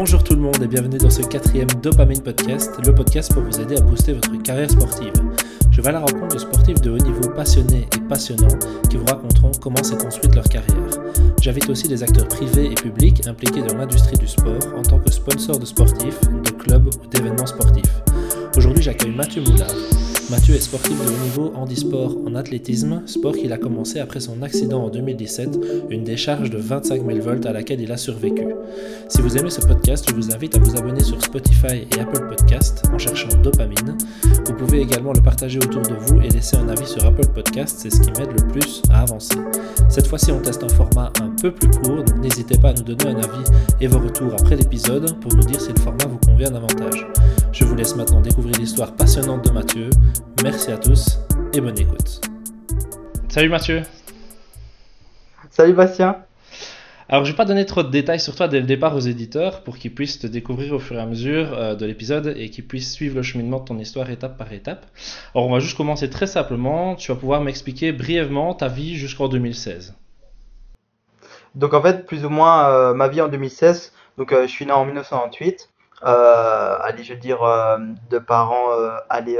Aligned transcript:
Bonjour 0.00 0.22
tout 0.22 0.34
le 0.34 0.40
monde 0.40 0.62
et 0.62 0.68
bienvenue 0.68 0.96
dans 0.96 1.10
ce 1.10 1.22
quatrième 1.22 1.66
Dopamine 1.82 2.22
Podcast, 2.22 2.72
le 2.86 2.94
podcast 2.94 3.34
pour 3.34 3.42
vous 3.42 3.60
aider 3.60 3.76
à 3.76 3.80
booster 3.80 4.12
votre 4.12 4.32
carrière 4.44 4.70
sportive. 4.70 5.12
Je 5.72 5.80
vais 5.80 5.88
à 5.88 5.90
la 5.90 5.98
rencontre 5.98 6.36
de 6.36 6.38
sportifs 6.38 6.80
de 6.80 6.90
haut 6.92 6.98
niveau 6.98 7.28
passionnés 7.30 7.88
et 7.96 8.00
passionnants 8.08 8.56
qui 8.88 8.96
vous 8.96 9.06
raconteront 9.06 9.50
comment 9.60 9.82
s'est 9.82 9.98
construite 9.98 10.36
leur 10.36 10.44
carrière. 10.44 10.76
J'invite 11.42 11.68
aussi 11.68 11.88
des 11.88 12.00
acteurs 12.04 12.28
privés 12.28 12.70
et 12.70 12.74
publics 12.76 13.26
impliqués 13.26 13.62
dans 13.62 13.76
l'industrie 13.76 14.16
du 14.16 14.28
sport 14.28 14.62
en 14.76 14.82
tant 14.82 15.00
que 15.00 15.10
sponsor 15.10 15.58
de 15.58 15.66
sportifs, 15.66 16.20
de 16.44 16.50
clubs 16.52 16.86
ou 16.86 17.06
d'événements 17.08 17.46
sportifs. 17.46 18.00
Aujourd'hui, 18.56 18.84
j'accueille 18.84 19.16
Mathieu 19.16 19.42
Moulard. 19.42 19.74
Mathieu 20.30 20.54
est 20.54 20.60
sportif 20.60 20.92
de 20.92 21.08
haut 21.08 21.24
niveau 21.24 21.52
handisport 21.54 22.14
en 22.26 22.34
athlétisme, 22.34 23.02
sport 23.06 23.32
qu'il 23.32 23.50
a 23.54 23.56
commencé 23.56 23.98
après 23.98 24.20
son 24.20 24.42
accident 24.42 24.84
en 24.84 24.90
2017, 24.90 25.58
une 25.88 26.04
décharge 26.04 26.50
de 26.50 26.58
25 26.58 27.02
000 27.06 27.18
volts 27.20 27.46
à 27.46 27.52
laquelle 27.52 27.80
il 27.80 27.90
a 27.90 27.96
survécu. 27.96 28.46
Si 29.08 29.22
vous 29.22 29.38
aimez 29.38 29.48
ce 29.48 29.62
podcast, 29.62 30.04
je 30.06 30.14
vous 30.14 30.30
invite 30.30 30.54
à 30.54 30.58
vous 30.58 30.76
abonner 30.76 31.02
sur 31.02 31.22
Spotify 31.22 31.86
et 31.90 32.00
Apple 32.00 32.28
Podcast 32.28 32.82
en 32.92 32.98
cherchant 32.98 33.28
Dopamine. 33.42 33.96
Vous 34.44 34.52
pouvez 34.52 34.82
également 34.82 35.14
le 35.14 35.22
partager 35.22 35.58
autour 35.60 35.80
de 35.80 35.94
vous 35.94 36.20
et 36.20 36.28
laisser 36.28 36.58
un 36.58 36.68
avis 36.68 36.86
sur 36.86 37.06
Apple 37.06 37.28
Podcast, 37.28 37.78
c'est 37.80 37.90
ce 37.90 38.00
qui 38.02 38.10
m'aide 38.12 38.38
le 38.38 38.46
plus 38.48 38.82
à 38.90 39.00
avancer. 39.00 39.38
Cette 39.88 40.08
fois-ci, 40.08 40.30
on 40.30 40.40
teste 40.40 40.62
un 40.62 40.68
format 40.68 41.10
un 41.22 41.27
peu 41.40 41.52
plus 41.52 41.70
court, 41.70 42.02
donc 42.02 42.16
n'hésitez 42.16 42.58
pas 42.58 42.70
à 42.70 42.72
nous 42.72 42.82
donner 42.82 43.06
un 43.06 43.18
avis 43.18 43.44
et 43.80 43.86
vos 43.86 43.98
retours 44.00 44.32
après 44.34 44.56
l'épisode 44.56 45.18
pour 45.20 45.34
nous 45.34 45.44
dire 45.44 45.60
si 45.60 45.72
le 45.72 45.80
format 45.80 46.06
vous 46.06 46.18
convient 46.18 46.50
davantage. 46.50 47.06
Je 47.52 47.64
vous 47.64 47.76
laisse 47.76 47.94
maintenant 47.94 48.20
découvrir 48.20 48.56
l'histoire 48.58 48.94
passionnante 48.94 49.44
de 49.44 49.52
Mathieu. 49.52 49.90
Merci 50.42 50.72
à 50.72 50.78
tous 50.78 51.18
et 51.54 51.60
bonne 51.60 51.78
écoute. 51.78 52.20
Salut 53.28 53.48
Mathieu. 53.48 53.82
Salut 55.50 55.74
Bastien. 55.74 56.16
Alors, 57.08 57.24
je 57.24 57.30
vais 57.30 57.36
pas 57.36 57.44
donner 57.44 57.64
trop 57.64 57.82
de 57.82 57.90
détails 57.90 58.20
sur 58.20 58.36
toi 58.36 58.48
dès 58.48 58.60
le 58.60 58.66
départ 58.66 58.94
aux 58.94 59.00
éditeurs 59.00 59.62
pour 59.62 59.78
qu'ils 59.78 59.94
puissent 59.94 60.18
te 60.18 60.26
découvrir 60.26 60.74
au 60.74 60.78
fur 60.78 60.96
et 60.96 61.00
à 61.00 61.06
mesure 61.06 61.54
euh, 61.54 61.74
de 61.74 61.86
l'épisode 61.86 62.34
et 62.36 62.50
qu'ils 62.50 62.66
puissent 62.66 62.92
suivre 62.92 63.16
le 63.16 63.22
cheminement 63.22 63.60
de 63.60 63.64
ton 63.64 63.78
histoire 63.78 64.10
étape 64.10 64.36
par 64.36 64.52
étape. 64.52 64.86
Alors, 65.34 65.46
on 65.48 65.52
va 65.52 65.60
juste 65.60 65.76
commencer 65.76 66.10
très 66.10 66.26
simplement. 66.26 66.96
Tu 66.96 67.10
vas 67.10 67.16
pouvoir 67.16 67.40
m'expliquer 67.40 67.92
brièvement 67.92 68.54
ta 68.54 68.68
vie 68.68 68.96
jusqu'en 68.96 69.28
2016. 69.28 69.94
Donc, 71.58 71.74
en 71.74 71.82
fait, 71.82 72.06
plus 72.06 72.24
ou 72.24 72.30
moins 72.30 72.68
euh, 72.70 72.94
ma 72.94 73.08
vie 73.08 73.20
en 73.20 73.28
2016. 73.28 73.92
Donc, 74.16 74.32
euh, 74.32 74.42
je 74.42 74.52
suis 74.52 74.64
né 74.64 74.72
en 74.72 74.84
1998. 74.86 75.68
allez, 76.02 77.04
je 77.04 77.12
veux 77.12 77.18
dire, 77.18 77.40
de 78.10 78.18
parents 78.18 78.70
aller 79.10 79.38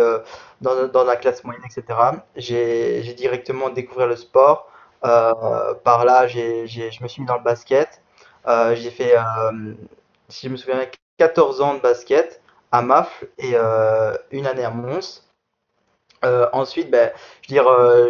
dans, 0.60 1.04
la 1.04 1.16
classe 1.16 1.44
moyenne, 1.44 1.62
etc. 1.64 1.98
J'ai 2.36 3.14
directement 3.14 3.70
découvert 3.70 4.06
le 4.06 4.16
sport. 4.16 4.68
Euh, 5.04 5.74
par 5.84 6.04
là, 6.04 6.26
je 6.26 7.02
me 7.02 7.08
suis 7.08 7.22
mis 7.22 7.26
dans 7.26 7.36
le 7.36 7.42
basket. 7.42 8.02
Euh, 8.46 8.74
j'ai 8.74 8.90
fait, 8.90 9.16
euh, 9.16 9.74
si 10.28 10.46
je 10.46 10.52
me 10.52 10.56
souviens, 10.56 10.86
14 11.18 11.60
ans 11.60 11.74
de 11.74 11.80
basket 11.80 12.40
à 12.72 12.82
MAF 12.82 13.24
et 13.38 13.54
une 14.30 14.46
année 14.46 14.64
à 14.64 14.70
Mons. 14.70 15.24
ensuite, 16.52 16.90
ben, 16.90 17.10
je 17.42 17.54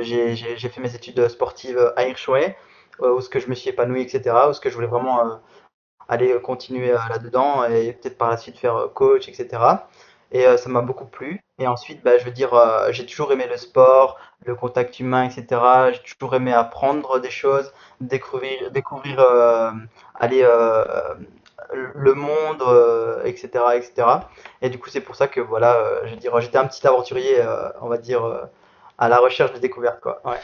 j'ai 0.02 0.68
fait 0.68 0.80
mes 0.80 0.94
études 0.94 1.28
sportives 1.28 1.92
à 1.96 2.04
Hirschway, 2.06 2.56
où 3.00 3.20
ce 3.20 3.28
que 3.28 3.40
je 3.40 3.48
me 3.48 3.54
suis 3.54 3.70
épanoui, 3.70 4.02
etc., 4.02 4.36
où 4.48 4.52
ce 4.52 4.60
que 4.60 4.70
je 4.70 4.74
voulais 4.74 4.86
vraiment 4.86 5.40
aller 6.08 6.40
continuer 6.42 6.92
là-dedans 7.08 7.64
et 7.64 7.92
peut-être 7.92 8.18
par 8.18 8.30
la 8.30 8.36
suite 8.36 8.58
faire 8.58 8.88
coach, 8.94 9.28
etc. 9.28 9.62
Et 10.32 10.44
ça 10.56 10.68
m'a 10.68 10.80
beaucoup 10.80 11.06
plu. 11.06 11.42
Et 11.58 11.66
ensuite, 11.66 12.04
bah, 12.04 12.16
je 12.18 12.24
veux 12.24 12.30
dire, 12.30 12.54
euh, 12.54 12.92
j'ai 12.92 13.04
toujours 13.04 13.32
aimé 13.32 13.46
le 13.50 13.56
sport, 13.56 14.16
le 14.44 14.54
contact 14.54 15.00
humain, 15.00 15.24
etc. 15.24 15.60
J'ai 15.92 16.14
toujours 16.14 16.36
aimé 16.36 16.52
apprendre 16.52 17.18
des 17.18 17.30
choses, 17.30 17.72
découvrir, 18.00 18.70
découvrir 18.70 19.18
euh, 19.18 19.72
aller, 20.14 20.42
euh, 20.44 20.84
le 21.72 22.14
monde, 22.14 22.62
etc., 23.24 23.48
etc. 23.74 24.08
Et 24.62 24.70
du 24.70 24.78
coup, 24.78 24.88
c'est 24.88 25.00
pour 25.00 25.16
ça 25.16 25.26
que 25.26 25.40
voilà, 25.40 25.76
je 26.04 26.10
veux 26.10 26.16
dire, 26.16 26.40
j'étais 26.40 26.58
un 26.58 26.66
petit 26.66 26.86
aventurier, 26.86 27.42
on 27.80 27.88
va 27.88 27.98
dire, 27.98 28.48
à 28.96 29.08
la 29.08 29.18
recherche 29.18 29.52
de 29.52 29.58
découvertes, 29.58 30.00
quoi. 30.00 30.20
Ouais. 30.24 30.38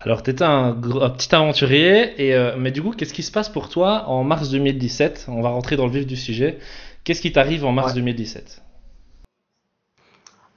Alors, 0.00 0.22
tu 0.22 0.30
étais 0.30 0.44
un, 0.44 0.72
petit 0.74 1.34
aventurier, 1.34 2.28
et, 2.28 2.54
mais 2.56 2.70
du 2.70 2.82
coup, 2.82 2.92
qu'est-ce 2.92 3.12
qui 3.12 3.22
se 3.22 3.32
passe 3.32 3.48
pour 3.48 3.68
toi 3.68 4.04
en 4.06 4.22
mars 4.22 4.50
2017 4.50 5.26
On 5.28 5.42
va 5.42 5.48
rentrer 5.48 5.76
dans 5.76 5.86
le 5.86 5.92
vif 5.92 6.06
du 6.06 6.16
sujet. 6.16 6.58
Qu'est-ce 7.02 7.20
qui 7.20 7.32
t'arrive 7.32 7.64
en 7.64 7.72
mars 7.72 7.94
2017 7.94 8.62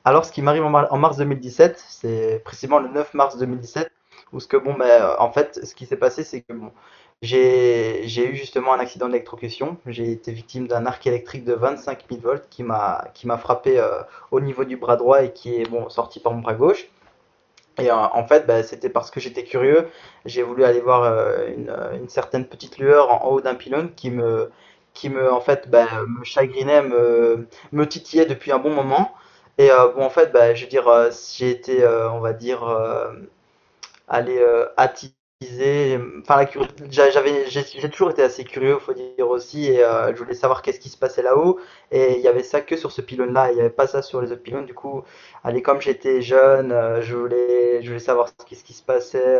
alors, 0.04 0.26
ce 0.26 0.32
qui 0.32 0.42
m'arrive 0.42 0.64
en, 0.64 0.98
mars 0.98 1.18
2017, 1.18 1.84
c'est 1.88 2.42
précisément 2.44 2.80
le 2.80 2.90
9 2.90 3.14
mars 3.14 3.38
2017, 3.38 3.92
où 4.34 4.40
ce 4.40 4.48
que, 4.48 4.58
bon, 4.58 4.74
ben, 4.74 4.86
euh, 4.86 5.16
en 5.20 5.32
fait, 5.32 5.60
ce 5.64 5.76
qui 5.76 5.86
s'est 5.86 5.98
passé, 5.98 6.24
c'est 6.24 6.42
que 6.42 6.54
bon, 6.54 6.72
j'ai 7.22 8.04
eu 8.04 8.36
justement 8.36 8.74
un 8.74 8.80
accident 8.80 9.08
d'électrocution. 9.08 9.78
J'ai 9.86 10.12
été 10.12 10.32
victime 10.32 10.68
d'un 10.68 10.88
arc 10.88 11.06
électrique 11.06 11.44
de 11.46 11.54
25 11.54 12.06
000 12.10 12.22
volts 12.22 12.48
qui 12.50 12.64
m'a 12.64 13.10
qui 13.14 13.28
m'a 13.28 13.38
frappé 13.38 13.80
euh, 13.80 14.02
au 14.32 14.40
niveau 14.42 14.64
du 14.64 14.76
bras 14.76 14.96
droit 14.96 15.24
et 15.24 15.32
qui 15.32 15.54
est 15.54 15.70
bon 15.70 15.88
sorti 15.90 16.20
par 16.20 16.34
mon 16.34 16.42
bras 16.42 16.56
gauche. 16.56 16.88
Et 17.80 17.90
euh, 17.90 17.96
en 17.96 18.26
fait, 18.28 18.46
ben, 18.48 18.64
c'était 18.64 18.90
parce 18.90 19.12
que 19.12 19.20
j'étais 19.20 19.44
curieux. 19.44 19.88
J'ai 20.26 20.44
voulu 20.44 20.64
aller 20.64 20.82
voir 20.82 21.06
une, 21.48 21.74
une, 21.94 22.10
certaine 22.10 22.46
petite 22.46 22.78
lueur 22.78 23.26
en, 23.26 23.30
haut 23.30 23.42
d'un 23.42 23.56
pylône 23.56 23.94
qui 23.96 24.12
me 24.12 24.52
en 25.32 25.42
fait 25.42 25.70
ben, 25.70 25.88
me 26.08 26.24
chagrinait, 26.24 26.82
me, 26.82 27.86
titillait 27.88 28.26
depuis 28.26 28.52
un 28.52 28.60
bon 28.60 28.72
moment. 28.74 29.14
Et 29.58 29.72
euh, 29.72 29.90
bon, 29.90 30.04
en 30.04 30.10
fait, 30.10 30.32
bah, 30.32 30.54
euh, 30.54 31.12
j'ai 31.36 31.50
été, 31.52 31.84
euh, 31.84 32.10
on 32.12 32.20
va 32.20 32.34
dire, 32.34 32.64
aller 34.08 34.40
j'avais, 36.90 37.46
j'ai 37.50 37.90
toujours 37.90 38.12
été 38.12 38.22
assez 38.24 38.44
curieux, 38.44 38.78
faut 38.78 38.94
dire 38.94 39.30
aussi, 39.30 39.68
et 39.68 39.78
je 39.78 40.18
voulais 40.18 40.36
savoir 40.36 40.62
qu'est-ce 40.62 40.80
qui 40.80 40.90
se 40.90 40.98
passait 40.98 41.22
là-haut. 41.24 41.60
Et 41.92 42.16
il 42.18 42.22
y 42.22 42.28
avait 42.28 42.44
ça 42.44 42.62
que 42.62 42.78
sur 42.78 42.92
ce 42.92 43.02
pylône-là, 43.02 43.52
il 43.52 43.56
n'y 43.56 43.62
avait 43.62 43.70
pas 43.70 43.88
ça 43.88 44.02
sur 44.02 44.22
les 44.22 44.32
autres 44.32 44.44
pylônes. 44.44 44.66
Du 44.66 44.74
coup, 44.74 45.04
allez, 45.44 45.62
comme 45.62 45.82
j'étais 45.82 46.22
jeune, 46.22 46.74
je 47.02 47.16
voulais, 47.16 47.82
je 47.82 47.88
voulais 47.88 48.00
savoir 48.00 48.30
ce 48.30 48.46
qui, 48.64 48.74
se 48.74 48.84
passait, 48.84 49.40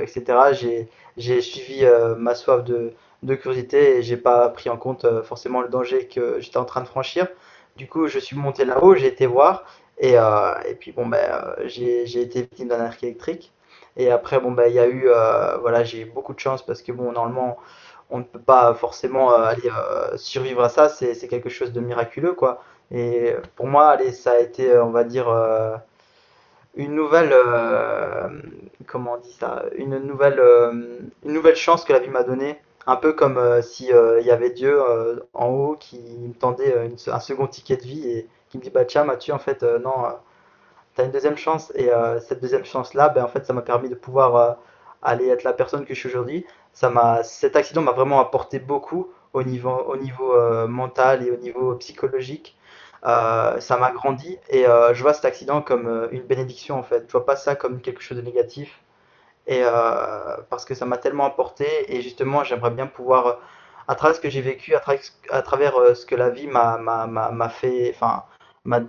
etc. 0.00 0.88
J'ai, 1.16 1.40
suivi 1.40 1.84
ma 2.18 2.34
soif 2.34 2.64
de, 2.64 2.92
de 3.22 3.34
curiosité 3.34 3.96
et 3.96 4.02
j'ai 4.02 4.16
pas 4.16 4.48
pris 4.48 4.70
en 4.70 4.76
compte 4.76 5.06
forcément 5.22 5.60
le 5.62 5.68
danger 5.68 6.06
que 6.06 6.40
j'étais 6.40 6.58
en 6.58 6.64
train 6.64 6.80
de 6.80 6.88
franchir. 6.88 7.26
Du 7.76 7.86
coup, 7.88 8.08
je 8.08 8.18
suis 8.18 8.36
monté 8.36 8.64
là-haut, 8.64 8.94
j'ai 8.94 9.06
été 9.06 9.26
voir. 9.26 9.64
Et, 9.98 10.18
euh, 10.18 10.54
et 10.68 10.74
puis, 10.74 10.92
bon, 10.92 11.06
ben, 11.06 11.18
euh, 11.18 11.68
j'ai 11.68 12.20
été 12.20 12.42
victime 12.42 12.68
d'un 12.68 12.80
arc 12.80 13.02
électrique. 13.02 13.52
Et 14.00 14.10
après, 14.10 14.40
bon, 14.40 14.52
ben, 14.52 14.66
il 14.68 14.74
y 14.74 14.78
a 14.78 14.86
eu, 14.86 15.04
euh, 15.08 15.56
voilà, 15.58 15.84
j'ai 15.84 16.00
eu 16.02 16.04
beaucoup 16.06 16.34
de 16.34 16.40
chance 16.40 16.64
parce 16.64 16.82
que, 16.82 16.92
bon, 16.92 17.12
normalement, 17.12 17.58
on 18.10 18.18
ne 18.18 18.24
peut 18.24 18.40
pas 18.40 18.74
forcément 18.74 19.32
aller 19.34 19.70
survivre 20.16 20.62
à 20.62 20.68
ça. 20.68 20.88
C'est, 20.88 21.28
quelque 21.28 21.48
chose 21.48 21.72
de 21.72 21.80
miraculeux, 21.80 22.34
quoi. 22.34 22.62
Et 22.90 23.34
pour 23.56 23.66
moi, 23.66 23.88
allez, 23.88 24.12
ça 24.12 24.32
a 24.32 24.38
été, 24.38 24.76
on 24.78 24.90
va 24.90 25.04
dire, 25.04 25.28
une 26.76 26.94
nouvelle, 26.94 27.34
comment 28.86 29.14
on 29.14 29.18
dit 29.18 29.32
ça, 29.32 29.64
une 29.76 29.98
nouvelle, 29.98 30.40
une 31.24 31.32
nouvelle 31.32 31.56
chance 31.56 31.84
que 31.84 31.92
la 31.92 32.00
vie 32.00 32.10
m'a 32.10 32.24
donnée 32.24 32.58
un 32.86 32.96
peu 32.96 33.12
comme 33.12 33.38
euh, 33.38 33.62
si 33.62 33.92
euh, 33.92 34.20
y 34.20 34.30
avait 34.30 34.50
Dieu 34.50 34.80
euh, 34.82 35.20
en 35.34 35.48
haut 35.48 35.76
qui 35.78 35.98
me 35.98 36.34
tendait 36.34 36.74
un 37.06 37.20
second 37.20 37.46
ticket 37.46 37.76
de 37.76 37.82
vie 37.82 38.08
et 38.08 38.28
qui 38.48 38.58
me 38.58 38.62
dit 38.62 38.70
bah 38.70 38.84
tiens 38.84 39.04
Mathieu 39.04 39.32
en 39.34 39.38
fait 39.38 39.62
non 39.62 39.94
une 41.02 41.10
deuxième 41.10 41.36
chance. 41.36 41.72
Et 41.74 41.90
cette 42.20 42.40
deuxième 42.40 42.64
chance 42.64 42.94
là 42.94 43.08
ben 43.08 43.24
en 43.24 43.28
fait 43.28 43.46
ça 43.46 43.52
m'a 43.52 43.62
permis 43.62 43.88
de 43.88 43.94
pouvoir 43.94 44.58
aller 45.02 45.28
être 45.28 45.44
la 45.44 45.52
personne 45.52 45.84
que 45.84 45.94
je 45.94 46.00
suis 46.00 46.08
aujourd'hui. 46.08 46.46
Ça 46.72 46.90
m'a 46.90 47.22
cet 47.22 47.56
accident 47.56 47.82
m'a 47.82 47.92
vraiment 47.92 48.20
apporté 48.20 48.58
beaucoup 48.58 49.10
au 49.32 49.42
niveau 49.42 49.70
au 49.70 49.96
niveau 49.96 50.34
mental 50.68 51.26
et 51.26 51.30
au 51.30 51.36
niveau 51.36 51.74
psychologique. 51.76 52.56
Ça 53.02 53.76
m'a 53.80 53.90
grandi 53.92 54.38
et 54.48 54.64
je 54.64 55.02
vois 55.02 55.14
cet 55.14 55.24
accident 55.24 55.62
comme 55.62 56.08
une 56.12 56.22
bénédiction 56.22 56.78
en 56.78 56.82
fait. 56.82 57.04
Je 57.06 57.12
vois 57.12 57.26
pas 57.26 57.36
ça 57.36 57.54
comme 57.56 57.80
quelque 57.80 58.02
chose 58.02 58.18
de 58.18 58.22
négatif 58.22 58.80
et 59.46 59.62
euh, 59.64 60.36
parce 60.48 60.64
que 60.64 60.74
ça 60.74 60.86
m'a 60.86 60.96
tellement 60.98 61.26
apporté 61.26 61.66
et 61.88 62.02
justement 62.02 62.44
j'aimerais 62.44 62.70
bien 62.70 62.86
pouvoir 62.86 63.40
à 63.88 63.94
travers 63.94 64.16
ce 64.16 64.20
que 64.20 64.30
j'ai 64.30 64.40
vécu 64.40 64.74
à, 64.74 64.80
travers, 64.80 65.02
à 65.30 65.42
travers 65.42 65.76
euh, 65.76 65.94
ce 65.94 66.06
que 66.06 66.14
la 66.14 66.30
vie 66.30 66.46
m'a 66.46 67.48
fait 67.50 67.92
enfin 67.94 68.24
m'a 68.64 68.80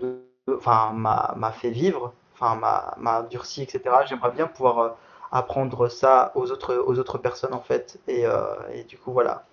enfin 0.48 0.92
m'a 0.94 1.52
fait 1.52 1.70
vivre 1.70 2.14
enfin 2.34 2.60
m'a 2.98 3.28
durci 3.30 3.62
etc 3.62 3.82
j'aimerais 4.08 4.32
bien 4.32 4.48
pouvoir 4.48 4.80
euh, 4.80 4.90
apprendre 5.32 5.88
ça 5.90 6.32
aux 6.36 6.52
autres 6.52 6.76
aux 6.86 7.00
autres 7.00 7.18
personnes 7.18 7.54
en 7.54 7.62
fait. 7.62 8.00
Et, 8.08 8.24
et 8.74 8.84
du 8.84 8.98
coup 8.98 9.14
voilà. 9.14 9.46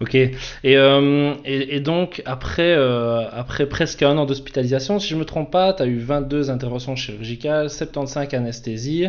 Ok. 0.00 0.14
Et, 0.14 0.34
et, 0.64 1.80
donc, 1.80 2.22
après, 2.24 2.74
après 2.74 3.68
presque 3.68 4.02
un 4.02 4.16
an 4.16 4.24
d'hospitalisation, 4.24 4.98
si 4.98 5.08
je 5.08 5.14
ne 5.14 5.20
me 5.20 5.24
trompe 5.26 5.50
pas, 5.50 5.74
tu 5.74 5.82
as 5.82 5.86
eu 5.86 5.98
22 5.98 6.50
interventions 6.50 6.96
chirurgicales, 6.96 7.68
75 7.68 8.32
anesthésies, 8.32 9.08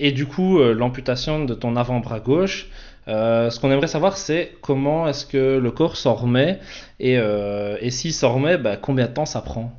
et 0.00 0.12
du 0.12 0.26
coup 0.26 0.58
euh, 0.58 0.72
l'amputation 0.72 1.44
de 1.44 1.54
ton 1.54 1.76
avant-bras 1.76 2.20
gauche. 2.20 2.68
Euh, 3.08 3.50
ce 3.50 3.60
qu'on 3.60 3.70
aimerait 3.70 3.86
savoir, 3.86 4.16
c'est 4.16 4.56
comment 4.60 5.08
est-ce 5.08 5.26
que 5.26 5.58
le 5.58 5.70
corps 5.70 5.96
s'en 5.96 6.14
remet. 6.14 6.58
Et, 6.98 7.18
euh, 7.18 7.76
et 7.80 7.90
s'il 7.90 8.12
s'en 8.12 8.34
remet, 8.34 8.58
bah, 8.58 8.76
combien 8.76 9.06
de 9.06 9.12
temps 9.12 9.26
ça 9.26 9.40
prend? 9.40 9.72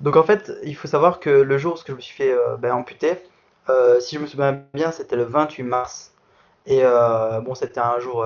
Donc 0.00 0.16
en 0.16 0.22
fait, 0.22 0.52
il 0.64 0.76
faut 0.76 0.88
savoir 0.88 1.20
que 1.20 1.30
le 1.30 1.58
jour 1.58 1.74
où 1.74 1.82
je 1.86 1.92
me 1.92 2.00
suis 2.00 2.14
fait 2.14 2.34
bah, 2.58 2.74
amputer, 2.74 3.14
si 4.00 4.16
je 4.16 4.20
me 4.20 4.26
souviens 4.26 4.62
bien, 4.74 4.92
c'était 4.92 5.16
le 5.16 5.24
28 5.24 5.62
mars. 5.62 6.12
Et 6.66 6.82
bon, 7.42 7.54
c'était 7.54 7.80
un 7.80 7.98
jour 8.00 8.24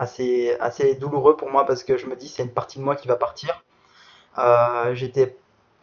assez, 0.00 0.56
assez 0.60 0.94
douloureux 0.94 1.36
pour 1.36 1.50
moi 1.50 1.66
parce 1.66 1.84
que 1.84 1.96
je 1.98 2.06
me 2.06 2.16
dis 2.16 2.28
c'est 2.28 2.42
une 2.42 2.52
partie 2.52 2.78
de 2.78 2.84
moi 2.84 2.96
qui 2.96 3.06
va 3.06 3.16
partir. 3.16 3.62
Euh, 4.38 4.94
j'étais, 4.94 5.36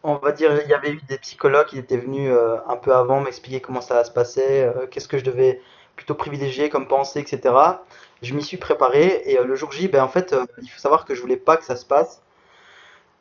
on 0.03 0.15
va 0.15 0.31
dire, 0.31 0.51
il 0.63 0.69
y 0.69 0.73
avait 0.73 0.91
eu 0.91 1.01
des 1.07 1.19
psychologues 1.19 1.67
qui 1.67 1.77
étaient 1.77 1.97
venus 1.97 2.31
euh, 2.33 2.57
un 2.67 2.77
peu 2.77 2.93
avant 2.95 3.21
m'expliquer 3.21 3.61
comment 3.61 3.81
ça 3.81 4.03
se 4.03 4.11
passait, 4.11 4.63
euh, 4.63 4.87
qu'est-ce 4.87 5.07
que 5.07 5.19
je 5.19 5.23
devais 5.23 5.61
plutôt 5.95 6.15
privilégier 6.15 6.69
comme 6.69 6.87
pensée, 6.87 7.19
etc. 7.19 7.53
Je 8.23 8.33
m'y 8.33 8.43
suis 8.43 8.57
préparé 8.57 9.21
et 9.25 9.37
le 9.43 9.55
jour 9.55 9.71
J, 9.71 9.87
ben 9.87 10.03
en 10.03 10.07
fait, 10.07 10.35
il 10.61 10.69
faut 10.69 10.79
savoir 10.79 11.05
que 11.05 11.13
je 11.15 11.21
voulais 11.21 11.37
pas 11.37 11.57
que 11.57 11.63
ça 11.65 11.75
se 11.75 11.85
passe 11.85 12.21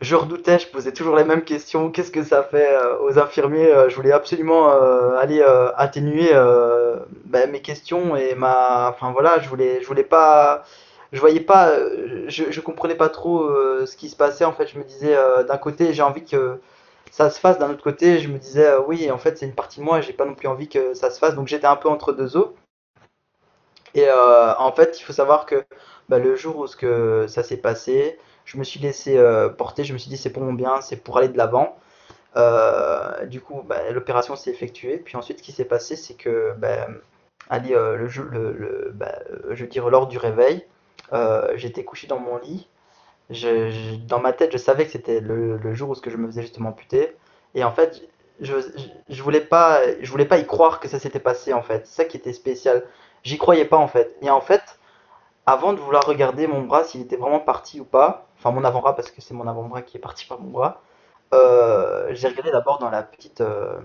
je 0.01 0.15
redoutais, 0.15 0.59
je 0.59 0.69
posais 0.69 0.93
toujours 0.93 1.17
les 1.17 1.25
mêmes 1.25 1.43
questions. 1.43 1.91
Qu'est-ce 1.91 2.11
que 2.11 2.23
ça 2.23 2.43
fait 2.43 2.71
euh, 2.71 2.99
aux 3.01 3.19
infirmiers 3.19 3.73
euh, 3.73 3.89
Je 3.89 3.97
voulais 3.97 4.13
absolument 4.13 4.71
euh, 4.71 5.17
aller 5.17 5.43
atténuer 5.77 6.31
ben, 7.25 7.51
mes 7.51 7.63
questions 7.63 8.17
et 8.17 8.35
ma. 8.35 8.91
Enfin 8.91 9.13
voilà, 9.13 9.41
je 9.41 9.49
voulais, 9.49 9.81
je 9.81 9.87
voulais 9.87 10.05
pas. 10.05 10.65
Je 11.13 11.21
voyais 11.21 11.41
pas, 11.41 11.73
je, 12.29 12.61
comprenais 12.61 12.97
pas 12.97 13.09
trop 13.09 13.49
ce 13.87 13.97
qui 13.97 14.09
se 14.09 14.17
passait. 14.17 14.45
En 14.45 14.53
fait, 14.53 14.67
je 14.67 14.79
me 14.79 14.85
disais 14.85 15.17
d'un 15.49 15.57
côté, 15.57 15.95
j'ai 15.95 16.03
envie 16.03 16.25
que 16.25 16.61
ça 17.11 17.31
se 17.31 17.41
fasse. 17.41 17.59
D'un 17.59 17.71
autre 17.71 17.83
côté, 17.83 18.19
je 18.19 18.29
me 18.29 18.39
disais 18.39 18.77
oui, 18.87 19.11
en 19.11 19.19
fait, 19.19 19.39
c'est 19.39 19.47
une 19.47 19.55
partie 19.55 19.81
de 19.81 19.85
moi. 19.85 20.01
J'ai 20.01 20.13
pas 20.13 20.25
non 20.27 20.35
plus 20.35 20.49
envie 20.49 20.69
que 20.69 20.95
ça 20.95 21.11
se 21.11 21.19
fasse. 21.19 21.35
Donc 21.37 21.49
j'étais 21.49 21.67
un 21.67 21.77
peu 21.77 21.89
entre 21.89 22.13
deux 22.13 22.37
eaux. 22.37 22.55
Et 23.95 24.07
en 24.11 24.73
fait, 24.73 25.01
il 25.01 25.05
faut 25.05 25.13
savoir 25.13 25.47
que 25.47 25.65
ben, 26.09 26.23
le 26.23 26.37
jour 26.37 26.59
où 26.59 26.67
ce 26.67 26.77
que 26.77 27.27
ça 27.29 27.43
s'est 27.43 27.57
passé, 27.57 28.19
je 28.47 28.57
me 28.57 28.65
suis 28.65 28.81
laissé 28.81 29.19
euh, 29.19 29.49
porter, 29.51 29.85
je 29.85 29.93
me 29.93 29.99
suis 29.99 30.09
dit 30.09 30.17
c'est 30.17 30.31
pour 30.31 30.43
mon 30.43 30.55
bien, 30.55 30.81
c'est 30.81 30.97
pour 30.97 31.19
aller 31.19 31.29
de 31.29 31.37
l'avant. 31.37 31.77
Euh, 32.37 33.27
du 33.27 33.41
coup, 33.41 33.63
bah, 33.67 33.91
l'opération 33.91 34.37
s'est 34.37 34.51
effectuée. 34.51 34.99
Puis 34.99 35.17
ensuite, 35.17 35.39
ce 35.39 35.43
qui 35.43 35.53
s'est 35.53 35.65
passé, 35.65 35.97
c'est 35.97 36.15
que, 36.15 36.55
bah, 36.57 36.87
allez, 37.51 37.75
euh, 37.75 37.97
le, 37.97 38.93
bah, 38.95 39.19
je 39.51 39.65
veux 39.65 39.69
dire, 39.69 39.91
lors 39.91 40.07
du 40.07 40.17
réveil, 40.17 40.65
j'étais 41.57 41.85
couché 41.85 42.07
dans 42.07 42.21
mon 42.21 42.39
lit. 42.39 42.69
Dans 44.07 44.21
ma 44.21 44.33
tête, 44.33 44.53
je 44.53 44.59
savais 44.59 44.87
que 44.87 44.93
c'était 44.93 45.21
le, 45.21 45.75
jour 45.75 45.91
où 45.91 45.95
je 45.95 46.17
me 46.17 46.29
faisais 46.29 46.43
justement 46.43 46.73
puter. 46.73 47.17
Et 47.55 47.65
en 47.65 47.73
fait, 47.73 48.03
je, 48.41 48.55
je, 49.09 49.23
voulais 49.23 49.41
pas, 49.41 49.81
je 50.01 50.11
voulais 50.11 50.27
pas 50.27 50.39
y 50.39 50.47
croire 50.47 50.79
que 50.79 50.89
ça 50.89 51.01
s'était 51.01 51.19
passé 51.19 51.53
en 51.53 51.63
fait. 51.63 51.87
C'est 51.87 51.97
ça 51.97 52.05
qui 52.05 52.17
était 52.17 52.33
spécial. 52.33 52.85
J'y 53.25 53.39
croyais 53.39 53.65
pas 53.65 53.79
en 53.79 53.89
fait. 53.89 54.15
Et 54.23 54.31
en 54.31 54.41
fait, 54.41 54.79
avant 55.47 55.73
de 55.73 55.81
vouloir 55.81 56.05
regarder 56.05 56.47
mon 56.47 56.63
bras 56.63 56.85
s'il 56.85 57.01
était 57.01 57.17
vraiment 57.17 57.41
parti 57.41 57.81
ou 57.81 57.85
pas, 57.85 58.26
enfin 58.39 58.51
mon 58.53 58.65
avant-bras 58.65 58.95
parce 58.97 59.11
que 59.11 59.21
c'est 59.21 59.35
mon 59.35 59.47
avant-bras 59.47 59.83
qui 59.83 59.97
est 59.97 60.01
parti 60.01 60.27
par 60.27 60.41
mon 60.41 60.51
bras, 60.51 60.83
euh, 61.35 62.09
j'ai 62.11 62.29
regardé 62.29 62.53
d'abord 62.53 62.79
dans 62.79 62.91
la 62.91 63.03
petite, 63.03 63.41
euh, 63.41 63.79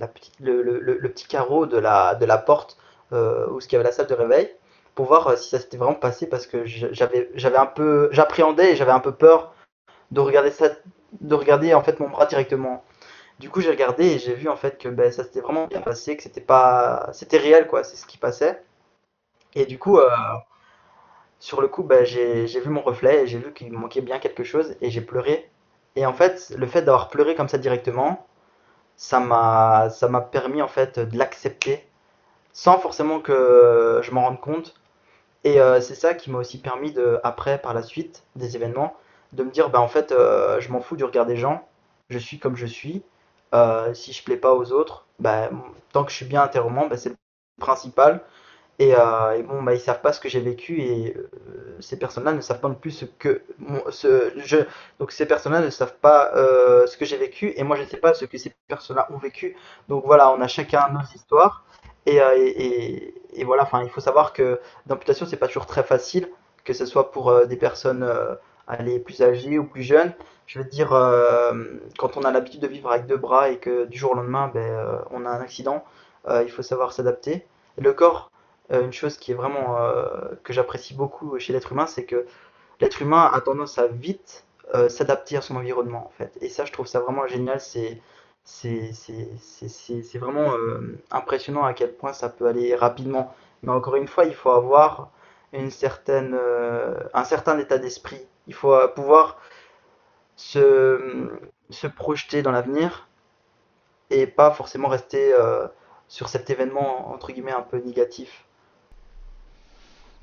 la 0.00 0.08
petite 0.08 0.34
le, 0.40 0.62
le, 0.62 1.08
petit 1.10 1.26
carreau 1.28 1.66
de 1.66 1.78
la, 1.78 2.14
de 2.16 2.24
la 2.26 2.38
porte 2.38 2.76
euh, 3.12 3.46
où 3.50 3.60
il 3.60 3.72
y 3.72 3.76
avait 3.76 3.84
la 3.84 3.92
salle 3.92 4.08
de 4.08 4.14
réveil 4.14 4.50
pour 4.94 5.06
voir 5.06 5.38
si 5.38 5.50
ça 5.50 5.60
s'était 5.60 5.76
vraiment 5.76 5.94
passé 5.94 6.28
parce 6.28 6.46
que 6.46 6.64
j'avais 6.66 7.30
j'avais 7.34 7.56
un 7.56 7.66
peu 7.66 8.08
j'appréhendais 8.12 8.72
et 8.72 8.76
j'avais 8.76 8.92
un 8.92 9.00
peu 9.00 9.12
peur 9.12 9.54
de 10.10 10.20
regarder 10.20 10.50
ça 10.50 10.70
de 11.20 11.34
regarder 11.34 11.72
en 11.74 11.82
fait 11.82 12.00
mon 12.00 12.08
bras 12.08 12.26
directement. 12.26 12.84
Du 13.38 13.48
coup 13.50 13.60
j'ai 13.60 13.70
regardé 13.70 14.04
et 14.06 14.18
j'ai 14.18 14.34
vu 14.34 14.48
en 14.48 14.56
fait 14.56 14.78
que 14.78 14.88
ben, 14.88 15.10
ça 15.12 15.24
s'était 15.24 15.40
vraiment 15.40 15.66
bien 15.68 15.80
passé 15.80 16.16
que 16.16 16.22
c'était 16.22 16.40
pas 16.40 17.10
c'était 17.12 17.38
réel 17.38 17.68
quoi 17.68 17.84
c'est 17.84 17.96
ce 17.96 18.06
qui 18.06 18.18
passait 18.18 18.62
et 19.54 19.66
du 19.66 19.78
coup 19.78 19.98
sur 21.42 21.60
le 21.60 21.66
coup, 21.66 21.82
bah, 21.82 22.04
j'ai 22.04 22.46
vu 22.46 22.68
mon 22.70 22.82
reflet 22.82 23.24
et 23.24 23.26
j'ai 23.26 23.38
vu 23.38 23.52
qu'il 23.52 23.72
manquait 23.72 24.00
bien 24.00 24.20
quelque 24.20 24.44
chose 24.44 24.76
et 24.80 24.90
j'ai 24.90 25.00
pleuré. 25.00 25.50
Et 25.96 26.06
en 26.06 26.12
fait, 26.12 26.54
le 26.56 26.68
fait 26.68 26.82
d'avoir 26.82 27.08
pleuré 27.08 27.34
comme 27.34 27.48
ça 27.48 27.58
directement, 27.58 28.28
ça 28.96 29.18
m'a 29.18 29.90
permis 30.30 30.62
en 30.62 30.68
fait 30.68 31.00
de 31.00 31.18
l'accepter 31.18 31.84
sans 32.52 32.78
forcément 32.78 33.18
que 33.18 34.00
je 34.04 34.12
m'en 34.12 34.22
rende 34.22 34.40
compte. 34.40 34.74
Et 35.42 35.60
euh, 35.60 35.80
c'est 35.80 35.96
ça 35.96 36.14
qui 36.14 36.30
m'a 36.30 36.38
aussi 36.38 36.58
permis 36.60 36.94
après 37.24 37.58
par 37.58 37.74
la 37.74 37.82
suite 37.82 38.22
des 38.36 38.54
événements 38.54 38.94
de 39.32 39.42
me 39.42 39.50
dire 39.50 39.68
bah 39.68 39.80
en 39.80 39.88
fait 39.88 40.12
euh, 40.12 40.60
je 40.60 40.70
m'en 40.70 40.80
fous 40.80 40.94
du 40.96 41.04
regard 41.04 41.26
des 41.26 41.36
gens, 41.36 41.66
je 42.08 42.18
suis 42.18 42.38
comme 42.38 42.54
je 42.54 42.66
suis. 42.66 43.02
Euh, 43.52 43.92
si 43.94 44.12
je 44.12 44.22
plais 44.22 44.36
pas 44.36 44.54
aux 44.54 44.70
autres, 44.70 45.06
bah, 45.18 45.50
tant 45.92 46.04
que 46.04 46.12
je 46.12 46.16
suis 46.16 46.26
bien 46.26 46.42
intérieurement, 46.42 46.88
c'est 46.96 47.10
le 47.10 47.16
principal. 47.60 48.22
Euh, 48.90 49.32
et, 49.32 49.42
bon, 49.42 49.62
bah, 49.62 49.74
ils 49.74 49.80
savent 49.80 50.00
pas 50.00 50.12
ce 50.12 50.20
que 50.20 50.28
j'ai 50.28 50.40
vécu 50.40 50.80
et 50.80 51.14
euh, 51.16 51.76
ces 51.80 51.98
personnes-là 51.98 52.32
ne 52.32 52.40
savent 52.40 52.60
pas 52.60 52.68
non 52.68 52.74
plus 52.74 52.90
ce 52.90 53.04
que 53.04 53.42
donc 54.98 55.12
ces 55.12 55.26
personnes-là 55.26 55.60
ne 55.60 55.70
savent 55.70 55.96
pas 55.96 56.32
euh, 56.34 56.86
ce 56.86 56.96
que 56.96 57.04
j'ai 57.04 57.16
vécu 57.16 57.52
et 57.56 57.64
moi 57.64 57.76
je 57.76 57.82
ne 57.82 57.86
sais 57.86 57.96
pas 57.96 58.14
ce 58.14 58.24
que 58.24 58.38
ces 58.38 58.54
personnes-là 58.68 59.08
ont 59.10 59.18
vécu. 59.18 59.56
Donc 59.88 60.04
voilà, 60.06 60.30
on 60.30 60.40
a 60.40 60.48
chacun 60.48 60.88
nos 60.90 61.02
histoires 61.14 61.64
et, 62.06 62.16
et, 62.16 63.44
voilà. 63.44 63.68
Il 63.84 63.90
faut 63.90 64.00
savoir 64.00 64.32
que 64.32 64.60
l'amputation 64.88 65.26
c'est 65.26 65.36
pas 65.36 65.46
toujours 65.46 65.66
très 65.66 65.82
facile, 65.82 66.28
que 66.64 66.72
ce 66.72 66.86
soit 66.86 67.10
pour 67.12 67.46
des 67.46 67.56
personnes 67.56 68.08
aller 68.66 68.98
plus 68.98 69.22
âgées 69.22 69.58
ou 69.58 69.64
plus 69.64 69.82
jeunes. 69.82 70.12
Je 70.46 70.58
veux 70.58 70.64
dire, 70.64 70.88
quand 71.98 72.16
on 72.16 72.22
a 72.22 72.30
l'habitude 72.32 72.60
de 72.60 72.66
vivre 72.66 72.90
avec 72.90 73.06
deux 73.06 73.16
bras 73.16 73.50
et 73.50 73.58
que 73.58 73.84
du 73.84 73.98
jour 73.98 74.12
au 74.12 74.14
lendemain, 74.14 74.50
ben, 74.52 75.02
on 75.10 75.24
a 75.26 75.30
un 75.30 75.40
accident, 75.40 75.84
il 76.28 76.50
faut 76.50 76.62
savoir 76.62 76.92
s'adapter. 76.92 77.46
Le 77.78 77.92
corps 77.92 78.31
une 78.70 78.92
chose 78.92 79.16
qui 79.18 79.32
est 79.32 79.34
vraiment 79.34 79.78
euh, 79.78 80.34
que 80.44 80.52
j'apprécie 80.52 80.94
beaucoup 80.94 81.38
chez 81.38 81.52
l'être 81.52 81.72
humain, 81.72 81.86
c'est 81.86 82.04
que 82.04 82.26
l'être 82.80 83.02
humain 83.02 83.30
a 83.32 83.40
tendance 83.40 83.78
à 83.78 83.86
vite 83.86 84.44
euh, 84.74 84.88
s'adapter 84.88 85.36
à 85.36 85.42
son 85.42 85.56
environnement 85.56 86.06
en 86.06 86.10
fait. 86.10 86.36
Et 86.40 86.48
ça, 86.48 86.64
je 86.64 86.72
trouve 86.72 86.86
ça 86.86 87.00
vraiment 87.00 87.26
génial. 87.26 87.60
C'est 87.60 88.00
c'est 88.44 90.18
vraiment 90.18 90.52
impressionnant 91.12 91.64
à 91.64 91.74
quel 91.74 91.94
point 91.94 92.12
ça 92.12 92.28
peut 92.28 92.46
aller 92.46 92.74
rapidement. 92.74 93.32
Mais 93.62 93.70
encore 93.70 93.94
une 93.96 94.08
fois, 94.08 94.24
il 94.24 94.34
faut 94.34 94.50
avoir 94.50 95.10
une 95.52 95.70
certaine, 95.70 96.36
un 97.14 97.24
certain 97.24 97.56
état 97.60 97.78
d'esprit. 97.78 98.20
Il 98.48 98.54
faut 98.54 98.76
pouvoir 98.96 99.38
se, 100.34 101.30
se 101.70 101.86
projeter 101.86 102.42
dans 102.42 102.50
l'avenir 102.50 103.06
et 104.10 104.26
pas 104.26 104.50
forcément 104.50 104.88
rester 104.88 105.32
sur 106.08 106.28
cet 106.28 106.50
événement 106.50 107.10
entre 107.12 107.32
guillemets 107.32 107.52
un 107.52 107.62
peu 107.62 107.78
négatif. 107.78 108.44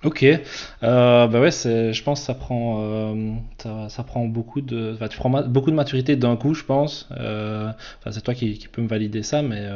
Ok, 0.06 0.24
euh, 0.24 1.28
bah 1.28 1.42
ouais, 1.42 1.52
c'est, 1.52 1.92
je 1.92 2.04
pense 2.04 2.22
que 2.22 2.26
ça 2.26 2.34
prend, 2.34 2.78
euh, 2.82 3.34
ça, 3.58 3.90
ça, 3.90 4.04
prend 4.04 4.26
beaucoup 4.28 4.62
de, 4.62 4.98
tu 5.10 5.18
prends 5.18 5.30
beaucoup 5.44 5.72
de 5.72 5.76
maturité 5.76 6.16
d'un 6.16 6.38
coup, 6.38 6.54
je 6.54 6.64
pense. 6.64 7.10
Euh, 7.20 7.70
enfin, 8.00 8.12
c'est 8.12 8.22
toi 8.22 8.34
qui, 8.34 8.58
qui 8.58 8.70
peux 8.70 8.82
me 8.82 8.88
valider 8.88 9.24
ça, 9.24 9.42
mais 9.42 9.68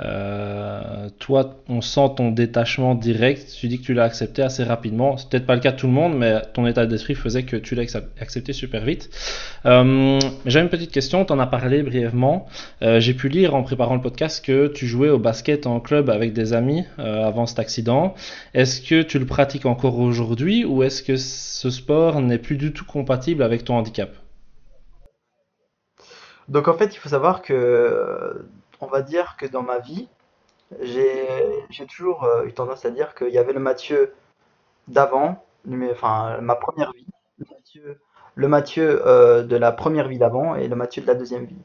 euh, 0.00 1.10
toi, 1.18 1.62
on 1.68 1.80
sent 1.80 2.14
ton 2.16 2.30
détachement 2.30 2.94
direct. 2.94 3.46
Tu 3.58 3.68
dis 3.68 3.78
que 3.78 3.84
tu 3.84 3.94
l'as 3.94 4.04
accepté 4.04 4.42
assez 4.42 4.64
rapidement. 4.64 5.16
C'est 5.16 5.28
peut-être 5.28 5.46
pas 5.46 5.54
le 5.54 5.60
cas 5.60 5.72
de 5.72 5.76
tout 5.76 5.86
le 5.86 5.92
monde, 5.92 6.16
mais 6.16 6.40
ton 6.54 6.66
état 6.66 6.86
d'esprit 6.86 7.14
faisait 7.14 7.42
que 7.42 7.56
tu 7.56 7.74
l'as 7.74 7.98
accepté 8.20 8.52
super 8.52 8.84
vite. 8.84 9.10
Euh, 9.66 10.18
J'ai 10.46 10.60
une 10.60 10.70
petite 10.70 10.92
question. 10.92 11.24
Tu 11.24 11.32
en 11.32 11.38
as 11.38 11.46
parlé 11.46 11.82
brièvement. 11.82 12.46
Euh, 12.82 13.00
J'ai 13.00 13.14
pu 13.14 13.28
lire 13.28 13.54
en 13.54 13.62
préparant 13.62 13.94
le 13.94 14.00
podcast 14.00 14.44
que 14.44 14.68
tu 14.68 14.86
jouais 14.86 15.10
au 15.10 15.18
basket 15.18 15.66
en 15.66 15.78
club 15.80 16.08
avec 16.08 16.32
des 16.32 16.52
amis 16.52 16.84
avant 16.98 17.46
cet 17.46 17.58
accident. 17.58 18.14
Est-ce 18.54 18.80
que 18.80 19.02
tu 19.02 19.18
le 19.18 19.26
pratiques 19.26 19.66
encore 19.66 19.98
aujourd'hui 19.98 20.64
ou 20.64 20.82
est-ce 20.82 21.02
que 21.02 21.16
ce 21.16 21.70
sport 21.70 22.20
n'est 22.20 22.38
plus 22.38 22.56
du 22.56 22.72
tout 22.72 22.84
compatible 22.84 23.42
avec 23.42 23.64
ton 23.64 23.74
handicap? 23.74 24.10
Donc 26.48 26.68
en 26.68 26.74
fait, 26.74 26.94
il 26.94 26.98
faut 26.98 27.08
savoir 27.08 27.42
que 27.42 28.44
on 28.82 28.86
va 28.86 29.00
dire 29.00 29.36
que 29.38 29.46
dans 29.46 29.62
ma 29.62 29.78
vie, 29.78 30.08
j'ai 30.80 31.86
toujours 31.88 32.24
euh, 32.24 32.44
eu 32.44 32.52
tendance 32.52 32.84
à 32.84 32.90
dire 32.90 33.14
qu'il 33.14 33.30
y 33.30 33.38
avait 33.38 33.52
le 33.52 33.60
Mathieu 33.60 34.12
d'avant, 34.88 35.44
enfin 35.90 36.38
ma 36.40 36.56
première 36.56 36.92
vie, 36.92 37.06
le 38.34 38.48
Mathieu, 38.48 39.06
euh, 39.06 39.42
de 39.44 39.56
la 39.56 39.72
première 39.72 40.08
vie 40.08 40.18
d'avant 40.18 40.56
et 40.56 40.68
le 40.68 40.76
Mathieu 40.76 41.02
de 41.02 41.06
la 41.06 41.14
deuxième 41.14 41.44
vie. 41.44 41.62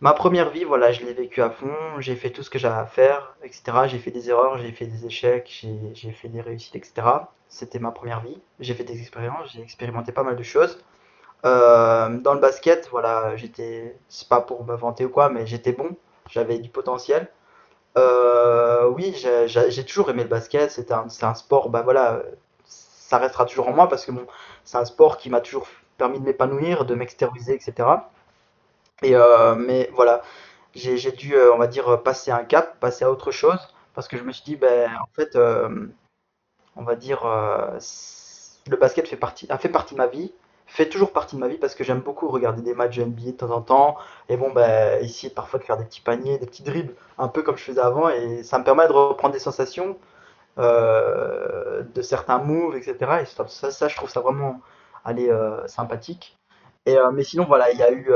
Ma 0.00 0.12
première 0.12 0.50
vie, 0.50 0.64
voilà, 0.64 0.92
je 0.92 1.04
l'ai 1.04 1.14
vécu 1.14 1.42
à 1.42 1.50
fond, 1.50 1.74
j'ai 1.98 2.16
fait 2.16 2.30
tout 2.30 2.42
ce 2.42 2.50
que 2.50 2.58
j'avais 2.58 2.76
à 2.76 2.86
faire, 2.86 3.34
etc. 3.42 3.62
J'ai 3.86 3.98
fait 3.98 4.10
des 4.10 4.28
erreurs, 4.28 4.58
j'ai 4.58 4.70
fait 4.70 4.86
des 4.86 5.06
échecs, 5.06 5.66
j'ai 5.94 6.12
fait 6.12 6.28
des 6.28 6.42
réussites, 6.42 6.76
etc. 6.76 7.08
C'était 7.48 7.78
ma 7.78 7.90
première 7.92 8.20
vie. 8.20 8.38
J'ai 8.60 8.74
fait 8.74 8.84
des 8.84 9.00
expériences, 9.00 9.52
j'ai 9.52 9.62
expérimenté 9.62 10.12
pas 10.12 10.22
mal 10.22 10.36
de 10.36 10.42
choses. 10.42 10.84
Euh, 11.44 12.08
dans 12.18 12.34
le 12.34 12.40
basket, 12.40 12.88
voilà, 12.90 13.36
j'étais, 13.36 13.96
c'est 14.08 14.28
pas 14.28 14.40
pour 14.40 14.64
me 14.64 14.74
vanter 14.74 15.04
ou 15.04 15.10
quoi, 15.10 15.28
mais 15.28 15.46
j'étais 15.46 15.72
bon, 15.72 15.96
j'avais 16.28 16.58
du 16.58 16.70
potentiel. 16.70 17.30
Euh, 17.98 18.88
oui, 18.88 19.14
j'ai 19.14 19.84
toujours 19.84 20.10
aimé 20.10 20.22
le 20.22 20.28
basket, 20.28 20.70
c'est 20.70 20.92
un, 20.92 21.34
sport, 21.34 21.70
bah 21.70 21.82
voilà, 21.82 22.22
ça 22.64 23.18
restera 23.18 23.44
toujours 23.46 23.68
en 23.68 23.72
moi 23.72 23.88
parce 23.88 24.04
que 24.04 24.12
c'est 24.64 24.78
un 24.78 24.84
sport 24.84 25.18
qui 25.18 25.30
m'a 25.30 25.40
toujours 25.40 25.66
permis 25.98 26.20
de 26.20 26.24
m'épanouir, 26.24 26.84
de 26.84 26.94
m'extérioriser, 26.94 27.54
etc. 27.54 27.88
Et 29.02 29.14
euh, 29.16 29.54
mais 29.54 29.90
voilà, 29.94 30.22
j'ai 30.74 31.12
dû, 31.12 31.34
on 31.54 31.58
va 31.58 31.66
dire, 31.68 32.02
passer 32.02 32.30
un 32.30 32.44
cap, 32.44 32.78
passer 32.80 33.04
à 33.04 33.10
autre 33.10 33.30
chose, 33.30 33.60
parce 33.94 34.08
que 34.08 34.16
je 34.18 34.24
me 34.24 34.32
suis 34.32 34.44
dit, 34.44 34.56
ben, 34.56 34.90
en 35.02 35.08
fait, 35.14 35.36
on 36.76 36.82
va 36.82 36.96
dire, 36.96 37.24
le 37.24 38.76
basket 38.76 39.08
fait 39.08 39.16
partie, 39.16 39.46
a 39.50 39.58
fait 39.58 39.68
partie 39.68 39.94
de 39.94 39.98
ma 39.98 40.06
vie, 40.06 40.32
fait 40.76 40.88
toujours 40.88 41.12
partie 41.12 41.36
de 41.36 41.40
ma 41.40 41.48
vie 41.48 41.56
parce 41.56 41.74
que 41.74 41.84
j'aime 41.84 42.00
beaucoup 42.00 42.28
regarder 42.28 42.62
des 42.62 42.74
matchs 42.74 42.96
de 42.98 43.04
NBA 43.04 43.26
de 43.26 43.30
temps 43.32 43.50
en 43.50 43.62
temps. 43.62 43.96
Et 44.28 44.36
bon, 44.36 44.52
ben, 44.52 45.02
essayer 45.02 45.32
parfois 45.32 45.58
de 45.58 45.64
faire 45.64 45.78
des 45.78 45.84
petits 45.84 46.02
paniers, 46.02 46.38
des 46.38 46.46
petits 46.46 46.62
dribbles, 46.62 46.94
un 47.18 47.28
peu 47.28 47.42
comme 47.42 47.56
je 47.56 47.64
faisais 47.64 47.80
avant. 47.80 48.08
Et 48.10 48.42
ça 48.42 48.58
me 48.58 48.64
permet 48.64 48.86
de 48.86 48.92
reprendre 48.92 49.32
des 49.32 49.40
sensations. 49.40 49.96
de 50.58 52.02
certains 52.02 52.38
moves, 52.38 52.76
etc. 52.76 52.96
Et 53.22 53.70
ça, 53.70 53.88
je 53.88 53.96
trouve 53.96 54.10
ça 54.10 54.20
vraiment 54.20 54.60
aller 55.04 55.30
sympathique. 55.66 56.36
Et, 56.86 56.96
mais 57.12 57.24
sinon, 57.24 57.44
voilà, 57.46 57.70
il 57.72 57.78
y 57.78 57.82
a 57.82 57.90
eu 57.92 58.10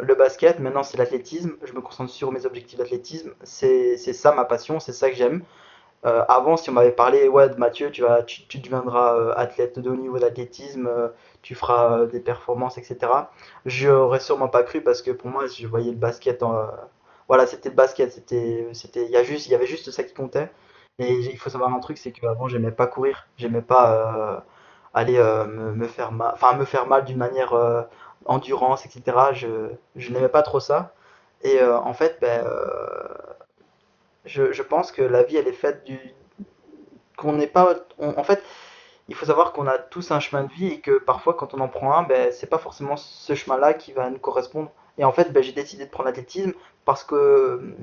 le 0.00 0.14
basket, 0.14 0.60
maintenant 0.60 0.82
c'est 0.82 0.98
l'athlétisme. 0.98 1.56
Je 1.64 1.72
me 1.72 1.80
concentre 1.80 2.10
sur 2.12 2.32
mes 2.32 2.46
objectifs 2.46 2.78
d'athlétisme. 2.78 3.32
C'est 3.44 3.96
ça 3.96 4.32
ma 4.32 4.44
passion, 4.44 4.80
c'est 4.80 4.92
ça 4.92 5.10
que 5.10 5.16
j'aime. 5.16 5.42
Euh, 6.06 6.24
avant, 6.28 6.56
si 6.56 6.70
on 6.70 6.72
m'avait 6.74 6.92
parlé, 6.92 7.28
ouais, 7.28 7.48
Mathieu, 7.56 7.90
tu, 7.90 8.02
vas, 8.02 8.22
tu, 8.22 8.58
deviendras 8.58 9.16
euh, 9.16 9.32
athlète 9.36 9.78
de 9.80 9.90
haut 9.90 9.96
niveau 9.96 10.18
d'athlétisme, 10.18 10.86
euh, 10.86 11.08
tu 11.48 11.54
feras 11.54 12.04
des 12.04 12.20
performances, 12.20 12.76
etc. 12.76 12.98
J'aurais 13.64 14.20
sûrement 14.20 14.48
pas 14.48 14.62
cru 14.64 14.82
parce 14.82 15.00
que 15.00 15.10
pour 15.10 15.30
moi, 15.30 15.46
je 15.46 15.66
voyais 15.66 15.92
le 15.92 15.96
basket 15.96 16.42
en. 16.42 16.68
voilà, 17.26 17.46
c'était 17.46 17.70
le 17.70 17.74
basket, 17.74 18.12
c'était, 18.12 18.66
il 18.96 19.18
y 19.18 19.24
juste, 19.24 19.48
y 19.48 19.54
avait 19.54 19.66
juste 19.66 19.90
ça 19.90 20.04
qui 20.04 20.12
comptait. 20.12 20.50
Et 20.98 21.10
il 21.14 21.38
faut 21.38 21.48
savoir 21.48 21.72
un 21.72 21.80
truc, 21.80 21.96
c'est 21.96 22.12
qu'avant, 22.12 22.48
j'aimais 22.48 22.70
pas 22.70 22.86
courir, 22.86 23.28
j'aimais 23.38 23.62
pas 23.62 24.44
aller 24.92 25.16
me, 25.16 25.86
faire 25.86 26.12
mal, 26.12 26.32
enfin 26.34 26.54
me 26.54 26.66
faire 26.66 26.86
mal 26.86 27.06
d'une 27.06 27.16
manière 27.16 27.54
endurance, 28.26 28.84
etc. 28.84 29.16
Je, 29.32 29.70
je 29.96 30.12
n'aimais 30.12 30.28
pas 30.28 30.42
trop 30.42 30.60
ça. 30.60 30.92
Et 31.42 31.62
en 31.62 31.94
fait, 31.94 32.18
ben, 32.20 32.44
je, 34.26 34.62
pense 34.62 34.92
que 34.92 35.00
la 35.00 35.22
vie, 35.22 35.38
elle 35.38 35.48
est 35.48 35.52
faite 35.52 35.84
du. 35.86 35.98
qu'on 37.16 37.32
n'est 37.32 37.46
pas. 37.46 37.74
en 37.98 38.24
fait, 38.24 38.42
il 39.08 39.14
faut 39.14 39.26
savoir 39.26 39.52
qu'on 39.52 39.66
a 39.66 39.78
tous 39.78 40.10
un 40.10 40.20
chemin 40.20 40.44
de 40.44 40.52
vie 40.52 40.68
et 40.68 40.80
que 40.80 40.98
parfois, 40.98 41.34
quand 41.34 41.54
on 41.54 41.60
en 41.60 41.68
prend 41.68 41.96
un, 41.96 42.02
ben, 42.02 42.30
c'est 42.32 42.46
pas 42.48 42.58
forcément 42.58 42.96
ce 42.96 43.34
chemin-là 43.34 43.72
qui 43.74 43.92
va 43.92 44.10
nous 44.10 44.18
correspondre. 44.18 44.70
Et 44.98 45.04
en 45.04 45.12
fait, 45.12 45.32
ben, 45.32 45.42
j'ai 45.42 45.52
décidé 45.52 45.86
de 45.86 45.90
prendre 45.90 46.08
l'athlétisme 46.08 46.52
parce 46.84 47.04
que 47.04 47.14
euh, 47.14 47.76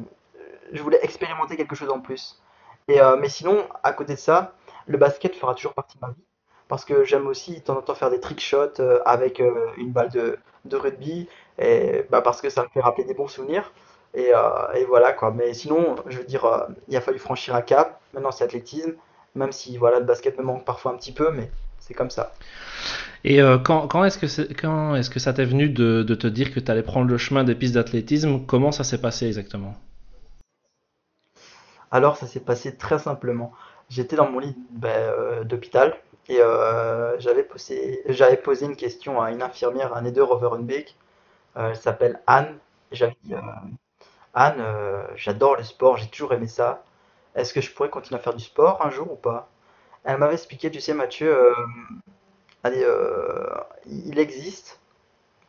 je 0.72 0.84
voulais 0.84 1.00
expérimenter 1.02 1.58
quelque 1.58 1.76
chose 1.76 1.90
en 1.90 2.00
plus. 2.00 2.42
Et, 2.88 3.02
euh, 3.02 3.18
mais 3.18 3.30
sinon, 3.30 3.68
à 3.84 3.94
côté 3.94 4.14
de 4.14 4.20
ça, 4.20 4.54
le 4.88 4.98
basket 4.98 5.36
fera 5.36 5.56
toujours 5.56 5.74
partie 5.74 5.98
de 5.98 6.02
ma 6.06 6.10
vie. 6.10 6.24
Parce 6.68 6.86
que 6.86 7.04
j'aime 7.04 7.28
aussi 7.28 7.56
de 7.56 7.60
temps 7.60 7.78
en 7.78 7.82
temps 7.82 7.96
faire 7.96 8.10
des 8.10 8.20
trick 8.20 8.40
shots 8.40 8.80
euh, 8.80 9.00
avec 9.06 9.42
une 9.78 9.92
balle 9.92 10.10
de, 10.10 10.38
rugby. 10.72 11.28
Et, 11.58 12.06
bah, 12.10 12.22
parce 12.22 12.42
que 12.42 12.50
ça 12.50 12.64
me 12.64 12.68
fait 12.70 12.82
rappeler 12.82 13.06
des 13.06 13.14
bons 13.14 13.28
souvenirs. 13.28 13.72
Euh, 14.16 14.74
et, 14.74 14.86
voilà 14.86 15.14
quoi. 15.14 15.32
Mais 15.32 15.54
sinon, 15.54 15.96
je 16.08 16.18
veux 16.20 16.24
dire, 16.24 16.68
il 16.88 16.96
a 16.96 17.02
fallu 17.02 17.20
franchir 17.20 17.56
un 17.56 17.62
cap. 17.62 18.00
Maintenant, 18.14 18.32
c'est 18.32 18.44
athlétisme. 18.44 18.96
Même 19.36 19.52
si 19.52 19.78
voilà, 19.78 20.00
le 20.00 20.06
basket 20.06 20.38
me 20.38 20.44
manque 20.44 20.66
parfois 20.66 20.92
un 20.92 20.96
petit 20.96 21.12
peu, 21.12 21.32
mais 21.32 21.50
c'est 21.80 21.94
comme 21.94 22.10
ça. 22.10 22.34
Et 23.24 23.42
euh, 23.42 23.58
quand, 23.58 23.88
quand 23.88 24.04
est-ce 24.04 24.18
que, 24.18 24.54
quand 24.54 24.96
est-ce 24.96 25.10
que 25.10 25.20
ça 25.20 25.34
t'est 25.34 25.46
venu 25.46 25.70
de, 25.70 26.04
de, 26.04 26.16
te 26.16 26.28
dire 26.28 26.54
que 26.54 26.60
tu 26.60 26.72
allais 26.72 26.84
prendre 26.84 27.10
le 27.10 27.18
chemin 27.18 27.44
des 27.44 27.56
pistes 27.56 27.76
d'athlétisme? 27.76 28.46
Comment 28.46 28.72
ça 28.72 28.84
s'est 28.84 29.02
passé 29.02 29.28
exactement? 29.28 29.74
Alors, 31.92 32.18
ça 32.18 32.28
s'est 32.28 32.40
passé 32.40 32.76
très 32.76 33.00
simplement. 33.00 33.52
J'étais 33.90 34.16
dans 34.16 34.30
mon 34.30 34.40
lit 34.40 34.56
ben, 34.72 35.44
d'hôpital 35.44 35.96
et 36.28 36.40
j'avais, 37.20 37.44
posé, 37.44 38.02
j'avais 38.10 38.38
posé 38.38 38.66
une 38.66 38.76
question 38.76 39.22
à 39.22 39.32
une 39.32 39.42
infirmière 39.42 39.94
à 39.96 40.02
Neder 40.02 40.22
Overenbeek. 40.22 40.96
elle 41.56 41.76
s'appelle 41.76 42.20
Anne. 42.28 42.58
J'avais 42.92 43.16
dit 43.24 43.34
Anne, 44.36 44.60
euh, 44.60 45.08
j'adore 45.16 45.56
le 45.56 45.64
sport, 45.64 45.96
j'ai 45.96 46.08
toujours 46.08 46.34
aimé 46.34 46.48
ça. 46.48 46.84
Est-ce 47.36 47.54
que 47.54 47.62
je 47.62 47.72
pourrais 47.72 47.90
continuer 47.90 48.20
à 48.20 48.24
faire 48.24 48.34
du 48.34 48.44
sport 48.44 48.86
un 48.86 48.90
jour 48.90 49.12
ou 49.12 49.16
pas? 49.16 49.50
Elle 50.04 50.18
m'avait 50.18 50.36
expliqué, 50.36 50.72
tu 50.72 50.80
sais 50.80 50.94
Mathieu, 50.94 51.36
euh, 51.36 51.54
euh, 52.66 53.58
il 53.86 54.20
existe 54.20 54.80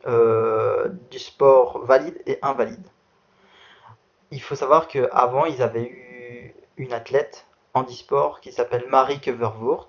du 0.05 1.19
sport 1.19 1.85
valide 1.85 2.21
et 2.25 2.39
invalide. 2.41 2.85
Il 4.31 4.41
faut 4.41 4.55
savoir 4.55 4.87
qu'avant, 4.87 5.45
ils 5.45 5.61
avaient 5.61 5.89
eu 5.89 6.55
une 6.77 6.93
athlète 6.93 7.45
handisport 7.73 8.39
qui 8.41 8.51
s'appelle 8.51 8.85
Marie 8.89 9.19
Kevervoort, 9.19 9.87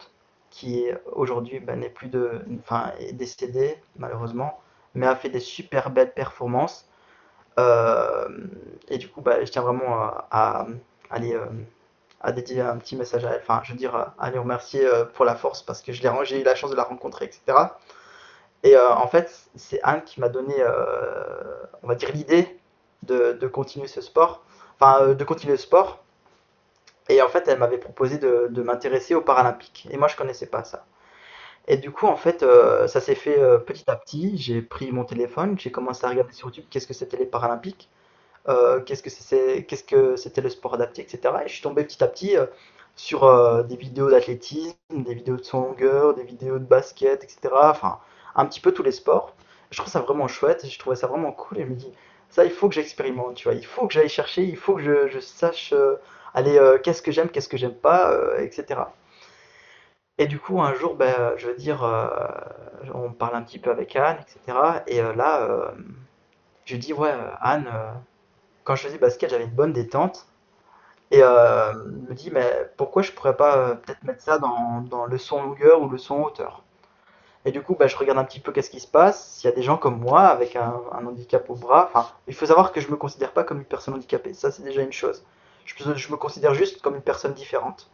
qui 0.50 0.86
aujourd'hui 1.12 1.60
ben, 1.60 1.80
n'est 1.80 1.88
plus 1.88 2.08
de, 2.08 2.40
enfin, 2.60 2.92
est 2.98 3.12
décédée 3.12 3.78
malheureusement, 3.96 4.60
mais 4.94 5.06
a 5.06 5.16
fait 5.16 5.28
des 5.28 5.40
super 5.40 5.90
belles 5.90 6.12
performances. 6.12 6.88
Euh, 7.58 8.28
et 8.88 8.98
du 8.98 9.08
coup, 9.08 9.20
bah, 9.20 9.44
je 9.44 9.50
tiens 9.50 9.62
vraiment 9.62 10.10
à, 10.30 10.66
aller 11.10 11.34
euh, 11.34 11.46
à 12.20 12.32
dédier 12.32 12.60
un 12.60 12.76
petit 12.76 12.96
message 12.96 13.24
à 13.24 13.30
elle. 13.30 13.40
Enfin, 13.42 13.60
je 13.64 13.72
veux 13.72 13.78
dire, 13.78 14.12
à 14.18 14.30
lui 14.30 14.38
remercier 14.38 14.84
euh, 14.84 15.04
pour 15.04 15.24
la 15.24 15.34
force 15.36 15.62
parce 15.62 15.82
que 15.82 15.92
j'ai 15.92 16.40
eu 16.40 16.44
la 16.44 16.54
chance 16.54 16.70
de 16.70 16.76
la 16.76 16.84
rencontrer, 16.84 17.26
etc. 17.26 17.58
Et 18.64 18.76
en 18.76 19.06
fait, 19.06 19.48
c'est 19.54 19.80
Anne 19.84 20.02
qui 20.04 20.18
m'a 20.20 20.28
donné, 20.28 20.54
on 21.84 21.86
va 21.86 21.94
dire, 21.94 22.10
l'idée 22.12 22.58
de, 23.04 23.46
continuer 23.46 23.86
ce 23.86 24.00
sport. 24.00 24.42
Enfin, 24.80 25.14
de 25.14 25.24
continuer 25.24 25.52
le 25.52 25.58
sport. 25.58 26.02
Et 27.08 27.22
en 27.22 27.28
fait, 27.28 27.46
elle 27.46 27.60
m'avait 27.60 27.78
proposé 27.78 28.18
de, 28.18 28.48
de 28.50 28.62
m'intéresser 28.62 29.14
aux 29.14 29.20
Paralympiques. 29.20 29.86
Et 29.92 29.96
moi, 29.96 30.08
je 30.08 30.16
connaissais 30.16 30.46
pas 30.46 30.64
ça. 30.64 30.84
Et 31.68 31.76
du 31.76 31.90
coup, 31.90 32.06
en 32.06 32.16
fait, 32.16 32.42
euh, 32.42 32.88
ça 32.88 33.00
s'est 33.00 33.14
fait 33.14 33.38
euh, 33.38 33.58
petit 33.58 33.88
à 33.90 33.94
petit. 33.94 34.38
J'ai 34.38 34.62
pris 34.62 34.90
mon 34.90 35.04
téléphone, 35.04 35.58
j'ai 35.58 35.70
commencé 35.70 36.04
à 36.06 36.08
regarder 36.08 36.32
sur 36.32 36.48
YouTube 36.48 36.64
qu'est-ce 36.70 36.86
que 36.86 36.94
c'était 36.94 37.18
les 37.18 37.26
Paralympiques, 37.26 37.90
euh, 38.48 38.80
qu'est-ce 38.80 39.02
que 39.02 40.16
c'était 40.16 40.40
le 40.40 40.48
sport 40.50 40.74
adapté, 40.74 41.02
etc. 41.02 41.34
Et 41.44 41.48
je 41.48 41.54
suis 41.54 41.62
tombé 41.62 41.84
petit 41.84 42.02
à 42.02 42.08
petit 42.08 42.36
sur 42.96 43.64
des 43.64 43.76
vidéos 43.76 44.10
d'athlétisme, 44.10 44.74
des 44.90 45.14
vidéos 45.14 45.36
de 45.36 45.44
son 45.44 45.62
longueur, 45.62 46.14
des 46.14 46.24
vidéos 46.24 46.58
de 46.58 46.64
basket, 46.64 47.24
etc. 47.24 47.38
Enfin, 47.52 47.98
un 48.34 48.46
petit 48.46 48.60
peu 48.60 48.72
tous 48.72 48.82
les 48.82 48.92
sports. 48.92 49.34
Je 49.70 49.78
trouve 49.78 49.92
ça 49.92 50.00
vraiment 50.00 50.28
chouette, 50.28 50.66
je 50.66 50.78
trouvais 50.78 50.96
ça 50.96 51.06
vraiment 51.06 51.32
cool 51.32 51.58
et 51.58 51.62
je 51.62 51.68
me 51.68 51.74
dis, 51.74 51.92
ça, 52.30 52.44
il 52.44 52.50
faut 52.50 52.68
que 52.68 52.74
j'expérimente, 52.74 53.34
tu 53.34 53.44
vois, 53.48 53.54
il 53.54 53.64
faut 53.66 53.86
que 53.86 53.92
j'aille 53.92 54.08
chercher, 54.08 54.42
il 54.42 54.56
faut 54.56 54.74
que 54.74 55.08
je, 55.08 55.20
sache, 55.20 55.74
aller, 56.34 56.58
qu'est-ce 56.82 57.02
que 57.02 57.12
j'aime, 57.12 57.28
qu'est-ce 57.28 57.48
que 57.48 57.56
j'aime 57.56 57.74
pas, 57.74 58.14
etc. 58.38 58.80
Et 60.18 60.26
du 60.26 60.38
coup, 60.40 60.60
un 60.60 60.74
jour, 60.74 60.96
ben, 60.96 61.32
je 61.36 61.46
veux 61.46 61.54
dire, 61.54 61.84
euh, 61.84 62.08
on 62.92 63.12
parle 63.12 63.36
un 63.36 63.42
petit 63.42 63.58
peu 63.60 63.70
avec 63.70 63.94
Anne, 63.94 64.18
etc. 64.20 64.82
Et 64.88 65.00
euh, 65.00 65.14
là, 65.14 65.42
euh, 65.42 65.70
je 66.64 66.76
dis, 66.76 66.92
ouais, 66.92 67.14
Anne, 67.40 67.68
quand 68.68 68.76
je 68.76 68.82
faisais 68.82 68.98
basket, 68.98 69.30
j'avais 69.30 69.44
une 69.44 69.50
bonne 69.50 69.72
détente. 69.72 70.26
Et 71.10 71.22
me 71.22 72.12
dit, 72.12 72.30
mais 72.30 72.70
pourquoi 72.76 73.00
je 73.00 73.12
pourrais 73.12 73.34
pas 73.34 73.76
peut-être 73.76 74.04
mettre 74.04 74.22
ça 74.22 74.38
dans, 74.38 75.06
le 75.06 75.16
son 75.16 75.42
longueur 75.42 75.80
ou 75.80 75.88
le 75.88 75.96
son 75.96 76.22
hauteur? 76.22 76.62
Et 77.46 77.50
du 77.50 77.62
coup, 77.62 77.74
ben, 77.74 77.88
je 77.88 77.96
regarde 77.96 78.18
un 78.18 78.24
petit 78.24 78.40
peu 78.40 78.52
qu'est-ce 78.52 78.68
qui 78.68 78.80
se 78.80 78.86
passe. 78.86 79.36
S'il 79.36 79.48
y 79.48 79.52
a 79.52 79.56
des 79.56 79.62
gens 79.62 79.78
comme 79.78 79.98
moi 79.98 80.20
avec 80.24 80.54
un, 80.54 80.82
handicap 80.92 81.48
au 81.48 81.54
bras, 81.54 82.12
il 82.26 82.34
faut 82.34 82.44
savoir 82.44 82.72
que 82.72 82.82
je 82.82 82.90
me 82.90 82.96
considère 82.96 83.32
pas 83.32 83.42
comme 83.42 83.56
une 83.56 83.64
personne 83.64 83.94
handicapée. 83.94 84.34
Ça, 84.34 84.50
c'est 84.50 84.62
déjà 84.62 84.82
une 84.82 84.92
chose. 84.92 85.24
Je, 85.64 86.12
me 86.12 86.16
considère 86.16 86.52
juste 86.52 86.82
comme 86.82 86.94
une 86.94 87.00
personne 87.00 87.32
différente. 87.32 87.90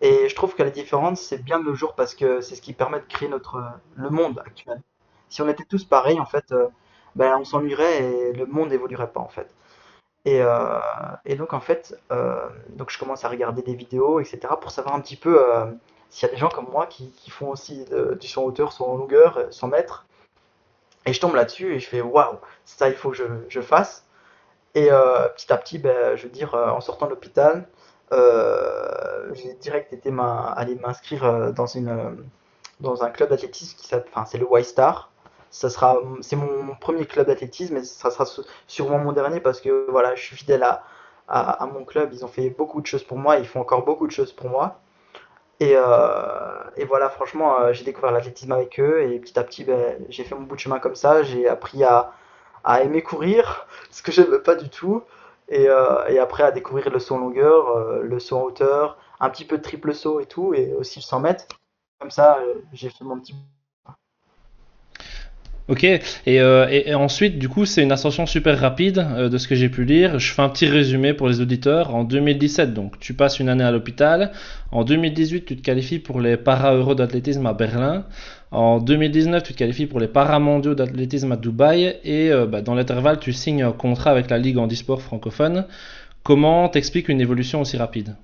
Et 0.00 0.30
je 0.30 0.34
trouve 0.34 0.54
que 0.54 0.62
la 0.62 0.70
différence, 0.70 1.20
c'est 1.20 1.44
bien 1.44 1.62
le 1.62 1.74
jour 1.74 1.94
parce 1.94 2.14
que 2.14 2.40
c'est 2.40 2.54
ce 2.54 2.62
qui 2.62 2.72
permet 2.72 3.00
de 3.00 3.06
créer 3.06 3.28
notre, 3.28 3.62
le 3.96 4.08
monde 4.08 4.38
actuel. 4.38 4.80
Si 5.28 5.42
on 5.42 5.48
était 5.48 5.64
tous 5.64 5.84
pareils, 5.84 6.20
en 6.20 6.26
fait, 6.26 6.52
euh, 6.52 6.68
ben, 7.16 7.36
on 7.38 7.44
s'ennuierait 7.44 8.02
et 8.02 8.32
le 8.32 8.46
monde 8.46 8.70
n'évoluerait 8.70 9.10
pas, 9.10 9.20
en 9.20 9.28
fait. 9.28 9.54
Et, 10.24 10.40
euh, 10.40 10.78
et 11.26 11.36
donc, 11.36 11.52
en 11.52 11.60
fait, 11.60 11.98
euh, 12.10 12.48
donc 12.70 12.90
je 12.90 12.98
commence 12.98 13.24
à 13.24 13.28
regarder 13.28 13.62
des 13.62 13.74
vidéos, 13.74 14.20
etc., 14.20 14.40
pour 14.60 14.70
savoir 14.70 14.94
un 14.94 15.00
petit 15.00 15.16
peu 15.16 15.38
s'il 16.10 16.26
y 16.26 16.30
a 16.30 16.34
des 16.34 16.38
gens 16.38 16.48
comme 16.48 16.68
moi 16.70 16.86
qui, 16.86 17.10
qui 17.12 17.30
font 17.30 17.50
aussi 17.50 17.84
du 18.20 18.28
son 18.28 18.42
hauteur, 18.42 18.72
son 18.72 18.96
longueur, 18.96 19.46
son 19.50 19.68
mètre. 19.68 20.06
Et 21.06 21.12
je 21.12 21.20
tombe 21.20 21.34
là-dessus 21.34 21.74
et 21.74 21.78
je 21.80 21.86
fais 21.86 22.00
waouh, 22.00 22.38
ça 22.64 22.88
il 22.88 22.94
faut 22.94 23.10
que 23.10 23.16
je, 23.48 23.60
fasse. 23.60 24.06
Et 24.74 24.88
petit 24.88 25.52
à 25.52 25.58
petit, 25.58 25.78
ben, 25.78 26.16
je 26.16 26.24
veux 26.24 26.30
dire, 26.30 26.54
en 26.54 26.80
sortant 26.80 27.06
de 27.06 27.10
l'hôpital, 27.10 27.68
euh, 28.12 29.34
j'ai 29.34 29.54
direct 29.54 29.92
été 29.92 30.12
aller 30.56 30.74
m'inscrire 30.76 31.24
euh, 31.24 31.52
dans 31.52 31.66
une 31.66 31.88
euh, 31.88 32.10
dans 32.80 33.02
un 33.02 33.10
club 33.10 33.30
d'athlétisme 33.30 33.78
qui 33.78 33.86
s'appelle, 33.86 34.10
enfin 34.14 34.26
c'est 34.26 34.38
le 34.38 34.46
Y-Star. 34.50 35.10
Ça 35.54 35.70
sera, 35.70 35.98
c'est 36.20 36.36
mon, 36.36 36.74
premier 36.80 37.06
club 37.06 37.26
d'athlétisme 37.28 37.76
et 37.76 37.84
ça 37.84 38.10
sera 38.10 38.26
sûrement 38.66 38.98
mon 38.98 39.12
dernier 39.12 39.40
parce 39.40 39.60
que 39.60 39.86
voilà, 39.90 40.14
je 40.16 40.22
suis 40.22 40.36
fidèle 40.36 40.62
à, 40.64 40.82
à, 41.28 41.66
mon 41.66 41.84
club. 41.84 42.10
Ils 42.12 42.24
ont 42.24 42.28
fait 42.28 42.50
beaucoup 42.50 42.80
de 42.80 42.86
choses 42.86 43.04
pour 43.04 43.18
moi, 43.18 43.38
ils 43.38 43.46
font 43.46 43.60
encore 43.60 43.84
beaucoup 43.84 44.06
de 44.06 44.12
choses 44.12 44.32
pour 44.32 44.50
moi. 44.50 44.80
Et, 45.60 45.74
et 46.76 46.84
voilà, 46.84 47.08
franchement, 47.08 47.72
j'ai 47.72 47.84
découvert 47.84 48.10
l'athlétisme 48.10 48.52
avec 48.52 48.80
eux 48.80 49.02
et 49.02 49.20
petit 49.20 49.38
à 49.38 49.44
petit, 49.44 49.64
ben, 49.64 50.04
j'ai 50.08 50.24
fait 50.24 50.34
mon 50.34 50.42
bout 50.42 50.56
de 50.56 50.60
chemin 50.60 50.80
comme 50.80 50.96
ça. 50.96 51.22
J'ai 51.22 51.48
appris 51.48 51.84
à, 51.84 52.12
à 52.64 52.82
aimer 52.82 53.02
courir, 53.02 53.66
ce 53.90 54.02
que 54.02 54.12
je 54.12 54.22
n'aime 54.22 54.42
pas 54.42 54.56
du 54.56 54.68
tout. 54.68 55.02
Euh, 55.52 56.06
et, 56.08 56.18
après 56.18 56.42
à 56.42 56.50
découvrir 56.50 56.90
le 56.90 56.98
saut 56.98 57.16
en 57.16 57.18
longueur, 57.18 57.68
euh, 57.68 58.02
le 58.02 58.18
saut 58.18 58.38
en 58.38 58.42
hauteur, 58.44 58.98
un 59.20 59.28
petit 59.30 59.44
peu 59.44 59.58
de 59.58 59.62
triple 59.62 59.94
saut 59.94 60.20
et 60.20 60.26
tout, 60.26 60.54
et 60.54 60.72
aussi 60.74 61.00
le 61.00 61.04
100 61.04 61.20
mètres. 61.20 61.46
Comme 61.98 62.10
ça, 62.10 62.38
euh, 62.38 62.54
j'ai 62.72 62.90
fait 62.90 63.04
mon 63.04 63.20
petit 63.20 63.34
Ok, 65.66 65.82
et, 65.82 66.00
et, 66.26 66.94
ensuite, 66.94 67.38
du 67.38 67.48
coup, 67.48 67.64
c'est 67.64 67.82
une 67.82 67.92
ascension 67.92 68.26
super 68.26 68.60
rapide 68.60 69.06
de 69.30 69.38
ce 69.38 69.48
que 69.48 69.54
j'ai 69.54 69.70
pu 69.70 69.84
lire. 69.84 70.18
Je 70.18 70.30
fais 70.30 70.42
un 70.42 70.50
petit 70.50 70.66
résumé 70.66 71.14
pour 71.14 71.26
les 71.26 71.40
auditeurs. 71.40 71.94
En 71.94 72.04
2017, 72.04 72.74
donc, 72.74 72.98
tu 73.00 73.14
passes 73.14 73.40
une 73.40 73.48
année 73.48 73.64
à 73.64 73.70
l'hôpital. 73.70 74.32
En 74.72 74.84
2018, 74.84 75.46
tu 75.46 75.56
te 75.56 75.62
qualifies 75.62 76.00
pour 76.00 76.20
les 76.20 76.36
para-euro 76.36 76.94
d'athlétisme 76.94 77.46
à 77.46 77.54
Berlin. 77.54 78.04
En 78.54 78.78
2019, 78.78 79.42
tu 79.42 79.52
te 79.52 79.58
qualifies 79.58 79.86
pour 79.86 79.98
les 79.98 80.06
paramondiaux 80.06 80.76
d'athlétisme 80.76 81.32
à 81.32 81.36
Dubaï 81.36 81.98
et 82.04 82.30
euh, 82.30 82.46
bah, 82.46 82.60
dans 82.62 82.76
l'intervalle, 82.76 83.18
tu 83.18 83.32
signes 83.32 83.64
un 83.64 83.72
contrat 83.72 84.12
avec 84.12 84.30
la 84.30 84.38
Ligue 84.38 84.58
handisport 84.58 85.02
francophone. 85.02 85.66
Comment 86.22 86.68
t'expliques 86.68 87.08
une 87.08 87.20
évolution 87.20 87.60
aussi 87.62 87.76
rapide? 87.76 88.14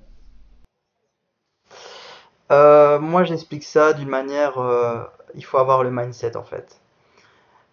Euh, 2.49 2.97
moi, 2.99 3.25
j'explique 3.25 3.65
ça 3.65 3.91
d'une 3.91 4.07
manière, 4.07 4.57
euh, 4.57 5.03
il 5.35 5.43
faut 5.43 5.57
avoir 5.57 5.83
le 5.83 5.91
mindset 5.91 6.37
en 6.37 6.43
fait. 6.43 6.80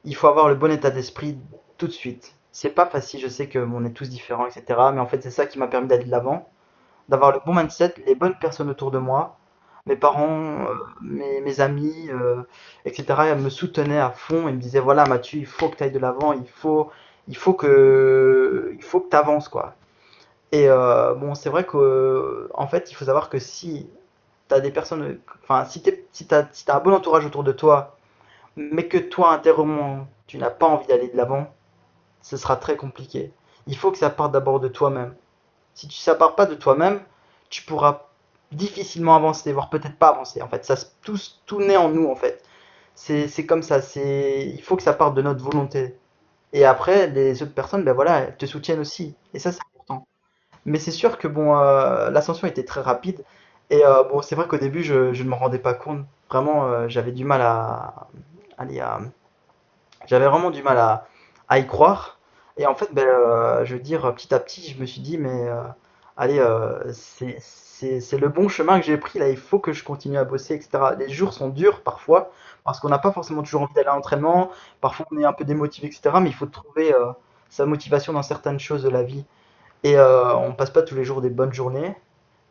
Il 0.05 0.15
faut 0.17 0.29
avoir 0.29 0.49
le 0.49 0.55
bon 0.55 0.71
état 0.71 0.91
d'esprit 0.91 1.39
tout 1.77 1.87
de 1.87 1.93
suite. 1.93 2.35
C'est 2.53 2.71
pas 2.71 2.87
facile, 2.87 3.21
je 3.21 3.29
sais 3.29 3.49
que 3.49 3.59
on 3.59 3.85
est 3.85 3.93
tous 3.93 4.09
différents, 4.09 4.47
etc. 4.47 4.65
Mais 4.93 5.01
en 5.01 5.07
fait, 5.07 5.23
c'est 5.23 5.31
ça 5.31 5.47
qui 5.47 5.59
m'a 5.59 5.69
permis 5.69 5.89
d'aller 5.89 6.05
de 6.05 6.11
l'avant, 6.11 6.49
d'avoir 7.09 7.33
le 7.33 7.41
bon 7.45 7.55
mindset, 7.55 7.95
les 8.07 8.15
bonnes 8.15 8.39
personnes 8.39 8.71
autour 8.71 8.91
de 8.91 8.99
moi, 8.99 9.39
mes 9.87 9.97
parents, 9.97 10.67
euh, 10.69 10.75
mes, 11.03 11.41
mes 11.41 11.61
amis, 11.61 12.09
euh, 12.11 12.43
etc. 12.85 13.35
Me 13.37 13.51
soutenaient 13.51 13.99
à 13.99 14.11
fond. 14.11 14.49
Ils 14.49 14.55
me 14.57 14.61
disaient 14.61 14.81
voilà, 14.81 15.07
Mathieu, 15.07 15.41
il 15.41 15.47
faut 15.47 15.69
que 15.69 15.77
tu 15.77 15.85
ailles 15.85 15.93
de 15.93 15.99
l'avant, 15.99 16.33
il 16.33 16.49
faut, 16.49 16.91
il 17.29 17.37
faut 17.37 17.55
que, 17.55 18.77
tu 18.81 19.17
avances 19.17 19.49
quoi. 19.49 19.75
Et 20.53 20.69
euh, 20.71 21.15
bon, 21.15 21.35
c'est 21.35 21.51
vrai 21.51 21.65
que 21.65 22.51
en 22.55 22.67
fait, 22.69 22.91
il 22.91 22.95
faut 22.95 23.05
savoir 23.07 23.31
que 23.31 23.39
si 23.39 23.91
tu 24.49 24.55
as 24.55 24.61
des 24.61 24.71
personnes, 24.71 25.21
enfin, 25.43 25.65
si 25.67 25.83
t'es, 25.83 26.07
si 26.13 26.27
si 26.53 26.65
t'as 26.67 26.77
un 26.77 26.81
bon 26.81 26.95
entourage 26.95 27.27
autour 27.27 27.45
de 27.45 27.53
toi, 27.53 27.98
mais 28.59 28.89
que 28.89 28.99
toi 28.99 29.33
intérieurement, 29.33 30.09
tu 30.27 30.39
n'as 30.39 30.51
pas 30.51 30.67
envie 30.67 30.87
d'aller 30.89 31.09
de 31.09 31.17
l'avant, 31.17 31.55
ce 32.23 32.37
sera 32.37 32.57
très 32.57 32.77
compliqué. 32.77 33.33
Il 33.67 33.77
faut 33.77 33.93
que 33.93 33.99
ça 33.99 34.11
parte 34.11 34.33
d'abord 34.33 34.61
de 34.61 34.69
toi-même. 34.69 35.15
Si 35.75 35.89
tu, 35.89 35.97
ça 35.99 36.15
part 36.15 36.35
pas 36.35 36.47
de 36.47 36.55
toi-même, 36.55 37.01
tu 37.51 37.63
pourras 37.63 38.09
difficilement 38.53 39.15
avancer, 39.17 39.53
voire 39.53 39.71
peut-être 39.71 39.97
pas 39.97 40.09
avancer. 40.09 40.43
En 40.43 40.49
fait, 40.49 40.65
ça 40.65 40.75
tout, 41.03 41.19
tout 41.47 41.61
naît 41.61 41.77
en 41.77 41.89
nous 41.89 42.09
en 42.11 42.17
fait. 42.17 42.43
C'est, 42.95 43.47
comme 43.47 43.63
ça. 43.63 43.81
C'est, 43.81 44.49
il 44.49 44.63
faut 44.63 44.77
que 44.77 44.83
ça 44.83 44.93
parte 44.93 45.15
de 45.15 45.23
notre 45.23 45.43
volonté. 45.45 45.97
Et 46.53 46.65
après, 46.65 47.07
les 47.09 47.43
autres 47.43 47.55
personnes, 47.55 47.85
ben 47.85 47.93
voilà, 47.93 48.21
elles 48.21 48.37
te 48.37 48.47
soutiennent 48.47 48.81
aussi. 48.81 49.15
Et 49.35 49.39
ça, 49.39 49.53
c'est 49.53 49.61
important. 49.75 50.07
Mais 50.67 50.79
c'est 50.81 50.91
sûr 50.91 51.19
que 51.19 51.29
bon, 51.29 51.57
euh, 51.59 52.11
l'ascension 52.11 52.49
était 52.49 52.65
très 52.65 52.81
rapide. 52.81 53.25
Et 53.71 53.85
euh, 53.85 54.03
bon, 54.05 54.23
c'est 54.23 54.35
vrai 54.35 54.49
qu'au 54.49 54.59
début, 54.59 54.83
je, 54.83 55.13
je 55.13 55.23
ne 55.23 55.29
m'en 55.29 55.37
rendais 55.37 55.59
pas 55.61 55.75
compte. 55.75 56.05
Vraiment, 56.31 56.67
euh, 56.67 56.89
j'avais 56.89 57.13
du 57.13 57.25
mal 57.25 57.43
à, 57.43 58.09
aller 58.59 58.81
à, 58.81 59.01
j'avais 60.07 60.27
vraiment 60.27 60.51
du 60.51 60.63
mal 60.63 60.79
à, 61.49 61.59
y 61.59 61.67
croire. 61.67 62.19
Et 62.57 62.67
en 62.67 62.75
fait, 62.75 62.93
ben, 62.93 63.07
euh, 63.07 63.65
je 63.65 63.75
veux 63.75 63.81
dire, 63.81 64.13
petit 64.15 64.35
à 64.35 64.41
petit, 64.41 64.71
je 64.71 64.81
me 64.81 64.87
suis 64.87 65.01
dit, 65.01 65.19
mais 65.19 65.49
euh, 65.49 65.63
allez, 66.17 66.39
euh, 66.39 66.83
c'est, 66.93 68.19
le 68.19 68.29
bon 68.29 68.49
chemin 68.49 68.81
que 68.81 68.87
j'ai 68.87 68.97
pris 68.97 69.19
là, 69.19 69.29
il 69.29 69.37
faut 69.37 69.59
que 69.59 69.73
je 69.73 69.85
continue 69.85 70.19
à 70.19 70.25
bosser, 70.25 70.55
etc. 70.55 70.71
Les 70.99 71.09
jours 71.09 71.33
sont 71.33 71.49
durs 71.49 71.83
parfois, 71.83 72.31
parce 72.65 72.81
qu'on 72.81 72.89
n'a 72.89 72.99
pas 72.99 73.13
forcément 73.13 73.43
toujours 73.43 73.63
envie 73.63 73.75
d'aller 73.75 73.89
à 73.89 73.95
l'entraînement, 73.95 74.51
parfois 74.81 75.07
on 75.13 75.19
est 75.19 75.25
un 75.25 75.33
peu 75.33 75.45
démotivé, 75.45 75.87
etc. 75.87 76.17
Mais 76.21 76.31
il 76.31 76.35
faut 76.35 76.47
trouver 76.47 76.93
sa 77.49 77.67
motivation 77.67 78.13
dans 78.13 78.23
certaines 78.23 78.59
choses 78.59 78.83
de 78.83 78.89
la 78.89 79.03
vie. 79.05 79.25
Et 79.85 79.97
on 79.99 80.53
passe 80.55 80.71
pas 80.71 80.83
tous 80.83 80.97
les 80.97 81.05
jours 81.05 81.21
des 81.21 81.31
bonnes 81.31 81.53
journées. 81.53 81.95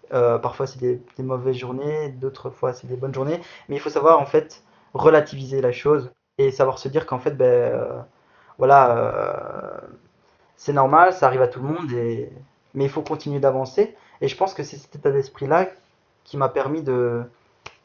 Parfois 0.09 0.65
c'est 0.65 0.79
des 0.79 1.01
mauvaises 1.19 1.57
journées, 1.57 2.09
d'autres 2.09 2.49
fois 2.49 2.71
c'est 2.71 2.87
des 2.87 2.95
bonnes 2.95 3.13
journées. 3.13 3.41
Mais 3.67 3.75
il 3.75 3.79
faut 3.79 3.89
savoir 3.89 4.19
en 4.21 4.25
fait 4.25 4.63
relativiser 4.93 5.61
la 5.61 5.71
chose 5.71 6.11
et 6.37 6.51
savoir 6.51 6.79
se 6.79 6.87
dire 6.87 7.05
qu'en 7.05 7.19
fait, 7.19 7.31
ben, 7.31 7.45
euh, 7.45 7.99
voilà, 8.57 8.97
euh, 8.97 9.87
c'est 10.55 10.73
normal, 10.73 11.13
ça 11.13 11.27
arrive 11.27 11.41
à 11.41 11.47
tout 11.47 11.61
le 11.61 11.67
monde, 11.67 11.91
et... 11.91 12.31
mais 12.73 12.85
il 12.85 12.89
faut 12.89 13.01
continuer 13.01 13.39
d'avancer. 13.39 13.95
Et 14.21 14.27
je 14.27 14.35
pense 14.37 14.53
que 14.53 14.63
c'est 14.63 14.77
cet 14.77 14.95
état 14.95 15.11
d'esprit-là 15.11 15.67
qui 16.23 16.37
m'a 16.37 16.49
permis 16.49 16.81
de, 16.81 17.23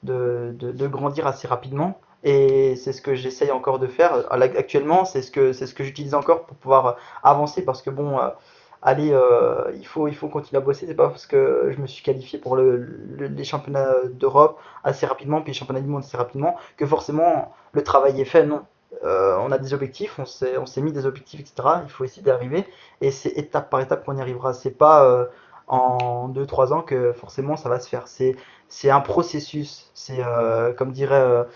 de, 0.03 0.55
de, 0.59 0.87
grandir 0.89 1.27
assez 1.27 1.47
rapidement. 1.47 2.01
Et 2.25 2.77
c'est 2.77 2.93
ce 2.93 3.03
que 3.03 3.15
j'essaye 3.15 3.51
encore 3.51 3.79
de 3.79 3.87
faire. 3.87 4.27
Actuellement, 4.33 5.05
c'est 5.05 5.23
ce 5.23 5.31
que, 5.31 5.53
ce 5.53 5.73
que 5.75 5.85
j'utilise 5.85 6.15
encore 6.15 6.47
pour 6.47 6.57
pouvoir 6.57 6.97
avancer 7.23 7.65
parce 7.65 7.83
que 7.83 7.91
bon, 7.91 8.19
euh, 8.19 8.29
allez, 8.83 9.11
euh, 9.13 9.71
il 9.77 9.87
faut, 9.87 10.09
il 10.09 10.15
faut 10.15 10.29
continuer 10.29 10.59
à 10.61 10.65
bosser. 10.65 10.87
C'est 10.87 10.95
pas 10.95 11.09
parce 11.09 11.27
que 11.27 11.71
je 11.75 11.81
me 11.81 11.87
suis 11.87 12.03
qualifié 12.03 12.39
pour 12.39 12.57
le, 12.57 12.77
le- 12.77 13.27
les 13.29 13.45
championnats 13.45 13.95
d'Europe 14.13 14.59
assez 14.85 15.07
rapidement, 15.07 15.41
puis 15.41 15.53
les 15.53 15.59
championnats 15.59 15.81
du 15.81 15.89
monde 15.89 16.03
assez 16.03 16.17
rapidement, 16.17 16.57
que 16.77 16.87
forcément 16.87 17.53
le 17.73 17.83
travail 17.85 18.21
est 18.21 18.25
fait. 18.25 18.45
Non. 18.47 18.63
Euh, 19.05 19.37
on 19.41 19.51
a 19.53 19.59
des 19.59 19.73
objectifs, 19.75 20.19
on 20.19 20.27
s'est, 20.27 20.81
mis 20.83 20.93
des 20.93 21.07
objectifs, 21.07 21.41
etc. 21.41 21.55
Il 21.85 21.91
faut 21.91 22.05
essayer 22.05 22.23
d'y 22.23 22.31
arriver. 22.31 22.67
Et 23.01 23.11
c'est 23.11 23.31
étape 23.31 23.71
par 23.71 23.81
étape 23.81 24.05
qu'on 24.05 24.17
y 24.17 24.21
arrivera. 24.21 24.53
C'est 24.53 24.71
pas 24.71 25.05
euh, 25.07 25.27
en 25.67 26.29
deux 26.29 26.47
trois 26.47 26.73
ans 26.73 26.83
que 26.83 27.13
forcément 27.13 27.57
ça 27.57 27.69
va 27.69 27.81
se 27.81 27.89
faire. 27.89 28.07
C'est, 28.09 28.37
un 28.91 29.01
processus. 29.01 29.91
C'est, 29.95 30.21
comme 30.77 30.93
dirait 30.93 31.47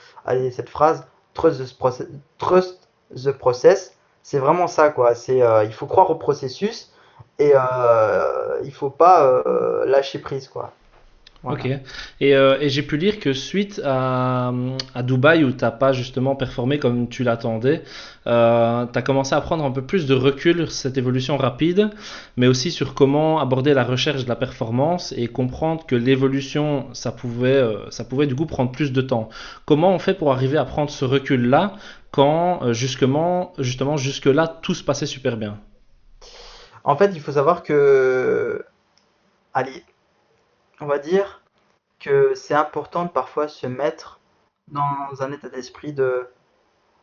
cette 0.53 0.69
phrase, 0.69 1.07
trust 1.35 1.61
the 1.65 1.79
process. 1.79 2.07
Trust 2.39 2.89
the 3.15 3.31
process. 3.33 3.97
C'est 4.23 4.39
vraiment 4.39 4.67
ça, 4.67 4.91
quoi. 4.91 5.15
C'est, 5.15 5.39
il 5.65 5.73
faut 5.73 5.87
croire 5.87 6.11
au 6.11 6.17
processus 6.17 6.93
et 7.39 7.53
euh, 7.55 8.61
il 8.65 8.73
faut 8.73 8.91
pas 8.91 9.43
euh, 9.47 9.85
lâcher 9.87 10.19
prise, 10.19 10.49
quoi. 10.49 10.73
Ok. 11.45 11.69
Euh, 12.23 12.59
et 12.61 12.69
j'ai 12.69 12.83
pu 12.83 12.97
lire 12.97 13.21
que 13.21 13.33
suite 13.33 13.81
à, 13.85 14.53
à 14.95 15.03
Dubaï, 15.03 15.45
où 15.45 15.53
t'as 15.53 15.71
pas 15.71 15.93
justement 15.93 16.35
performé 16.35 16.79
comme 16.81 17.09
tu 17.09 17.23
l'attendais, 17.23 17.83
euh, 18.27 18.85
tu 18.93 18.99
as 18.99 19.03
commencé 19.03 19.35
à 19.35 19.41
prendre 19.41 19.65
un 19.65 19.71
peu 19.71 19.83
plus 19.83 20.07
de 20.07 20.15
recul 20.15 20.57
sur 20.57 20.73
cette 20.73 20.99
évolution 20.99 21.37
rapide, 21.37 21.91
mais 22.37 22.49
aussi 22.49 22.73
sur 22.73 22.95
comment 22.95 23.39
aborder 23.39 23.75
la 23.75 23.85
recherche 23.85 24.25
de 24.25 24.29
la 24.29 24.35
performance 24.35 25.15
et 25.17 25.29
comprendre 25.29 25.87
que 25.87 25.95
l'évolution, 25.95 26.87
ça 26.95 27.13
pouvait, 27.13 27.51
euh, 27.51 27.91
ça 27.91 28.05
pouvait 28.05 28.27
du 28.27 28.35
coup 28.35 28.47
prendre 28.47 28.73
plus 28.73 28.93
de 28.93 29.01
temps. 29.01 29.29
Comment 29.67 29.93
on 29.93 29.99
fait 30.01 30.15
pour 30.15 30.33
arriver 30.33 30.59
à 30.59 30.65
prendre 30.65 30.91
ce 30.91 31.05
recul-là 31.05 31.75
quand 32.11 32.73
justement, 32.73 33.53
justement 33.59 33.97
jusque-là, 33.97 34.49
tout 34.63 34.75
se 34.75 34.83
passait 34.83 35.07
super 35.07 35.37
bien? 35.37 35.59
En 36.87 36.97
fait, 36.97 37.11
il 37.15 37.21
faut 37.21 37.33
savoir 37.33 37.65
que, 37.65 38.65
allez, 39.55 39.85
on 40.81 40.87
va 40.87 40.99
dire 40.99 41.43
que 42.01 42.35
c'est 42.37 42.55
important 42.55 43.05
de 43.05 43.11
parfois 43.11 43.49
se 43.49 43.67
mettre 43.67 44.21
dans 44.69 45.21
un 45.21 45.33
état 45.33 45.49
d'esprit 45.49 45.93
de, 45.93 46.29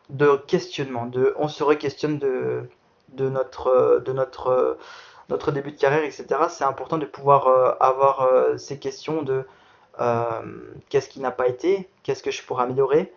de 0.10 0.38
questionnement, 0.48 1.06
de, 1.06 1.34
on 1.38 1.50
se 1.50 1.63
re-questionne 1.65 2.17
de, 2.17 2.69
de 3.10 3.28
notre, 3.28 4.02
de 4.06 4.13
notre, 4.13 4.78
notre 5.30 5.52
début 5.52 5.74
de 5.74 5.80
carrière, 5.80 6.04
etc. 6.06 6.26
C'est 6.50 6.63
important 6.63 6.98
de 6.98 7.06
pouvoir 7.06 7.48
euh, 7.48 7.74
avoir 7.82 8.22
euh, 8.22 8.58
ces 8.58 8.80
questions 8.80 9.22
de 9.22 9.46
euh, 10.00 10.41
qu'est-ce 10.89 11.10
qui 11.10 11.19
n'a 11.19 11.32
pas 11.32 11.48
été, 11.50 11.89
qu'est-ce 12.04 12.24
que 12.24 12.32
je 12.32 12.41
pourrais 12.43 12.63
améliorer, 12.63 13.13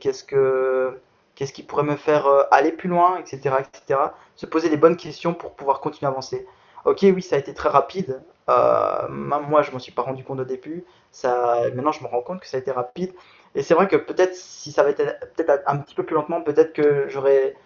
qu'est-ce 0.00 0.22
que, 0.24 1.00
qu'est-ce 1.34 1.52
qui 1.52 1.62
pourrait 1.62 1.84
me 1.84 1.96
faire 1.96 2.26
euh, 2.26 2.42
aller 2.50 2.72
plus 2.72 2.88
loin, 2.88 3.18
etc., 3.18 3.56
etc. 3.60 4.00
Se 4.36 4.46
poser 4.46 4.68
les 4.68 4.76
bonnes 4.76 4.96
questions 4.96 5.34
pour 5.34 5.54
pouvoir 5.54 5.80
continuer 5.80 6.08
à 6.08 6.12
avancer. 6.12 6.46
Ok, 6.84 7.00
oui, 7.02 7.22
ça 7.22 7.36
a 7.36 7.38
été 7.38 7.54
très 7.54 7.68
rapide. 7.68 8.22
Euh, 8.50 9.08
moi, 9.08 9.62
je 9.62 9.70
m'en 9.72 9.78
suis 9.78 9.92
pas 9.92 10.02
rendu 10.02 10.22
compte 10.24 10.40
au 10.40 10.44
début. 10.44 10.84
Ça, 11.10 11.70
maintenant, 11.74 11.92
je 11.92 12.02
me 12.02 12.08
rends 12.08 12.20
compte 12.20 12.40
que 12.40 12.46
ça 12.46 12.56
a 12.58 12.60
été 12.60 12.70
rapide. 12.70 13.12
Et 13.54 13.62
c'est 13.62 13.74
vrai 13.74 13.88
que 13.88 13.96
peut-être 13.96 14.34
si 14.34 14.72
ça 14.72 14.82
avait 14.82 14.92
été 14.92 15.06
peut-être 15.36 15.62
un 15.66 15.78
petit 15.78 15.94
peu 15.94 16.02
plus 16.02 16.14
lentement, 16.14 16.42
peut-être 16.42 16.72
que 16.72 17.06
j'aurais 17.08 17.56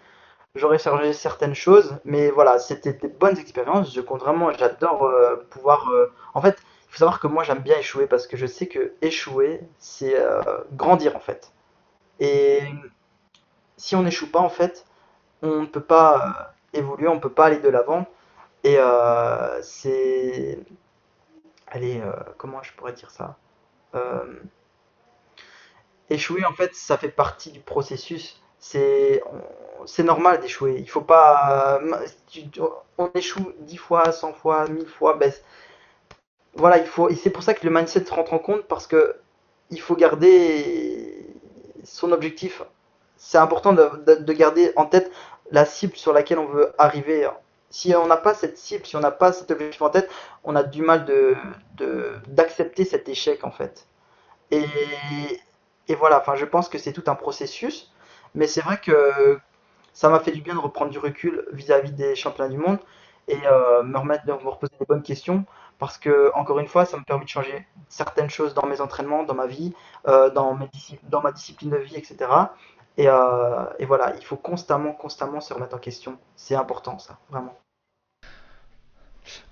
j'aurais 0.55 0.79
changé 0.79 1.13
certaines 1.13 1.55
choses. 1.55 1.97
Mais 2.05 2.29
voilà, 2.29 2.59
c'était 2.59 2.93
des 2.93 3.07
bonnes 3.07 3.37
expériences. 3.37 3.93
Je 3.93 4.01
compte 4.01 4.21
vraiment, 4.21 4.51
j'adore 4.53 5.03
euh, 5.03 5.35
pouvoir. 5.49 5.91
En 6.33 6.41
fait, 6.41 6.57
il 6.87 6.91
faut 6.91 6.99
savoir 6.99 7.19
que 7.19 7.27
moi, 7.27 7.43
j'aime 7.43 7.59
bien 7.59 7.77
échouer 7.77 8.07
parce 8.07 8.27
que 8.27 8.37
je 8.37 8.45
sais 8.45 8.67
que 8.67 8.93
échouer, 9.01 9.61
c'est 9.79 10.15
grandir 10.73 11.15
en 11.15 11.19
fait. 11.19 11.51
Et 12.19 12.61
si 13.79 13.95
on 13.95 14.03
n'échoue 14.03 14.29
pas, 14.29 14.39
en 14.39 14.49
fait, 14.49 14.85
on 15.41 15.61
ne 15.61 15.65
peut 15.65 15.81
pas 15.81 16.51
euh, 16.73 16.79
évoluer, 16.79 17.07
on 17.07 17.15
ne 17.15 17.19
peut 17.19 17.31
pas 17.31 17.45
aller 17.45 17.59
de 17.59 17.69
l'avant. 17.69 18.05
Et 18.63 18.75
euh, 18.77 19.61
c'est... 19.63 20.59
Allez, 21.67 22.01
euh, 22.01 22.11
comment 22.37 22.61
je 22.61 22.73
pourrais 22.73 22.93
dire 22.93 23.09
ça? 23.09 23.37
Échouer, 26.09 26.43
en 26.45 26.53
fait, 26.53 26.75
ça 26.75 26.97
fait 26.97 27.09
partie 27.09 27.51
du 27.51 27.61
processus. 27.61 28.41
C'est 28.59 29.23
normal 29.99 30.41
d'échouer. 30.41 30.75
Il 30.77 30.89
faut 30.89 31.01
pas... 31.01 31.79
on 32.97 33.09
échoue 33.15 33.53
10 33.61 33.77
fois, 33.77 34.11
100 34.11 34.33
fois, 34.33 34.67
1000 34.67 34.87
fois. 34.87 35.13
Ben, 35.13 35.31
voilà, 36.55 36.79
il 36.79 36.85
faut... 36.85 37.09
Et 37.09 37.15
c'est 37.15 37.29
pour 37.29 37.43
ça 37.43 37.53
que 37.53 37.65
le 37.65 37.73
mindset 37.73 38.05
rentre 38.09 38.33
en 38.33 38.39
compte 38.39 38.63
parce 38.63 38.87
que 38.87 39.15
il 39.69 39.79
faut 39.79 39.95
garder 39.95 41.25
son 41.83 42.11
objectif. 42.11 42.63
C'est 43.19 43.39
important 43.39 43.73
de, 43.73 43.89
de- 44.07 44.15
de 44.23 44.33
garder 44.33 44.73
en 44.77 44.87
tête 44.87 45.11
la 45.51 45.65
cible 45.65 45.97
sur 45.97 46.13
laquelle 46.13 46.39
on 46.39 46.47
veut 46.47 46.73
arriver. 46.79 47.29
Si 47.71 47.95
on 47.95 48.07
n'a 48.07 48.17
pas 48.17 48.35
cette 48.35 48.57
cible, 48.57 48.85
si 48.87 48.97
on 48.97 49.01
n'a 49.01 49.11
pas 49.11 49.33
cet 49.33 49.51
objectif 49.51 49.81
en 49.83 49.91
tête, 49.91 50.09
on 50.45 50.55
a 50.57 50.63
du 50.63 50.83
mal 50.83 51.05
de, 51.05 51.35
de- 51.77 52.13
d'accepter 52.29 52.85
cet 52.85 53.09
échec 53.09 53.45
en 53.45 53.51
fait. 53.51 53.87
Et, 54.51 54.65
et 55.87 55.95
voilà, 55.95 56.19
enfin, 56.19 56.35
je 56.35 56.45
pense 56.45 56.69
que 56.69 56.77
c'est 56.77 56.93
tout 56.93 57.03
un 57.07 57.15
processus, 57.15 57.91
mais 58.35 58.47
c'est 58.47 58.61
vrai 58.61 58.79
que 58.79 59.39
ça 59.93 60.09
m'a 60.09 60.19
fait 60.19 60.31
du 60.31 60.41
bien 60.41 60.55
de 60.55 60.59
reprendre 60.59 60.91
du 60.91 60.99
recul 60.99 61.45
vis-à-vis 61.53 61.91
des 61.93 62.15
championnats 62.15 62.49
du 62.51 62.57
monde 62.57 62.79
et 63.27 63.37
euh, 63.47 63.83
me 63.83 63.97
remettre, 63.97 64.25
de 64.25 64.33
me 64.33 64.37
reposer 64.49 64.73
les 64.79 64.85
bonnes 64.87 65.03
questions 65.03 65.45
parce 65.79 65.97
que, 65.97 66.31
encore 66.35 66.59
une 66.59 66.67
fois, 66.67 66.85
ça 66.85 66.97
me 66.97 67.03
permet 67.03 67.25
de 67.25 67.29
changer 67.29 67.67
certaines 67.89 68.29
choses 68.29 68.53
dans 68.53 68.65
mes 68.67 68.81
entraînements, 68.81 69.23
dans 69.23 69.35
ma 69.35 69.47
vie, 69.47 69.73
euh, 70.07 70.29
dans 70.29 70.55
mes 70.55 70.69
dans 71.03 71.21
ma 71.21 71.31
discipline 71.31 71.71
de 71.71 71.77
vie, 71.77 71.95
etc. 71.97 72.53
Et, 72.99 73.07
euh, 73.07 73.63
et 73.79 73.85
voilà, 73.85 74.13
il 74.19 74.25
faut 74.25 74.35
constamment, 74.35 74.91
constamment 74.91 75.39
se 75.39 75.53
remettre 75.53 75.73
en 75.73 75.79
question. 75.79 76.17
C'est 76.35 76.55
important, 76.55 76.99
ça, 76.99 77.17
vraiment. 77.31 77.57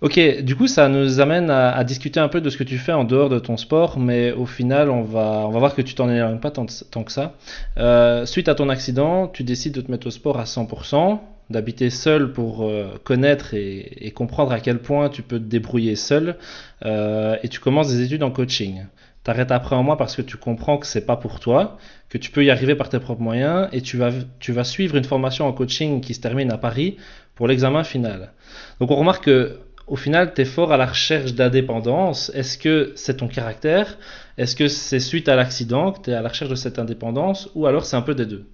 Ok, 0.02 0.20
du 0.42 0.58
coup, 0.58 0.68
ça 0.68 0.90
nous 0.90 1.22
amène 1.22 1.50
à, 1.50 1.82
discuter 1.86 2.20
un 2.20 2.28
peu 2.28 2.42
de 2.42 2.50
ce 2.50 2.58
que 2.58 2.66
tu 2.66 2.78
fais 2.78 2.92
en 2.92 3.06
dehors 3.06 3.30
de 3.30 3.40
ton 3.40 3.56
sport, 3.56 4.00
mais 4.00 4.34
au 4.34 4.46
final, 4.46 4.90
on 4.90 5.02
va, 5.02 5.46
on 5.48 5.50
va 5.52 5.60
voir 5.60 5.76
que 5.76 5.82
tu 5.82 5.96
t'en 5.96 6.10
éloignes 6.10 6.42
pas 6.42 6.52
tant, 6.52 6.66
que 6.66 7.12
ça. 7.12 7.36
Euh, 7.78 8.26
suite 8.26 8.50
à 8.50 8.56
ton 8.56 8.68
accident, 8.68 9.30
tu 9.30 9.44
décides 9.46 9.76
de 9.76 9.82
te 9.82 9.90
mettre 9.90 10.08
au 10.08 10.12
sport 10.12 10.42
à 10.42 10.44
100%, 10.44 11.20
d'habiter 11.50 11.90
seul 11.90 12.34
pour 12.34 12.66
euh, 12.66 13.00
connaître 13.06 13.54
et, 13.54 14.12
comprendre 14.14 14.52
à 14.52 14.60
quel 14.60 14.80
point 14.80 15.08
tu 15.08 15.22
peux 15.22 15.40
te 15.40 15.46
débrouiller 15.46 15.96
seul, 15.96 16.36
et 16.84 17.48
tu 17.50 17.62
commences 17.62 17.88
des 17.88 18.02
études 18.02 18.24
en 18.24 18.32
coaching. 18.32 18.84
T'arrêtes 19.28 19.52
après 19.52 19.76
un 19.76 19.84
mois 19.84 19.98
parce 19.98 20.16
que 20.16 20.22
tu 20.22 20.38
comprends 20.38 20.78
que 20.78 20.88
c'est 20.88 21.06
pas 21.06 21.18
pour 21.18 21.42
toi, 21.42 21.78
que 22.08 22.18
tu 22.18 22.32
peux 22.32 22.46
y 22.46 22.50
arriver 22.50 22.76
par 22.76 22.88
tes 22.88 22.98
propres 22.98 23.22
moyens, 23.22 23.68
et 23.74 23.82
tu 23.82 23.98
vas, 23.98 24.12
tu 24.40 24.54
vas 24.54 24.64
suivre 24.64 24.96
une 24.96 25.04
formation 25.04 25.46
en 25.46 25.52
coaching 25.52 26.00
qui 26.00 26.14
se 26.14 26.22
termine 26.22 26.50
à 26.50 26.58
Paris 26.58 26.96
pour 27.36 27.46
l'examen 27.50 27.84
final. 27.84 28.32
Donc 28.80 28.90
on 28.90 28.96
remarque 28.96 29.26
que 29.26 29.60
au 29.86 29.98
final, 29.98 30.34
tu 30.34 30.44
es 30.44 30.46
fort 30.46 30.72
à 30.72 30.78
la 30.78 30.86
recherche 30.86 31.34
d'indépendance. 31.34 32.32
Est-ce 32.36 32.58
que 32.58 32.94
c'est 32.96 33.18
ton 33.18 33.28
caractère? 33.28 33.98
Est-ce 34.38 34.56
que 34.56 34.70
c'est 34.70 35.02
suite 35.02 35.28
à 35.28 35.36
l'accident 35.36 35.92
que 35.92 36.04
tu 36.04 36.12
es 36.12 36.14
à 36.14 36.22
la 36.22 36.30
recherche 36.30 36.50
de 36.50 36.56
cette 36.56 36.80
indépendance? 36.80 37.50
Ou 37.54 37.68
alors 37.68 37.84
c'est 37.84 37.98
un 37.98 38.02
peu 38.02 38.16
des 38.16 38.26
deux? 38.26 38.46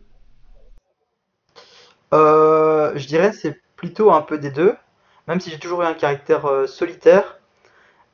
Euh, 2.16 2.94
Je 2.96 3.06
dirais 3.06 3.32
c'est 3.32 3.62
plutôt 3.76 4.12
un 4.12 4.24
peu 4.24 4.40
des 4.40 4.50
deux, 4.50 4.74
même 5.28 5.40
si 5.40 5.52
j'ai 5.52 5.60
toujours 5.60 5.84
eu 5.84 5.86
un 5.86 5.94
caractère 5.94 6.48
euh, 6.48 6.66
solitaire. 6.66 7.38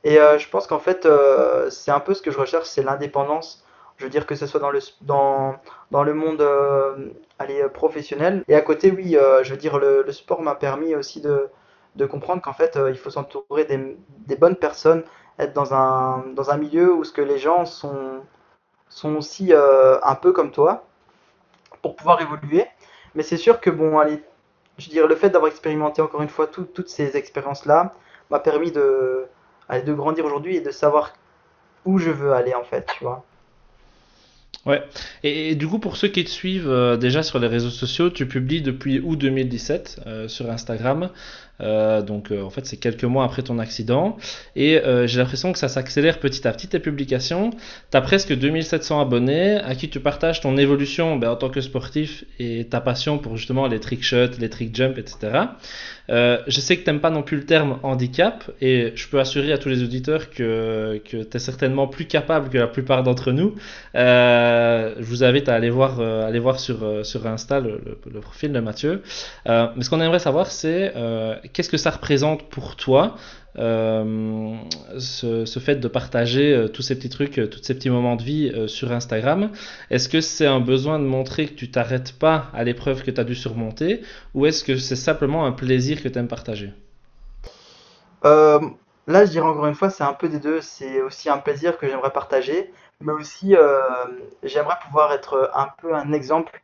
Et 0.04 0.18
euh, 0.18 0.38
je 0.38 0.48
pense 0.48 0.66
qu'en 0.66 0.78
fait, 0.78 1.06
c'est 1.70 1.90
un 1.90 2.00
peu 2.00 2.14
ce 2.14 2.22
que 2.22 2.30
je 2.30 2.38
recherche, 2.38 2.66
c'est 2.66 2.82
l'indépendance. 2.82 3.64
Je 3.98 4.04
veux 4.04 4.10
dire 4.10 4.26
que 4.26 4.34
ce 4.34 4.46
soit 4.46 4.60
dans 4.60 4.70
le, 4.70 4.80
dans, 5.02 5.56
dans 5.90 6.02
le 6.02 6.14
monde 6.14 6.42
allez, 7.38 7.68
professionnel. 7.68 8.42
Et 8.48 8.54
à 8.54 8.62
côté, 8.62 8.90
oui, 8.90 9.16
je 9.42 9.50
veux 9.50 9.58
dire, 9.58 9.78
le 9.78 10.10
sport 10.12 10.42
m'a 10.42 10.54
permis 10.54 10.94
aussi 10.94 11.20
de, 11.20 11.50
de 11.96 12.06
comprendre 12.06 12.42
qu'en 12.42 12.52
fait, 12.52 12.76
euh, 12.76 12.90
il 12.90 12.98
faut 12.98 13.10
s'entourer 13.10 13.64
des, 13.64 14.36
bonnes 14.36 14.56
personnes, 14.56 15.04
être 15.38 15.52
dans 15.52 15.74
un, 15.74 16.24
dans 16.34 16.50
un 16.50 16.56
milieu 16.56 16.92
où 16.92 17.04
ce 17.04 17.12
que 17.12 17.22
les 17.22 17.38
gens 17.38 17.64
sont, 17.64 18.20
sont 18.88 19.16
aussi 19.16 19.52
euh, 19.52 19.98
un 20.02 20.14
peu 20.14 20.32
comme 20.32 20.50
toi 20.52 20.86
pour 21.82 21.96
pouvoir 21.96 22.20
évoluer. 22.20 22.66
Mais 23.14 23.22
c'est 23.22 23.36
sûr 23.36 23.60
que, 23.60 23.70
bon, 23.70 23.98
allez, 23.98 24.22
je 24.78 24.86
veux 24.86 24.92
dire, 24.92 25.06
le 25.06 25.16
fait 25.16 25.30
d'avoir 25.30 25.50
expérimenté 25.50 26.02
encore 26.02 26.22
une 26.22 26.28
fois 26.28 26.46
toutes 26.46 26.88
ces 26.88 27.16
expériences-là 27.16 27.92
m'a 28.30 28.38
permis 28.38 28.70
de, 28.70 29.26
de 29.78 29.92
grandir 29.92 30.24
aujourd'hui 30.24 30.56
et 30.56 30.60
de 30.60 30.70
savoir 30.70 31.12
où 31.84 31.98
je 31.98 32.10
veux 32.10 32.32
aller, 32.32 32.54
en 32.54 32.64
fait, 32.64 32.86
tu 32.98 33.04
vois. 33.04 33.24
Ouais. 34.66 34.82
Et, 35.22 35.54
du 35.54 35.66
coup, 35.66 35.78
pour 35.78 35.96
ceux 35.96 36.08
qui 36.08 36.24
te 36.24 36.30
suivent 36.30 36.68
euh, 36.68 36.96
déjà 36.96 37.22
sur 37.22 37.38
les 37.38 37.46
réseaux 37.46 37.70
sociaux, 37.70 38.10
tu 38.10 38.26
publies 38.26 38.60
depuis 38.60 39.00
août 39.00 39.16
2017 39.16 40.00
sur 40.28 40.50
Instagram 40.50 41.10
euh, 41.62 42.02
donc 42.02 42.30
euh, 42.30 42.42
en 42.42 42.50
fait 42.50 42.66
c'est 42.66 42.76
quelques 42.76 43.04
mois 43.04 43.24
après 43.24 43.42
ton 43.42 43.58
accident 43.58 44.16
et 44.56 44.78
euh, 44.78 45.06
j'ai 45.06 45.18
l'impression 45.18 45.52
que 45.52 45.58
ça 45.58 45.68
s'accélère 45.68 46.18
petit 46.18 46.46
à 46.46 46.52
petit 46.52 46.68
tes 46.68 46.78
publications. 46.78 47.50
Tu 47.90 47.96
as 47.96 48.00
presque 48.00 48.34
2700 48.34 49.00
abonnés 49.00 49.56
à 49.56 49.74
qui 49.74 49.88
tu 49.88 50.00
partages 50.00 50.40
ton 50.40 50.56
évolution 50.56 51.16
ben, 51.16 51.30
en 51.30 51.36
tant 51.36 51.50
que 51.50 51.60
sportif 51.60 52.24
et 52.38 52.64
ta 52.64 52.80
passion 52.80 53.18
pour 53.18 53.36
justement 53.36 53.66
les 53.66 53.80
trick 53.80 54.02
shots, 54.02 54.38
les 54.38 54.48
trick 54.48 54.74
jump, 54.74 54.98
etc. 54.98 55.32
je 56.08 56.60
sais 56.60 56.76
que 56.76 56.84
tu 56.84 56.90
n'aimes 56.90 57.00
pas 57.00 57.10
non 57.10 57.22
plus 57.22 57.36
le 57.36 57.44
terme 57.44 57.78
handicap 57.82 58.50
et 58.60 58.92
je 58.94 59.08
peux 59.08 59.20
assurer 59.20 59.52
à 59.52 59.58
tous 59.58 59.68
les 59.68 59.82
auditeurs 59.82 60.30
que, 60.30 61.00
que 61.08 61.22
tu 61.22 61.36
es 61.36 61.40
certainement 61.40 61.86
plus 61.86 62.06
capable 62.06 62.48
que 62.48 62.58
la 62.58 62.66
plupart 62.66 63.02
d'entre 63.02 63.32
nous. 63.32 63.54
je 63.94 65.02
vous 65.02 65.24
invite 65.24 65.48
à 65.48 65.54
aller 65.54 65.70
voir, 65.70 66.00
aller 66.00 66.38
voir 66.38 66.58
sur, 66.58 67.06
sur 67.06 67.26
Insta 67.26 67.60
le, 67.60 67.80
profil 68.20 68.52
de 68.52 68.60
Mathieu. 68.60 69.02
mais 69.46 69.82
ce 69.82 69.90
qu'on 69.90 70.00
aimerait 70.00 70.18
savoir 70.18 70.46
c'est 70.48 70.92
qu'est-ce 71.52 71.68
que 71.68 71.76
ça 71.76 71.90
représente 71.90 72.48
pour 72.48 72.76
toi, 72.76 73.16
euh, 73.58 74.56
ce, 74.98 75.58
fait 75.58 75.76
de 75.76 75.88
partager 75.88 76.54
euh, 76.54 76.68
tous 76.68 76.82
ces 76.82 76.96
petits 76.96 77.08
trucs, 77.08 77.38
euh, 77.38 77.48
tous 77.48 77.60
ces 77.62 77.74
petits 77.74 77.90
moments 77.90 78.16
de 78.16 78.22
vie 78.22 78.68
sur 78.68 78.92
Instagram? 78.92 79.50
Est-ce 79.90 80.08
que 80.08 80.20
c'est 80.20 80.46
un 80.46 80.60
besoin 80.60 80.98
de 80.98 81.04
montrer 81.04 81.46
que 81.46 81.54
tu 81.54 81.70
t'arrêtes 81.70 82.18
pas 82.18 82.46
à 82.54 82.64
l'épreuve 82.64 83.02
que 83.02 83.10
tu 83.10 83.20
as 83.20 83.24
dû 83.24 83.34
surmonter, 83.34 84.02
ou 84.34 84.46
est-ce 84.46 84.64
que 84.64 84.76
c'est 84.76 84.96
simplement 84.96 85.46
un 85.46 85.52
plaisir 85.52 86.02
que 86.02 86.08
tu 86.08 86.18
aimes 86.18 86.28
partager 86.28 86.72
Là, 88.22 89.24
je 89.24 89.30
dirais 89.30 89.46
encore 89.46 89.66
une 89.66 89.74
fois, 89.74 89.90
c'est 89.90 90.04
un 90.04 90.12
peu 90.12 90.28
des 90.28 90.38
deux. 90.38 90.60
C'est 90.60 91.00
aussi 91.02 91.28
un 91.30 91.38
plaisir 91.38 91.78
que 91.78 91.88
j'aimerais 91.88 92.12
partager, 92.12 92.72
mais 93.00 93.12
aussi 93.12 93.56
j'aimerais 94.44 94.76
pouvoir 94.84 95.12
être 95.12 95.50
un 95.54 95.68
peu 95.80 95.94
un 95.94 96.12
exemple 96.12 96.62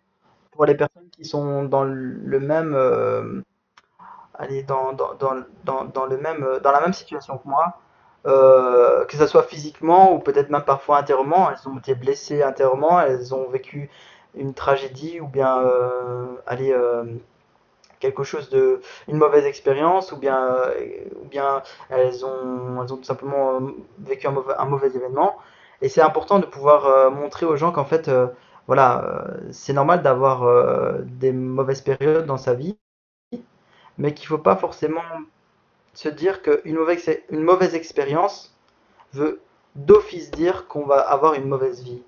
pour 0.53 0.65
les 0.65 0.75
personnes 0.75 1.09
qui 1.11 1.25
sont 1.25 1.65
dans 1.65 1.83
le 1.83 2.39
même 2.39 3.43
aller 4.39 4.63
dans, 4.63 4.93
dans, 4.93 5.15
dans, 5.65 5.85
dans, 5.85 6.07
le 6.07 6.17
même, 6.19 6.47
dans 6.63 6.71
la 6.71 6.81
même 6.81 6.93
situation 6.93 7.39
que 7.39 7.49
moi, 7.49 7.79
euh, 8.27 9.05
que 9.05 9.17
ce 9.17 9.27
soit 9.27 9.45
physiquement 9.45 10.13
ou 10.13 10.19
peut-être 10.19 10.51
même 10.51 10.65
parfois 10.65 10.99
intérieurement. 10.99 11.49
Elles 11.51 11.69
ont 11.69 11.79
été 11.79 11.95
blessées 11.95 12.43
intérieurement, 12.43 13.01
elles 13.01 13.35
ont 13.35 13.49
vécu 13.49 13.89
une 14.35 14.53
tragédie 14.53 15.21
ou 15.21 15.29
bien 15.29 15.61
euh, 15.61 16.27
aller 16.47 16.73
euh, 16.73 17.05
quelque 18.01 18.25
chose 18.25 18.51
de 18.51 18.81
une 19.09 19.17
mauvaise 19.17 19.45
expérience 19.47 20.13
ou 20.13 20.17
bien 20.19 20.57
ou 21.23 21.27
bien 21.29 21.63
elles 21.89 22.25
ont 22.27 22.83
elles 22.83 22.93
ont 22.93 22.97
tout 22.97 23.05
simplement 23.05 23.61
vécu 24.01 24.27
un 24.27 24.33
mauvais, 24.33 24.55
un 24.59 24.67
mauvais 24.67 24.89
événement 24.89 25.37
et 25.83 25.89
c'est 25.89 26.03
important 26.03 26.39
de 26.39 26.47
pouvoir 26.47 27.11
montrer 27.11 27.47
aux 27.47 27.57
gens 27.57 27.73
qu'en 27.73 27.85
fait 27.87 28.11
voilà 28.67 29.25
c'est 29.51 29.73
normal 29.73 30.03
d'avoir 30.03 30.45
des 31.05 31.33
mauvaises 31.33 31.81
périodes 31.81 32.27
dans 32.27 32.37
sa 32.37 32.55
vie 32.55 32.77
mais 33.99 34.15
qu'il 34.15 34.25
ne 34.25 34.29
faut 34.29 34.39
pas 34.39 34.57
forcément 34.57 35.03
se 35.95 36.09
dire 36.09 36.43
qu'une 36.43 36.75
mauvaise, 36.75 37.09
une 37.31 37.43
mauvaise 37.43 37.75
expérience 37.75 38.55
veut 39.13 39.41
d'office 39.75 40.31
dire 40.31 40.67
qu'on 40.69 40.87
va 40.87 41.01
avoir 41.01 41.35
une 41.35 41.49
mauvaise 41.49 41.83
vie. 41.83 42.03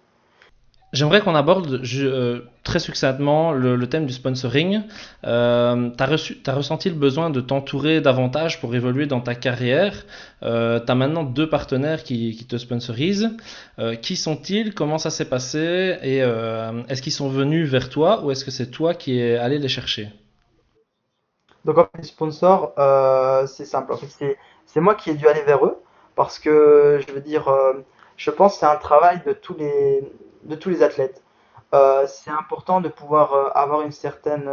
J'aimerais 0.94 1.20
qu'on 1.20 1.34
aborde 1.34 1.82
euh, 1.84 2.40
très 2.64 2.78
succinctement 2.78 3.52
le, 3.52 3.86
thème 3.88 4.06
du 4.06 4.14
sponsoring. 4.14 4.84
Euh, 5.24 5.90
tu 5.90 6.50
as, 6.50 6.54
ressenti 6.54 6.88
le 6.88 6.94
besoin 6.94 7.28
de 7.28 7.42
t'entourer 7.42 8.00
davantage 8.00 8.58
pour 8.58 8.74
évoluer 8.74 9.04
dans 9.04 9.20
ta 9.20 9.34
carrière. 9.34 10.06
Euh, 10.42 10.80
tu 10.80 10.90
as 10.90 10.94
maintenant 10.94 11.24
deux 11.24 11.46
partenaires 11.46 12.04
qui, 12.04 12.34
qui 12.34 12.46
te 12.46 12.56
sponsorisent. 12.56 13.28
Euh, 13.78 13.96
qui 13.96 14.16
sont-ils? 14.16 14.72
Comment 14.72 14.96
ça 14.96 15.10
s'est 15.10 15.28
passé? 15.28 15.98
Et 16.02 16.18
est-ce 16.88 17.02
qu'ils 17.02 17.12
sont 17.12 17.28
venus 17.28 17.68
vers 17.68 17.90
toi 17.90 18.24
ou 18.24 18.30
est-ce 18.30 18.46
que 18.46 18.50
c'est 18.50 18.70
toi 18.70 18.94
qui 18.94 19.18
es 19.18 19.36
allé 19.36 19.58
les 19.58 19.68
chercher? 19.68 20.08
Donc 21.68 21.76
en 21.76 21.82
fait, 21.82 21.98
les 21.98 22.04
sponsors, 22.04 22.72
euh, 22.78 23.46
c'est 23.46 23.66
simple. 23.66 23.92
En 23.92 23.98
fait, 23.98 24.38
c'est 24.64 24.80
moi 24.80 24.94
qui 24.94 25.10
ai 25.10 25.14
dû 25.14 25.28
aller 25.28 25.42
vers 25.42 25.66
eux 25.66 25.78
parce 26.16 26.38
que 26.38 26.98
je 27.06 27.12
veux 27.12 27.20
dire, 27.20 27.48
euh, 27.48 27.74
je 28.16 28.30
pense 28.30 28.54
que 28.54 28.60
c'est 28.60 28.66
un 28.66 28.76
travail 28.76 29.20
de 29.26 29.34
tous 29.34 29.54
les, 29.54 30.10
de 30.44 30.54
tous 30.54 30.70
les 30.70 30.82
athlètes. 30.82 31.22
Euh, 31.74 32.06
c'est 32.06 32.30
important 32.30 32.80
de 32.80 32.88
pouvoir 32.88 33.54
avoir 33.54 33.82
une 33.82 33.92
certaine, 33.92 34.50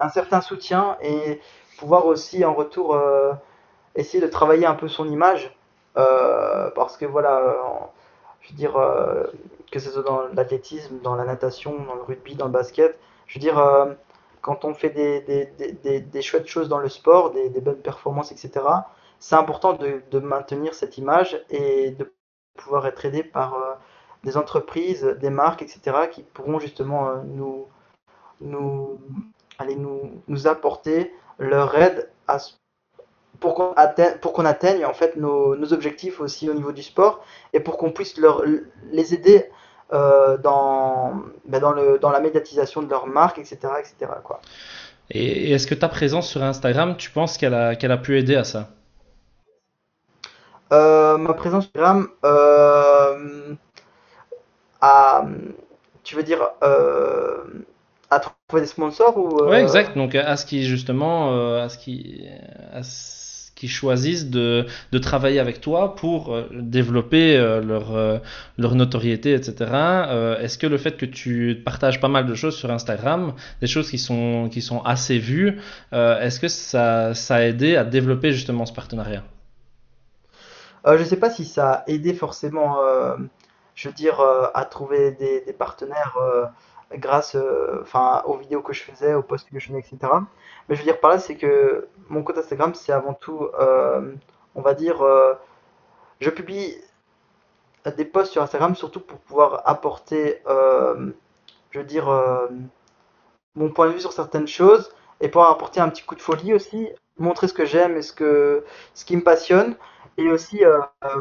un 0.00 0.08
certain 0.08 0.40
soutien 0.40 0.96
et 1.02 1.42
pouvoir 1.76 2.06
aussi 2.06 2.46
en 2.46 2.54
retour 2.54 2.98
essayer 3.94 4.22
de 4.22 4.30
travailler 4.30 4.64
un 4.64 4.74
peu 4.74 4.88
son 4.88 5.06
image 5.06 5.54
parce 5.94 6.96
que 6.96 7.04
voilà, 7.04 7.42
je 8.40 8.52
veux 8.52 8.56
dire, 8.56 8.72
que 9.70 9.78
ce 9.78 9.90
soit 9.90 10.02
dans 10.02 10.22
l'athlétisme, 10.32 11.00
dans 11.02 11.14
la 11.14 11.24
natation, 11.24 11.78
dans 11.86 11.94
le 11.94 12.02
rugby, 12.02 12.36
dans 12.36 12.46
le 12.46 12.52
basket, 12.52 12.98
je 13.26 13.34
veux 13.34 13.40
dire 13.40 13.62
quand 14.44 14.66
on 14.66 14.74
fait 14.74 14.90
des, 14.90 15.22
des, 15.82 16.00
des, 16.00 16.22
chouettes 16.22 16.46
choses 16.46 16.68
dans 16.68 16.78
le 16.78 16.90
sport, 16.90 17.30
des, 17.30 17.48
bonnes 17.62 17.80
performances, 17.80 18.30
etc., 18.30 18.50
c'est 19.18 19.36
important 19.36 19.72
de, 19.72 20.02
de, 20.10 20.18
maintenir 20.18 20.74
cette 20.74 20.98
image 20.98 21.42
et 21.48 21.92
de 21.92 22.12
pouvoir 22.54 22.86
être 22.86 23.06
aidé 23.06 23.24
par 23.24 23.54
euh, 23.54 23.72
des 24.22 24.36
entreprises, 24.36 25.02
des 25.02 25.30
marques, 25.30 25.62
etc., 25.62 26.08
qui 26.10 26.22
pourront 26.22 26.58
justement 26.58 27.08
euh, 27.08 27.22
nous, 27.24 27.68
nous, 28.42 29.00
aller 29.58 29.76
nous, 29.76 30.22
nous 30.28 30.46
apporter 30.46 31.14
leur 31.38 31.74
aide 31.74 32.10
pour 33.40 33.54
qu'on 33.54 33.72
atteigne, 33.72 34.44
atteigne 34.44 34.84
en 34.84 34.92
fait 34.92 35.16
nos, 35.16 35.56
nos, 35.56 35.72
objectifs 35.72 36.20
aussi 36.20 36.50
au 36.50 36.54
niveau 36.54 36.72
du 36.72 36.82
sport 36.82 37.24
et 37.54 37.60
pour 37.60 37.78
qu'on 37.78 37.92
puisse 37.92 38.18
leur, 38.18 38.42
les 38.92 39.14
aider 39.14 39.50
euh, 39.92 40.38
dans, 40.38 41.22
ben 41.46 41.60
dans, 41.60 41.72
le, 41.72 41.98
dans 41.98 42.10
la 42.10 42.20
médiatisation 42.20 42.82
de 42.82 42.88
leur 42.88 43.06
marque, 43.06 43.38
etc. 43.38 43.58
etc. 43.78 44.12
Quoi. 44.22 44.40
Et, 45.10 45.52
est-ce 45.52 45.66
que 45.66 45.74
ta 45.74 45.88
présence 45.88 46.28
sur 46.28 46.42
Instagram, 46.42 46.96
tu 46.96 47.10
penses 47.10 47.36
qu'elle 47.36 47.54
a, 47.54 47.76
qu'elle 47.76 47.92
a 47.92 47.98
pu 47.98 48.18
aider 48.18 48.36
à 48.36 48.44
ça? 48.44 48.70
Euh, 50.72 51.18
Ma 51.18 51.34
présence 51.34 51.68
sur 51.74 51.82
Instagram, 51.82 52.08
euh, 52.24 53.54
à, 54.80 55.24
tu 56.02 56.16
veux 56.16 56.22
dire 56.22 56.48
à 58.10 58.20
trouver 58.20 58.62
des 58.62 58.66
sponsors 58.66 59.16
ou 59.16 59.44
Ouais, 59.44 59.62
exact. 59.62 59.96
Donc 59.96 60.14
à 60.14 60.36
ce 60.36 60.46
qui 60.46 60.64
justement, 60.64 61.56
à 61.60 61.68
ce 61.68 61.78
qui, 61.78 62.26
à 62.72 62.82
ce 62.82 63.23
choisissent 63.68 64.30
de, 64.30 64.66
de, 64.92 64.98
travailler 64.98 65.40
avec 65.40 65.60
toi 65.60 65.94
pour 65.94 66.34
euh, 66.34 66.48
développer 66.52 67.36
euh, 67.36 67.60
leur, 67.60 67.94
euh, 67.94 68.18
leur 68.58 68.74
notoriété, 68.74 69.34
etc. 69.34 69.54
Est-ce 70.40 70.58
que 70.58 70.66
le 70.66 70.78
fait 70.78 70.96
que 70.96 71.06
tu 71.06 71.60
partages 71.64 72.00
pas 72.00 72.08
mal 72.08 72.26
de 72.26 72.34
choses 72.34 72.56
sur 72.56 72.70
Instagram, 72.70 73.34
des 73.60 73.66
choses 73.66 73.90
qui 73.90 73.98
sont, 73.98 74.50
assez 74.84 75.18
vues, 75.18 75.60
est-ce 75.92 76.40
que 76.40 76.48
ça, 76.48 77.12
a 77.30 77.42
aidé 77.42 77.76
à 77.76 77.84
développer 77.84 78.32
justement 78.32 78.66
ce 78.66 78.72
partenariat? 78.72 79.22
Je 80.86 80.92
ne 80.92 81.04
sais 81.04 81.16
pas 81.16 81.30
si 81.30 81.44
ça 81.44 81.70
a 81.72 81.84
aidé 81.86 82.12
forcément, 82.12 82.76
je 83.74 83.88
veux 83.88 83.94
dire, 83.94 84.20
à 84.54 84.64
trouver 84.64 85.12
des 85.12 85.52
partenaires 85.52 86.16
grâce 86.92 87.36
enfin 87.82 88.22
aux 88.26 88.36
vidéos 88.36 88.62
que 88.62 88.72
je 88.72 88.82
faisais, 88.82 89.14
aux 89.14 89.22
posts 89.22 89.48
que 89.50 89.58
je 89.58 89.66
faisais, 89.68 89.78
etc. 89.78 89.98
Mais 90.68 90.74
je 90.74 90.80
veux 90.80 90.86
dire 90.86 91.00
par 91.00 91.10
là, 91.10 91.18
c'est 91.18 91.36
que 91.36 91.88
mon 92.08 92.22
compte 92.22 92.38
Instagram, 92.38 92.74
c'est 92.74 92.92
avant 92.92 93.14
tout, 93.14 93.48
euh, 93.60 94.14
on 94.54 94.62
va 94.62 94.74
dire, 94.74 95.02
euh, 95.02 95.34
je 96.20 96.30
publie 96.30 96.76
des 97.96 98.04
posts 98.04 98.32
sur 98.32 98.42
Instagram 98.42 98.74
surtout 98.74 99.00
pour 99.00 99.18
pouvoir 99.18 99.62
apporter, 99.66 100.40
euh, 100.46 101.10
je 101.70 101.78
veux 101.80 101.84
dire, 101.84 102.06
mon 103.54 103.70
point 103.70 103.88
de 103.88 103.92
vue 103.92 104.00
sur 104.00 104.12
certaines 104.12 104.48
choses 104.48 104.92
et 105.20 105.28
pouvoir 105.28 105.50
apporter 105.50 105.80
un 105.80 105.88
petit 105.90 106.02
coup 106.02 106.14
de 106.14 106.22
folie 106.22 106.54
aussi, 106.54 106.88
montrer 107.18 107.46
ce 107.46 107.54
que 107.54 107.66
j'aime 107.66 107.96
et 107.96 108.02
ce 108.02 108.12
que, 108.12 108.64
ce 108.94 109.04
qui 109.04 109.16
me 109.16 109.22
passionne 109.22 109.76
et 110.16 110.30
aussi 110.30 110.62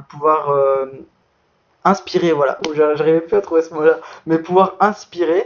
pouvoir 0.10 0.56
inspirer, 1.86 2.32
voilà, 2.32 2.60
j'arrivais 2.74 3.22
plus 3.22 3.38
à 3.38 3.42
trouver 3.42 3.62
ce 3.62 3.74
mot-là, 3.74 4.00
mais 4.26 4.38
pouvoir 4.40 4.76
inspirer 4.80 5.46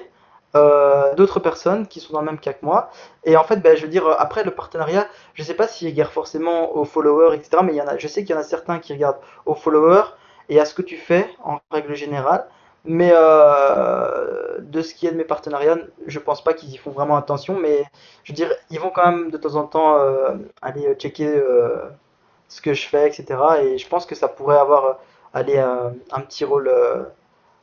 euh, 0.56 1.14
d'autres 1.16 1.40
personnes 1.40 1.88
qui 1.88 2.00
sont 2.00 2.14
dans 2.14 2.22
le 2.22 2.26
même 2.26 2.40
cas 2.40 2.54
que 2.54 2.66
moi. 2.66 2.90
Et 3.26 3.36
en 3.38 3.44
fait, 3.44 3.58
ben, 3.58 3.76
je 3.76 3.84
veux 3.84 3.90
dire, 3.90 4.08
après 4.20 4.44
le 4.44 4.52
partenariat, 4.52 5.08
je 5.34 5.44
sais 5.44 5.54
pas 5.54 5.68
s'il 5.68 5.90
regarde 5.90 6.12
forcément 6.12 6.76
aux 6.76 6.86
followers, 6.86 7.36
etc. 7.36 7.62
Mais 7.64 7.74
il 7.74 7.78
y 7.78 7.82
en 7.82 7.88
a, 7.88 7.98
je 7.98 8.08
sais 8.08 8.24
qu'il 8.24 8.36
y 8.36 8.38
en 8.38 8.42
a 8.42 8.44
certains 8.44 8.80
qui 8.80 8.94
regardent 8.94 9.20
aux 9.46 9.56
followers 9.56 10.06
et 10.50 10.60
à 10.60 10.66
ce 10.66 10.74
que 10.74 10.82
tu 10.82 10.96
fais 10.98 11.28
en 11.44 11.60
règle 11.72 11.96
générale. 11.96 12.48
Mais 12.86 13.12
euh, 13.14 14.58
de 14.60 14.82
ce 14.82 14.94
qui 14.94 15.08
est 15.08 15.12
de 15.12 15.18
mes 15.18 15.26
partenariats, 15.26 15.78
je 16.06 16.20
pense 16.20 16.42
pas 16.44 16.54
qu'ils 16.54 16.70
y 16.72 16.78
font 16.78 16.92
vraiment 16.92 17.18
attention. 17.18 17.60
Mais 17.60 17.84
je 18.24 18.32
veux 18.32 18.36
dire, 18.36 18.52
ils 18.70 18.80
vont 18.80 18.90
quand 18.90 19.06
même 19.12 19.30
de 19.32 19.38
temps 19.38 19.56
en 19.56 19.66
temps 19.66 19.98
euh, 19.98 20.36
aller 20.62 20.96
checker 20.96 21.42
ce 22.48 22.62
que 22.62 22.74
je 22.74 22.88
fais, 22.88 23.08
etc. 23.08 23.26
Et 23.64 23.78
je 23.78 23.88
pense 23.88 24.06
que 24.06 24.16
ça 24.16 24.30
pourrait 24.30 24.58
avoir 24.58 25.00
aller 25.38 25.58
un 25.58 26.22
petit 26.22 26.46
rôle 26.46 26.72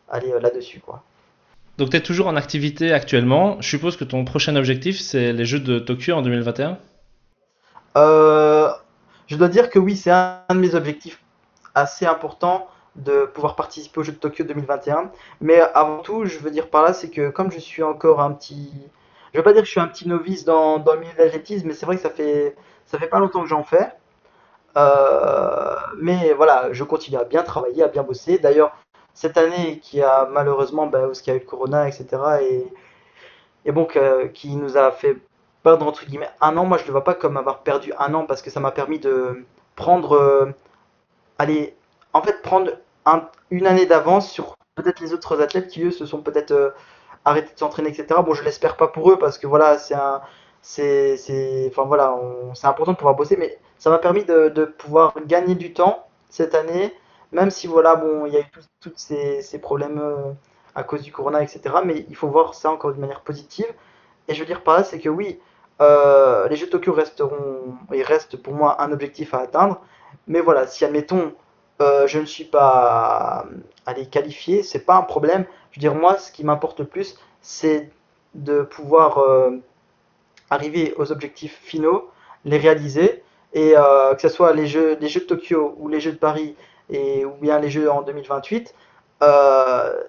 aller 0.09 0.33
là-dessus, 0.41 0.81
quoi. 0.81 1.03
Donc 1.77 1.91
tu 1.91 1.97
es 1.97 2.01
toujours 2.01 2.29
en 2.29 2.37
activité 2.37 2.93
actuellement. 2.93 3.57
Je 3.61 3.69
suppose 3.69 3.97
que 3.97 4.05
ton 4.05 4.25
prochain 4.25 4.55
objectif, 4.57 5.01
c'est 5.01 5.33
les 5.33 5.45
Jeux 5.45 5.59
de 5.59 5.79
Tokyo 5.79 6.15
en 6.15 6.23
2021 6.23 6.79
euh, 7.97 8.71
Je 9.27 9.37
dois 9.37 9.49
dire 9.49 9.71
que 9.71 9.79
oui, 9.79 9.97
c'est 9.97 10.13
un 10.13 10.41
de 10.51 10.55
mes 10.55 10.75
objectifs 10.75 11.21
assez 11.75 12.07
importants 12.07 12.69
de 12.95 13.27
pouvoir 13.27 13.57
participer 13.57 13.99
aux 14.01 14.03
Jeux 14.05 14.13
de 14.13 14.19
Tokyo 14.19 14.45
2021. 14.45 15.11
Mais 15.41 15.61
avant 15.75 15.99
tout, 15.99 16.27
je 16.27 16.39
veux 16.39 16.51
dire 16.51 16.71
par 16.71 16.85
là, 16.85 16.93
c'est 16.93 17.11
que 17.11 17.31
comme 17.31 17.51
je 17.51 17.59
suis 17.59 17.83
encore 17.83 18.21
un 18.21 18.31
petit... 18.33 18.71
Je 19.33 19.39
veux 19.39 19.45
pas 19.45 19.53
dire 19.53 19.63
que 19.63 19.67
je 19.67 19.73
suis 19.73 19.81
un 19.81 19.89
petit 19.89 20.07
novice 20.07 20.45
dans, 20.45 20.79
dans 20.79 20.95
le 20.95 21.01
milieu 21.01 21.13
de 21.13 21.19
l'athlétisme, 21.19 21.67
mais 21.67 21.75
c'est 21.75 21.87
vrai 21.87 21.97
que 21.97 22.03
ça 22.03 22.11
fait, 22.11 22.55
ça 22.87 23.01
fait 23.01 23.09
pas 23.09 23.19
longtemps 23.19 23.43
que 23.43 23.49
j'en 23.49 23.65
fais. 23.65 23.91
Euh, 24.77 25.77
mais 25.99 26.33
voilà, 26.35 26.73
je 26.73 26.85
continue 26.85 27.17
à 27.19 27.25
bien 27.25 27.43
travailler, 27.43 27.83
à 27.83 27.89
bien 27.89 28.03
bosser. 28.03 28.39
D'ailleurs, 28.39 28.77
cette 29.15 29.37
année 29.39 29.79
qui 29.81 30.03
a 30.03 30.29
malheureusement, 30.31 30.87
bah, 30.87 31.01
parce 31.07 31.21
qu'il 31.23 31.33
y 31.33 31.37
a 31.37 31.39
eu 31.39 31.43
le 31.43 31.47
corona, 31.47 31.89
etc. 31.89 32.07
Et, 32.43 32.67
et 33.65 33.73
bon, 33.73 33.87
qui 34.35 34.57
nous 34.57 34.77
a 34.77 34.91
fait 34.91 35.17
perdre 35.63 35.87
entre 35.87 36.05
guillemets 36.07 36.31
un 36.41 36.57
an. 36.57 36.65
Moi, 36.67 36.79
je 36.79 36.83
ne 36.85 36.89
le 36.89 36.93
vois 36.93 37.05
pas 37.05 37.15
comme 37.15 37.37
avoir 37.37 37.63
perdu 37.63 37.93
un 37.99 38.15
an 38.15 38.27
parce 38.27 38.43
que 38.43 38.51
ça 38.51 38.61
m'a 38.61 38.71
permis 38.73 38.99
de 39.01 39.45
prendre, 39.77 40.13
euh, 40.13 40.47
allez, 41.39 41.77
en 42.13 42.23
fait, 42.23 42.43
prendre 42.43 42.73
une 43.51 43.67
année 43.67 43.87
d'avance 43.87 44.31
sur 44.31 44.57
peut-être 44.77 45.01
les 45.01 45.13
autres 45.13 45.41
athlètes 45.43 45.69
qui 45.69 45.83
eux 45.83 45.91
se 45.91 46.07
sont 46.07 46.23
peut-être 46.23 46.53
euh, 46.53 46.71
arrêtés 47.25 47.53
de 47.55 47.59
s'entraîner, 47.59 47.91
etc. 47.91 48.21
Bon, 48.25 48.35
je 48.35 48.45
l'espère 48.45 48.77
pas 48.77 48.89
pour 48.89 49.11
eux 49.13 49.19
parce 49.19 49.39
que 49.39 49.47
voilà, 49.47 49.79
c'est 49.79 51.71
voilà, 51.77 52.17
important 52.63 52.93
de 52.93 52.97
pouvoir 52.97 53.15
bosser, 53.17 53.37
mais 53.37 53.59
ça 53.85 53.91
m'a 53.91 53.99
permis 53.99 54.25
de, 54.25 54.65
pouvoir 54.65 55.13
gagner 55.27 55.55
du 55.55 55.75
temps 55.75 56.07
cette 56.31 56.55
année 56.55 56.95
même 57.33 57.51
si 57.51 57.67
voilà, 57.67 57.97
bon, 57.97 58.25
il 58.25 58.33
y 58.33 58.39
a 58.39 58.41
eu 58.41 58.47
tous 58.81 58.95
ces, 58.97 59.59
problèmes 59.61 59.99
euh, 59.99 60.33
à 60.75 60.85
cause 60.85 61.03
du 61.03 61.13
corona, 61.13 61.43
etc. 61.43 61.61
Mais 61.85 62.07
il 62.09 62.17
faut 62.17 62.29
voir 62.29 62.55
ça 62.55 62.71
encore 62.71 62.95
de 62.95 62.99
manière 62.99 63.21
positive. 63.21 63.67
Et 64.27 64.35
je 64.35 64.41
veux 64.41 64.47
dire 64.47 64.63
par 64.63 64.79
là, 64.79 64.85
c'est 64.85 65.01
que 65.01 65.11
oui, 65.11 65.39
euh, 65.83 66.49
les 66.49 66.57
Jeux 66.57 66.65
de 66.65 66.71
Tokyo 66.71 66.95
resteront, 66.95 67.77
ils 67.93 68.03
restent 68.03 68.39
pour 68.39 68.55
moi 68.55 68.81
un 68.81 68.91
objectif 68.91 69.35
à 69.35 69.41
atteindre. 69.41 69.83
Mais 70.29 70.41
voilà, 70.41 70.67
si 70.67 70.87
admettons, 70.87 71.35
euh, 71.83 72.07
je 72.07 72.21
ne 72.21 72.25
suis 72.25 72.45
pas 72.45 73.45
allé 73.85 74.07
qualifier, 74.07 74.63
c'est 74.63 74.87
pas 74.87 74.97
un 74.97 75.03
problème. 75.03 75.45
Je 75.73 75.79
veux 75.79 75.81
dire, 75.81 75.95
moi, 75.95 76.17
ce 76.17 76.33
qui 76.33 76.43
m'importe 76.43 76.81
le 76.81 76.87
plus, 76.87 77.19
c'est 77.43 77.91
de 78.33 78.63
pouvoir 78.63 79.21
arriver 80.49 80.95
aux 80.97 81.13
objectifs 81.13 81.61
finaux, 81.63 82.09
les 82.47 82.57
réaliser, 82.57 83.23
et 83.55 83.73
que 83.73 84.21
ce 84.21 84.29
soit 84.29 84.53
les 84.53 84.67
jeux, 84.67 84.99
les 85.01 85.09
jeux 85.09 85.21
de 85.21 85.27
Tokyo 85.27 85.75
ou 85.79 85.89
les 85.89 86.01
Jeux 86.01 86.13
de 86.13 86.19
Paris, 86.19 86.55
et, 86.91 87.25
ou 87.25 87.33
bien 87.41 87.59
les 87.59 87.71
jeux 87.71 87.91
en 87.91 88.03
2028, 88.03 88.75
euh, 89.23 90.03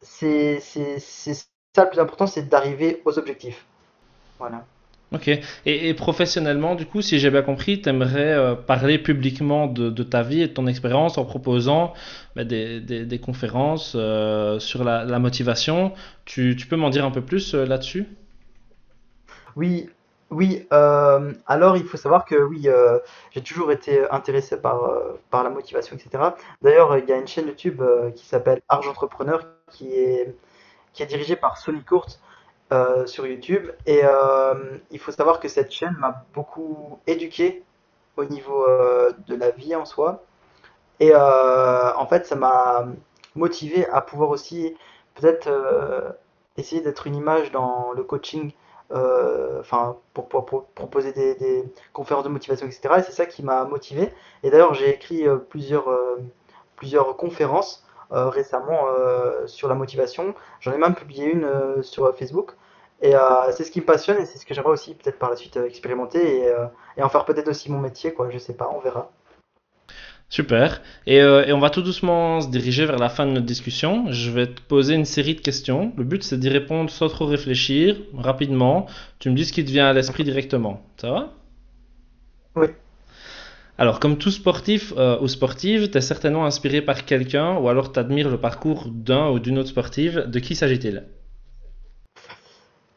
c'est 0.00 0.60
ça 0.60 1.84
le 1.84 1.90
plus 1.90 2.00
important, 2.00 2.26
c'est 2.26 2.48
d'arriver 2.48 3.02
aux 3.04 3.18
objectifs. 3.18 3.64
Voilà. 4.38 4.64
Ok. 5.12 5.30
Et, 5.66 5.92
professionnellement, 5.94 6.74
du 6.74 6.86
coup, 6.86 7.02
si 7.02 7.18
j'ai 7.18 7.30
bien 7.30 7.42
compris, 7.42 7.82
tu 7.82 7.88
aimerais 7.88 8.32
euh, 8.32 8.54
parler 8.54 8.98
publiquement 8.98 9.66
de, 9.66 9.90
de, 9.90 10.02
ta 10.02 10.22
vie 10.22 10.40
et 10.40 10.48
de 10.48 10.52
ton 10.52 10.66
expérience 10.66 11.18
en 11.18 11.26
proposant 11.26 11.92
bah, 12.34 12.44
des, 12.44 12.80
des, 12.80 13.04
des, 13.04 13.18
conférences 13.18 13.92
euh, 13.94 14.58
sur 14.58 14.84
la, 14.84 15.04
la, 15.04 15.18
motivation. 15.18 15.92
Tu, 16.24 16.56
tu 16.56 16.66
peux 16.66 16.76
m'en 16.76 16.88
dire 16.88 17.04
un 17.04 17.10
peu 17.10 17.20
plus 17.20 17.54
là-dessus? 17.54 18.06
Oui, 19.54 19.90
oui, 20.32 20.66
euh, 20.72 21.34
alors 21.46 21.76
il 21.76 21.84
faut 21.84 21.98
savoir 21.98 22.24
que 22.24 22.34
oui, 22.36 22.62
euh, 22.66 22.98
j'ai 23.32 23.42
toujours 23.42 23.70
été 23.70 24.08
intéressé 24.10 24.56
par, 24.56 24.84
euh, 24.84 25.20
la 25.30 25.50
motivation, 25.50 25.94
etc. 25.94 26.30
D'ailleurs, 26.62 26.96
il 26.96 27.06
y 27.06 27.12
a 27.12 27.16
une 27.18 27.26
chaîne 27.26 27.48
YouTube 27.48 27.82
qui 28.16 28.24
s'appelle 28.24 28.62
Arge 28.68 28.88
Entrepreneur 28.88 29.44
qui 29.70 29.92
est, 29.92 30.34
qui 30.94 31.04
dirigée 31.04 31.36
par 31.36 31.58
Sony 31.58 31.84
Court 31.84 32.08
sur 33.06 33.26
YouTube. 33.26 33.70
Et 33.86 34.02
il 34.90 34.98
faut 34.98 35.12
savoir 35.12 35.40
que 35.40 35.48
cette 35.48 35.70
chaîne 35.70 35.96
m'a 35.98 36.24
beaucoup 36.34 36.98
éduqué 37.06 37.62
au 38.16 38.24
niveau 38.24 38.66
de 39.26 39.34
la 39.34 39.50
vie 39.50 39.74
en 39.76 39.84
soi. 39.84 40.24
Et 41.00 41.14
en 41.14 42.06
fait, 42.06 42.26
ça 42.26 42.36
m'a 42.36 42.86
motivé 43.34 43.86
à 43.88 44.00
pouvoir 44.00 44.30
aussi 44.30 44.74
peut-être 45.14 45.50
essayer 46.56 46.80
d'être 46.80 47.06
une 47.06 47.16
image 47.16 47.52
dans 47.52 47.92
le 47.92 48.02
coaching 48.02 48.52
enfin 49.60 49.96
pour, 50.14 50.28
proposer 50.74 51.12
des, 51.12 51.64
conférences 51.92 52.24
de 52.24 52.28
motivation, 52.28 52.66
etc. 52.66 52.94
Et 52.98 53.02
c'est 53.02 53.12
ça 53.12 53.26
qui 53.26 53.42
m'a 53.42 53.64
motivé. 53.64 54.12
Et 54.42 54.50
d'ailleurs, 54.50 54.74
j'ai 54.74 54.90
écrit 54.90 55.26
euh, 55.26 55.36
plusieurs, 55.36 55.88
euh, 55.88 56.16
plusieurs 56.76 57.16
conférences 57.16 57.86
récemment 58.10 58.88
sur 59.46 59.68
la 59.68 59.74
motivation. 59.74 60.34
J'en 60.60 60.72
ai 60.72 60.76
même 60.76 60.94
publié 60.94 61.32
une 61.32 61.82
sur 61.82 62.14
Facebook. 62.14 62.52
Et 63.00 63.14
c'est 63.52 63.64
ce 63.64 63.70
qui 63.70 63.80
me 63.80 63.86
passionne 63.86 64.18
et 64.18 64.26
c'est 64.26 64.36
ce 64.36 64.44
que 64.44 64.52
j'aimerais 64.52 64.72
aussi 64.72 64.94
peut-être 64.94 65.18
par 65.18 65.30
la 65.30 65.36
suite 65.36 65.56
expérimenter 65.56 66.40
et, 66.40 66.52
et 66.98 67.02
en 67.02 67.08
faire 67.08 67.24
peut-être 67.24 67.48
aussi 67.48 67.72
mon 67.72 67.78
métier, 67.78 68.12
quoi. 68.12 68.28
Je 68.28 68.36
sais 68.36 68.52
pas, 68.52 68.70
on 68.70 68.80
verra. 68.80 69.10
Super. 70.32 70.80
Euh, 71.08 71.44
et, 71.44 71.52
on 71.52 71.58
va 71.58 71.68
tout 71.68 71.82
doucement 71.82 72.40
se 72.40 72.48
diriger 72.48 72.86
vers 72.86 72.98
la 72.98 73.10
fin 73.10 73.26
de 73.26 73.32
notre 73.32 73.44
discussion. 73.44 74.10
Je 74.10 74.30
vais 74.30 74.46
te 74.46 74.62
poser 74.62 74.94
une 74.94 75.04
série 75.04 75.34
de 75.34 75.42
questions. 75.42 75.92
Le 75.98 76.04
but, 76.04 76.22
c'est 76.22 76.38
d'y 76.38 76.48
répondre 76.48 76.88
sans 76.88 77.10
trop 77.10 77.26
réfléchir, 77.26 77.98
rapidement. 78.14 78.86
Tu 79.18 79.28
me 79.28 79.34
dis 79.34 79.44
ce 79.44 79.52
qui 79.52 79.62
te 79.62 79.70
vient 79.70 79.86
à 79.86 79.92
l'esprit 79.92 80.24
directement. 80.24 80.80
Ça 80.96 81.10
va? 81.10 81.32
Oui. 82.56 82.68
Alors, 83.76 84.00
comme 84.00 84.16
tout 84.16 84.30
sportif 84.30 84.94
euh, 84.96 85.20
ou 85.20 85.28
sportive, 85.28 85.90
tu 85.90 85.98
es 85.98 86.00
certainement 86.00 86.46
inspiré 86.46 86.80
par 86.80 87.04
quelqu'un 87.04 87.58
ou 87.58 87.68
alors 87.68 87.92
tu 87.92 88.00
admires 88.00 88.30
le 88.30 88.38
parcours 88.38 88.86
d'un 88.88 89.28
ou 89.28 89.38
d'une 89.38 89.58
autre 89.58 89.68
sportive. 89.68 90.30
De 90.30 90.38
qui 90.38 90.54
s'agit-il? 90.54 91.04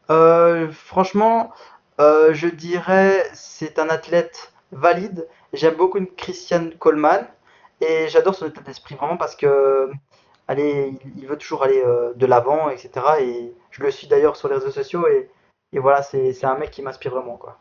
Euh, 0.08 0.68
Franchement, 0.72 1.52
je 1.98 2.48
dirais 2.48 3.24
c'est 3.34 3.78
un 3.78 3.90
athlète 3.90 4.54
valide 4.72 5.26
J'aime 5.52 5.74
beaucoup 5.74 6.00
Christian 6.16 6.70
Coleman 6.78 7.26
et 7.80 8.08
j'adore 8.08 8.34
son 8.34 8.46
état 8.46 8.60
d'esprit 8.60 8.94
vraiment 8.94 9.16
parce 9.16 9.36
que 9.36 9.90
allez, 10.48 10.98
il 11.16 11.26
veut 11.26 11.36
toujours 11.36 11.62
aller 11.62 11.82
euh, 11.84 12.12
de 12.14 12.26
l'avant, 12.26 12.70
etc. 12.70 12.90
Et 13.20 13.52
je 13.70 13.82
le 13.82 13.90
suis 13.90 14.06
d'ailleurs 14.06 14.36
sur 14.36 14.48
les 14.48 14.54
réseaux 14.54 14.70
sociaux 14.70 15.06
et, 15.08 15.30
et 15.72 15.78
voilà, 15.78 16.02
c'est 16.02 16.44
un 16.44 16.56
mec 16.56 16.70
qui 16.70 16.82
m'inspire 16.82 17.12
vraiment. 17.12 17.36
Quoi. 17.36 17.58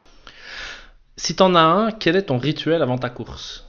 Si 1.17 1.35
t'en 1.35 1.55
as 1.55 1.61
un, 1.61 1.91
quel 1.91 2.15
est 2.15 2.23
ton 2.23 2.37
rituel 2.37 2.81
avant 2.81 2.97
ta 2.97 3.09
course? 3.09 3.67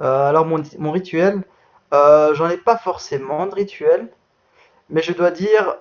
Euh, 0.00 0.28
Alors 0.28 0.44
mon, 0.44 0.62
mon 0.78 0.90
rituel, 0.90 1.42
euh, 1.92 2.34
j'en 2.34 2.48
ai 2.48 2.56
pas 2.56 2.76
forcément 2.76 3.46
de 3.46 3.54
rituel, 3.54 4.08
mais 4.90 5.02
je 5.02 5.12
dois 5.12 5.30
dire 5.30 5.76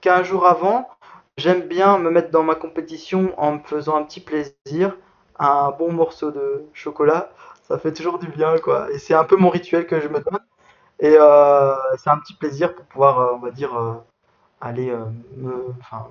qu'un 0.00 0.22
jour 0.22 0.46
avant, 0.46 0.88
j'aime 1.36 1.62
bien 1.62 1.98
me 1.98 2.10
mettre 2.10 2.30
dans 2.30 2.42
ma 2.42 2.54
compétition 2.54 3.32
en 3.38 3.52
me 3.52 3.58
faisant 3.60 3.96
un 3.96 4.02
petit 4.02 4.20
plaisir 4.20 4.96
un 5.40 5.70
bon 5.70 5.92
morceau 5.92 6.30
de 6.30 6.64
chocolat, 6.74 7.30
ça 7.66 7.78
fait 7.78 7.92
toujours 7.92 8.18
du 8.18 8.28
bien, 8.28 8.56
quoi. 8.58 8.90
Et 8.92 8.98
c'est 8.98 9.14
un 9.14 9.24
peu 9.24 9.36
mon 9.36 9.48
rituel 9.48 9.86
que 9.86 10.00
je 10.00 10.08
me 10.08 10.20
donne. 10.20 10.40
Et 11.00 11.16
euh, 11.18 11.74
c'est 11.96 12.10
un 12.10 12.18
petit 12.18 12.34
plaisir 12.34 12.74
pour 12.74 12.84
pouvoir, 12.84 13.18
euh, 13.20 13.32
on 13.34 13.38
va 13.38 13.50
dire, 13.50 13.74
euh, 13.76 13.94
aller 14.60 14.94
me, 15.36 15.74
enfin, 15.80 16.08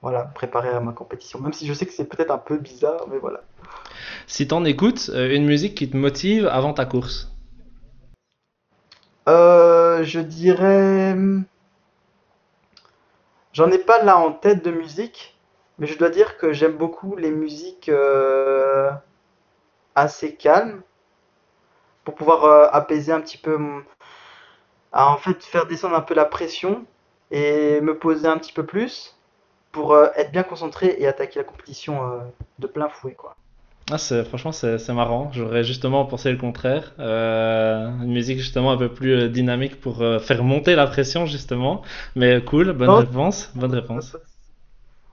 voilà, 0.00 0.22
préparer 0.22 0.70
à 0.70 0.80
ma 0.80 0.92
compétition. 0.92 1.40
Même 1.40 1.52
si 1.52 1.66
je 1.66 1.74
sais 1.74 1.84
que 1.84 1.92
c'est 1.92 2.06
peut-être 2.06 2.30
un 2.30 2.38
peu 2.38 2.56
bizarre, 2.56 3.04
mais 3.10 3.18
voilà. 3.18 3.42
Si 4.26 4.48
t'en 4.48 4.64
écoutes, 4.64 5.10
une 5.14 5.44
musique 5.44 5.74
qui 5.74 5.90
te 5.90 5.96
motive 5.96 6.46
avant 6.46 6.72
ta 6.72 6.86
course 6.86 7.30
Je 9.26 10.20
dirais. 10.20 11.14
J'en 13.52 13.70
ai 13.70 13.78
pas 13.78 14.02
là 14.02 14.16
en 14.16 14.32
tête 14.32 14.64
de 14.64 14.70
musique, 14.70 15.36
mais 15.80 15.86
je 15.86 15.98
dois 15.98 16.10
dire 16.10 16.36
que 16.36 16.52
j'aime 16.52 16.76
beaucoup 16.76 17.16
les 17.16 17.32
musiques 17.32 17.90
assez 19.96 20.34
calmes 20.36 20.82
pour 22.04 22.14
pouvoir 22.14 22.72
apaiser 22.74 23.12
un 23.12 23.20
petit 23.20 23.38
peu 23.38 23.58
en 24.92 25.16
fait 25.16 25.42
faire 25.44 25.66
descendre 25.66 25.96
un 25.96 26.00
peu 26.00 26.14
la 26.14 26.24
pression 26.24 26.84
et 27.30 27.80
me 27.80 27.96
poser 27.96 28.26
un 28.26 28.38
petit 28.38 28.52
peu 28.52 28.64
plus 28.64 29.16
pour 29.72 29.92
euh, 29.92 30.08
être 30.16 30.32
bien 30.32 30.42
concentré 30.42 30.96
et 30.98 31.06
attaquer 31.06 31.38
la 31.38 31.44
compétition 31.44 32.02
euh, 32.02 32.18
de 32.58 32.66
plein 32.66 32.88
fouet 32.88 33.14
quoi. 33.14 33.36
Ah, 33.92 33.98
c'est, 33.98 34.22
franchement, 34.22 34.52
c'est, 34.52 34.88
marrant. 34.90 35.32
J'aurais 35.32 35.64
justement 35.64 36.04
pensé 36.04 36.30
le 36.30 36.38
contraire. 36.38 36.92
Euh, 37.00 37.88
une 38.02 38.12
musique 38.12 38.38
justement 38.38 38.70
un 38.70 38.76
peu 38.76 38.88
plus 38.88 39.28
dynamique 39.28 39.80
pour 39.80 40.04
faire 40.20 40.44
monter 40.44 40.76
la 40.76 40.86
pression 40.86 41.26
justement. 41.26 41.82
Mais 42.14 42.40
cool, 42.44 42.72
bonne 42.72 42.90
réponse, 42.90 43.50
bonne 43.56 43.74
réponse. 43.74 44.16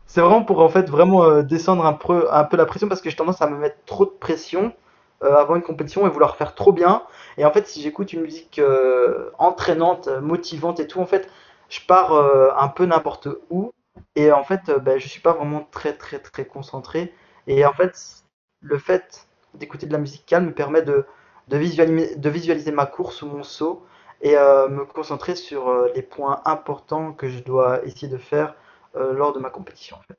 C'est 0.07 0.21
vraiment 0.21 0.43
pour 0.43 0.59
en 0.61 0.69
fait 0.69 0.89
vraiment 0.89 1.43
descendre 1.43 1.85
un 1.85 1.93
peu, 1.93 2.27
la 2.31 2.65
pression 2.65 2.87
parce 2.87 3.01
que 3.01 3.09
j'ai 3.09 3.15
tendance 3.15 3.41
à 3.41 3.47
me 3.47 3.57
mettre 3.57 3.77
trop 3.85 4.05
de 4.05 4.11
pression 4.11 4.73
avant 5.21 5.55
une 5.55 5.61
compétition 5.61 6.07
et 6.07 6.09
vouloir 6.09 6.37
faire 6.37 6.55
trop 6.55 6.71
bien 6.71 7.03
et 7.37 7.45
en 7.45 7.51
fait, 7.51 7.67
si 7.67 7.81
j'écoute 7.81 8.13
une 8.13 8.21
musique 8.21 8.59
euh, 8.59 9.29
entraînante, 9.37 10.07
motivante 10.21 10.79
et 10.79 10.87
tout, 10.87 10.99
en 10.99 11.05
fait, 11.05 11.29
je 11.69 11.81
pars 11.87 12.13
euh, 12.13 12.49
un 12.57 12.67
peu 12.67 12.85
n'importe 12.85 13.27
où. 13.49 13.71
Et 14.15 14.31
en 14.31 14.43
fait, 14.43 14.69
euh, 14.69 14.79
ben, 14.79 14.99
je 14.99 15.07
suis 15.07 15.21
pas 15.21 15.33
vraiment 15.33 15.67
très, 15.71 15.93
très, 15.93 16.19
très 16.19 16.45
concentré. 16.45 17.13
Et 17.47 17.65
en 17.65 17.73
fait, 17.73 18.23
le 18.61 18.77
fait 18.79 19.27
d'écouter 19.53 19.85
de 19.85 19.93
la 19.93 19.99
musique 19.99 20.25
calme 20.25 20.47
me 20.47 20.53
permet 20.53 20.81
de, 20.81 21.05
de, 21.47 21.57
visualiser, 21.57 22.15
de 22.15 22.29
visualiser 22.29 22.71
ma 22.71 22.85
course 22.87 23.21
ou 23.21 23.27
mon 23.27 23.43
saut 23.43 23.85
et 24.21 24.33
me 24.33 24.83
concentrer 24.85 25.35
sur 25.35 25.71
les 25.93 26.01
points 26.01 26.41
importants 26.45 27.13
que 27.13 27.29
je 27.29 27.39
dois 27.43 27.85
essayer 27.85 28.07
de 28.07 28.17
faire 28.17 28.55
lors 28.95 29.33
de 29.33 29.39
ma 29.39 29.49
compétition. 29.49 29.97
En 29.97 30.01
fait. 30.01 30.17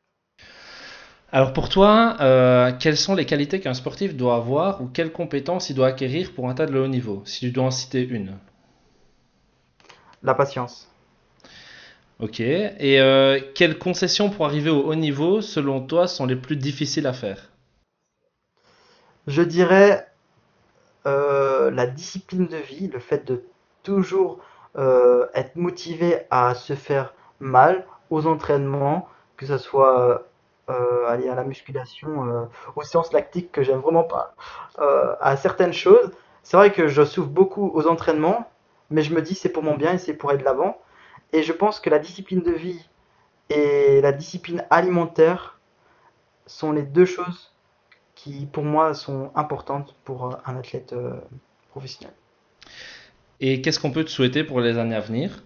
Alors 1.31 1.53
pour 1.53 1.69
toi, 1.69 2.17
euh, 2.21 2.73
quelles 2.81 2.97
sont 2.97 3.15
les 3.15 3.27
qualités 3.27 3.61
qu'un 3.61 3.75
sportif 3.75 4.17
doit 4.17 4.37
avoir 4.37 4.81
ou 4.81 4.87
quelles 4.87 5.13
compétences 5.13 5.69
il 5.69 5.75
doit 5.75 5.89
acquérir 5.89 6.33
pour 6.33 6.49
atteindre 6.49 6.73
le 6.73 6.83
haut 6.83 6.89
niveau, 6.89 7.23
si 7.27 7.41
tu 7.41 7.51
dois 7.51 7.65
en 7.65 7.71
citer 7.71 8.03
une? 8.03 8.39
La 10.23 10.35
patience. 10.35 10.91
Ok. 12.19 12.41
Et 12.41 12.99
euh, 13.01 13.41
quelles 13.55 13.79
concessions 13.79 14.31
pour 14.31 14.47
arriver 14.47 14.71
au 14.71 14.85
haut 14.85 14.95
niveau, 14.95 15.43
selon 15.43 15.83
toi, 15.83 16.09
sont 16.09 16.25
les 16.25 16.35
plus 16.35 16.57
difficiles 16.57 17.07
à 17.07 17.13
faire? 17.13 17.51
Je 19.27 19.43
dirais 19.43 20.07
euh, 21.07 21.71
la 21.71 21.87
discipline 21.87 22.47
de 22.47 22.57
vie, 22.57 22.89
le 22.89 23.01
fait 23.01 23.27
de 23.27 23.45
toujours 23.83 24.41
être 25.35 25.57
motivé 25.57 26.21
à 26.31 26.55
se 26.55 26.75
faire 26.75 27.13
mal 27.41 27.85
aux 28.11 28.27
entraînements, 28.27 29.09
que 29.37 29.47
ce 29.47 29.59
soit 29.59 30.25
euh, 30.71 31.07
à 31.07 31.17
la 31.17 31.45
musculation, 31.45 32.29
euh, 32.29 32.45
aux 32.77 32.83
séances 32.83 33.13
lactiques 33.15 33.51
que 33.53 33.63
j'aime 33.63 33.79
vraiment 33.79 34.05
pas, 34.05 34.35
euh, 34.81 35.15
à 35.21 35.37
certaines 35.39 35.73
choses. 35.73 36.11
C'est 36.43 36.59
vrai 36.59 36.73
que 36.73 36.89
je 36.89 37.05
souffre 37.05 37.31
beaucoup 37.31 37.71
aux 37.73 37.87
entraînements, 37.87 38.51
mais 38.91 39.03
je 39.03 39.15
me 39.15 39.23
dis 39.23 39.35
c'est 39.35 39.49
pour 39.49 39.63
mon 39.63 39.77
bien 39.77 39.95
et 39.95 39.99
c'est 39.99 40.13
pour 40.13 40.29
aller 40.29 40.41
de 40.41 40.45
l'avant. 40.45 40.79
Et 41.33 41.43
je 41.43 41.53
pense 41.53 41.81
que 41.81 41.89
la 41.89 41.99
discipline 41.99 42.43
de 42.43 42.53
vie 42.53 42.87
et 43.49 44.03
la 44.03 44.13
discipline 44.13 44.65
alimentaire 44.69 45.59
sont 46.47 46.73
les 46.73 46.83
deux 46.83 47.07
choses 47.07 47.53
qui, 48.15 48.47
pour 48.47 48.65
moi, 48.65 48.93
sont 48.93 49.31
importantes 49.35 49.95
pour 50.05 50.39
un 50.45 50.57
athlète 50.57 50.95
professionnel. 51.71 52.13
Et 53.41 53.63
qu'est-ce 53.63 53.81
qu'on 53.81 53.91
peut 53.91 54.05
te 54.05 54.11
souhaiter 54.11 54.45
pour 54.45 54.61
les 54.61 54.77
années 54.77 54.97
à 54.97 55.01
venir? 55.01 55.43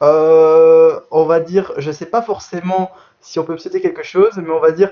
On 0.00 1.24
va 1.24 1.40
dire, 1.40 1.72
je 1.78 1.90
sais 1.90 2.06
pas 2.06 2.22
forcément 2.22 2.90
si 3.20 3.38
on 3.38 3.44
peut 3.44 3.52
me 3.52 3.58
citer 3.58 3.80
quelque 3.80 4.02
chose, 4.02 4.36
mais 4.36 4.50
on 4.50 4.60
va 4.60 4.72
dire 4.72 4.90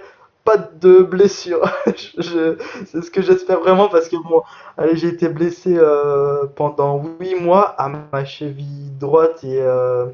pas 0.48 0.56
de 0.56 1.02
blessure. 1.02 1.62
c'est 1.86 3.02
ce 3.02 3.10
que 3.10 3.20
j'espère 3.20 3.60
vraiment 3.60 3.88
parce 3.88 4.08
que 4.08 4.16
bon, 4.16 4.42
allez, 4.78 4.96
j'ai 4.96 5.08
été 5.08 5.28
blessé 5.28 5.76
euh, 5.76 6.46
pendant 6.46 7.02
8 7.20 7.34
mois 7.36 7.66
à 7.78 7.88
ma 7.88 8.24
cheville 8.24 8.90
droite 8.98 9.44
et 9.44 9.60
euh, 9.60 10.06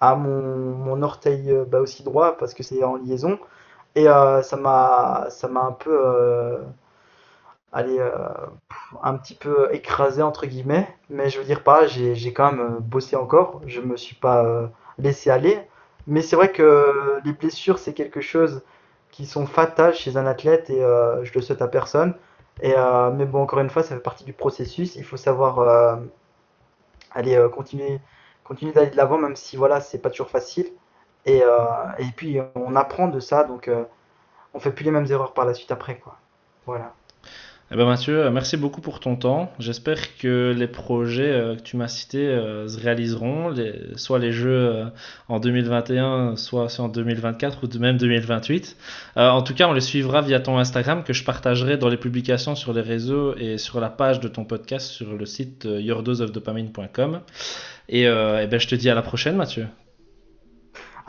à 0.00 0.14
mon, 0.14 0.42
mon 0.76 1.02
orteil 1.02 1.50
euh, 1.50 1.64
bah, 1.64 1.80
aussi 1.80 2.04
droit 2.04 2.36
parce 2.38 2.54
que 2.54 2.62
c'est 2.62 2.84
en 2.84 2.96
liaison. 2.96 3.38
Et 3.96 4.04
ça 4.04 4.56
m'a 4.56 5.26
ça 5.30 5.48
m'a 5.48 5.62
un 5.62 5.72
peu 5.72 5.90
allez, 7.72 7.98
un 9.02 9.14
petit 9.16 9.34
peu 9.34 9.68
écrasé 9.72 10.22
entre 10.22 10.46
guillemets. 10.46 10.88
Mais 11.08 11.30
je 11.30 11.38
veux 11.38 11.44
dire 11.44 11.62
pas, 11.62 11.86
j'ai 11.86 12.32
quand 12.32 12.52
même 12.52 12.78
bossé 12.80 13.16
encore. 13.16 13.60
Je 13.66 13.80
me 13.80 13.96
suis 13.96 14.16
pas 14.16 14.70
laissé 14.98 15.30
aller. 15.30 15.60
Mais 16.06 16.22
c'est 16.22 16.36
vrai 16.36 16.50
que 16.50 17.20
les 17.24 17.32
blessures, 17.32 17.78
c'est 17.78 17.94
quelque 17.94 18.20
chose 18.20 18.62
qui 19.10 19.26
sont 19.26 19.46
fatales 19.46 19.94
chez 19.94 20.16
un 20.16 20.26
athlète 20.26 20.70
et 20.70 20.82
euh, 20.82 21.24
je 21.24 21.32
le 21.34 21.40
souhaite 21.40 21.62
à 21.62 21.68
personne. 21.68 22.14
Et, 22.62 22.74
euh, 22.76 23.10
mais 23.10 23.26
bon, 23.26 23.42
encore 23.42 23.60
une 23.60 23.70
fois, 23.70 23.82
ça 23.82 23.94
fait 23.94 24.02
partie 24.02 24.24
du 24.24 24.32
processus. 24.32 24.96
Il 24.96 25.04
faut 25.04 25.16
savoir 25.16 25.60
euh, 25.60 25.96
aller 27.12 27.38
continuer, 27.52 28.00
continuer 28.44 28.72
d'aller 28.72 28.90
de 28.90 28.96
l'avant, 28.96 29.18
même 29.18 29.36
si 29.36 29.56
voilà, 29.56 29.80
c'est 29.80 29.98
pas 29.98 30.10
toujours 30.10 30.30
facile. 30.30 30.66
Et, 31.26 31.42
et 31.98 32.06
puis 32.16 32.38
on 32.54 32.76
apprend 32.76 33.08
de 33.08 33.20
ça, 33.20 33.44
donc 33.44 33.70
on 34.54 34.60
fait 34.60 34.72
plus 34.72 34.84
les 34.84 34.90
mêmes 34.90 35.06
erreurs 35.10 35.34
par 35.34 35.44
la 35.44 35.54
suite 35.54 35.70
après, 35.70 35.98
quoi. 35.98 36.16
Voilà. 36.66 36.94
Eh 37.72 37.76
ben 37.76 37.86
Mathieu, 37.86 38.24
euh, 38.24 38.30
merci 38.32 38.56
beaucoup 38.56 38.80
pour 38.80 38.98
ton 38.98 39.14
temps. 39.14 39.52
J'espère 39.60 40.16
que 40.18 40.52
les 40.56 40.66
projets 40.66 41.30
euh, 41.30 41.54
que 41.54 41.60
tu 41.60 41.76
m'as 41.76 41.86
cités 41.86 42.26
euh, 42.26 42.66
se 42.66 42.80
réaliseront, 42.80 43.54
soit 43.94 44.18
les 44.18 44.32
jeux 44.32 44.86
en 45.28 45.38
2021, 45.38 46.34
soit 46.34 46.80
en 46.80 46.88
2024 46.88 47.62
ou 47.62 47.78
même 47.78 47.96
2028. 47.96 48.76
en 49.16 49.42
tout 49.42 49.54
cas, 49.54 49.68
on 49.68 49.72
les 49.72 49.80
suivra 49.80 50.20
via 50.20 50.40
ton 50.40 50.58
Instagram 50.58 51.04
que 51.04 51.12
je 51.12 51.22
partagerai 51.22 51.76
dans 51.76 51.88
les 51.88 51.96
publications 51.96 52.56
sur 52.56 52.72
les 52.72 52.80
réseaux 52.80 53.36
et 53.36 53.56
sur 53.56 53.80
la 53.80 53.88
page 53.88 54.18
de 54.18 54.26
ton 54.26 54.44
podcast 54.44 54.88
sur 54.88 55.12
le 55.12 55.24
site 55.24 55.64
yourdoseofdopamine.com. 55.70 57.20
Et, 57.88 58.02
et 58.02 58.06
ben, 58.06 58.58
je 58.58 58.66
te 58.66 58.74
dis 58.74 58.90
à 58.90 58.94
la 58.94 59.02
prochaine, 59.02 59.36
Mathieu. 59.36 59.66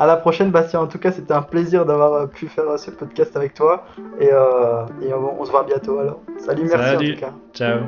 À 0.02 0.08
la 0.08 0.18
prochaine, 0.18 0.50
Bastien. 0.50 0.80
En 0.80 0.88
tout 0.88 0.98
cas, 0.98 1.12
c'était 1.12 1.32
un 1.32 1.44
plaisir 1.44 1.86
d'avoir 1.86 2.14
euh, 2.14 2.26
pu 2.26 2.48
faire 2.48 2.68
euh, 2.68 2.78
ce 2.78 2.90
podcast 2.90 3.38
avec 3.38 3.54
toi. 3.54 3.86
Et, 4.20 4.30
euh, 4.34 4.84
on, 5.40 5.46
se 5.46 5.52
voit 5.52 5.62
bientôt 5.64 6.00
alors. 6.00 6.22
Salut, 6.44 6.64
merci 6.68 6.96
en 6.96 7.14
tout 7.14 7.20
cas. 7.20 7.34
Ciao. 7.54 7.82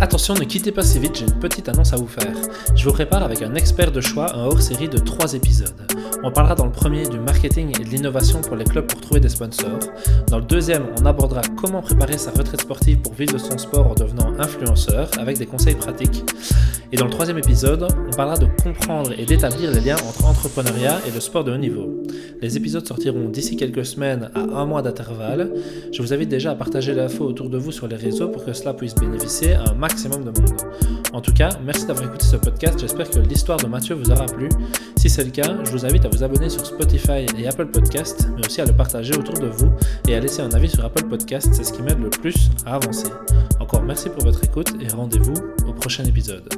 Attention, 0.00 0.32
ne 0.32 0.44
quittez 0.44 0.72
pas 0.72 0.80
si 0.80 0.98
vite, 0.98 1.16
j'ai 1.16 1.26
une 1.26 1.38
petite 1.38 1.68
annonce 1.68 1.92
à 1.92 1.96
vous 1.96 2.08
faire. 2.08 2.32
Je 2.74 2.88
vous 2.88 2.92
prépare 2.94 3.22
avec 3.22 3.42
un 3.42 3.54
expert 3.54 3.92
de 3.92 4.00
choix 4.00 4.34
un 4.34 4.46
hors-série 4.46 4.88
de 4.88 4.96
3 4.96 5.34
épisodes. 5.34 5.76
On 6.22 6.30
parlera 6.30 6.54
dans 6.54 6.66
le 6.66 6.72
premier 6.72 7.08
du 7.08 7.18
marketing 7.18 7.72
et 7.80 7.84
de 7.84 7.88
l'innovation 7.88 8.42
pour 8.42 8.54
les 8.54 8.64
clubs 8.64 8.86
pour 8.86 9.00
trouver 9.00 9.20
des 9.20 9.30
sponsors. 9.30 9.78
Dans 10.28 10.38
le 10.38 10.44
deuxième, 10.44 10.84
on 11.00 11.06
abordera 11.06 11.40
comment 11.56 11.80
préparer 11.80 12.18
sa 12.18 12.30
retraite 12.30 12.60
sportive 12.60 12.98
pour 12.98 13.14
vivre 13.14 13.32
de 13.32 13.38
son 13.38 13.56
sport 13.56 13.86
en 13.86 13.94
devenant 13.94 14.38
influenceur 14.38 15.10
avec 15.18 15.38
des 15.38 15.46
conseils 15.46 15.76
pratiques. 15.76 16.22
Et 16.92 16.96
dans 16.96 17.06
le 17.06 17.10
troisième 17.10 17.38
épisode, 17.38 17.86
on 18.06 18.14
parlera 18.14 18.36
de 18.36 18.46
comprendre 18.62 19.12
et 19.16 19.24
d'établir 19.24 19.70
les 19.70 19.80
liens 19.80 19.96
entre 19.96 20.26
entrepreneuriat 20.26 21.00
et 21.06 21.10
le 21.10 21.20
sport 21.20 21.44
de 21.44 21.52
haut 21.52 21.56
niveau. 21.56 22.02
Les 22.42 22.56
épisodes 22.56 22.86
sortiront 22.86 23.28
d'ici 23.28 23.56
quelques 23.56 23.86
semaines 23.86 24.30
à 24.34 24.40
un 24.40 24.66
mois 24.66 24.82
d'intervalle. 24.82 25.52
Je 25.92 26.02
vous 26.02 26.12
invite 26.12 26.28
déjà 26.28 26.50
à 26.50 26.54
partager 26.54 26.92
l'info 26.92 27.24
autour 27.24 27.48
de 27.48 27.56
vous 27.56 27.72
sur 27.72 27.86
les 27.86 27.96
réseaux 27.96 28.28
pour 28.28 28.44
que 28.44 28.52
cela 28.52 28.74
puisse 28.74 28.94
bénéficier 28.94 29.54
à 29.54 29.70
un 29.70 29.74
maximum 29.74 30.24
de 30.24 30.38
monde. 30.40 30.58
En 31.12 31.20
tout 31.20 31.32
cas, 31.32 31.50
merci 31.64 31.86
d'avoir 31.86 32.06
écouté 32.06 32.24
ce 32.24 32.36
podcast. 32.36 32.78
J'espère 32.78 33.10
que 33.10 33.18
l'histoire 33.18 33.58
de 33.58 33.66
Mathieu 33.66 33.94
vous 33.94 34.10
aura 34.10 34.26
plu. 34.26 34.48
Si 34.96 35.08
c'est 35.08 35.24
le 35.24 35.30
cas, 35.30 35.56
je 35.64 35.70
vous 35.70 35.84
invite 35.84 36.04
à 36.04 36.08
vous 36.10 36.22
abonner 36.22 36.48
sur 36.48 36.64
Spotify 36.64 37.26
et 37.38 37.46
Apple 37.46 37.66
Podcast, 37.66 38.28
mais 38.36 38.46
aussi 38.46 38.60
à 38.60 38.64
le 38.64 38.72
partager 38.72 39.14
autour 39.14 39.38
de 39.38 39.46
vous 39.46 39.72
et 40.08 40.14
à 40.14 40.20
laisser 40.20 40.42
un 40.42 40.50
avis 40.50 40.68
sur 40.68 40.84
Apple 40.84 41.04
Podcast. 41.04 41.48
C'est 41.52 41.64
ce 41.64 41.72
qui 41.72 41.82
m'aide 41.82 42.00
le 42.00 42.10
plus 42.10 42.50
à 42.66 42.74
avancer. 42.74 43.08
Encore 43.60 43.82
merci 43.82 44.08
pour 44.08 44.24
votre 44.24 44.42
écoute 44.44 44.72
et 44.80 44.88
rendez-vous 44.88 45.34
au 45.66 45.72
prochain 45.72 46.04
épisode. 46.04 46.48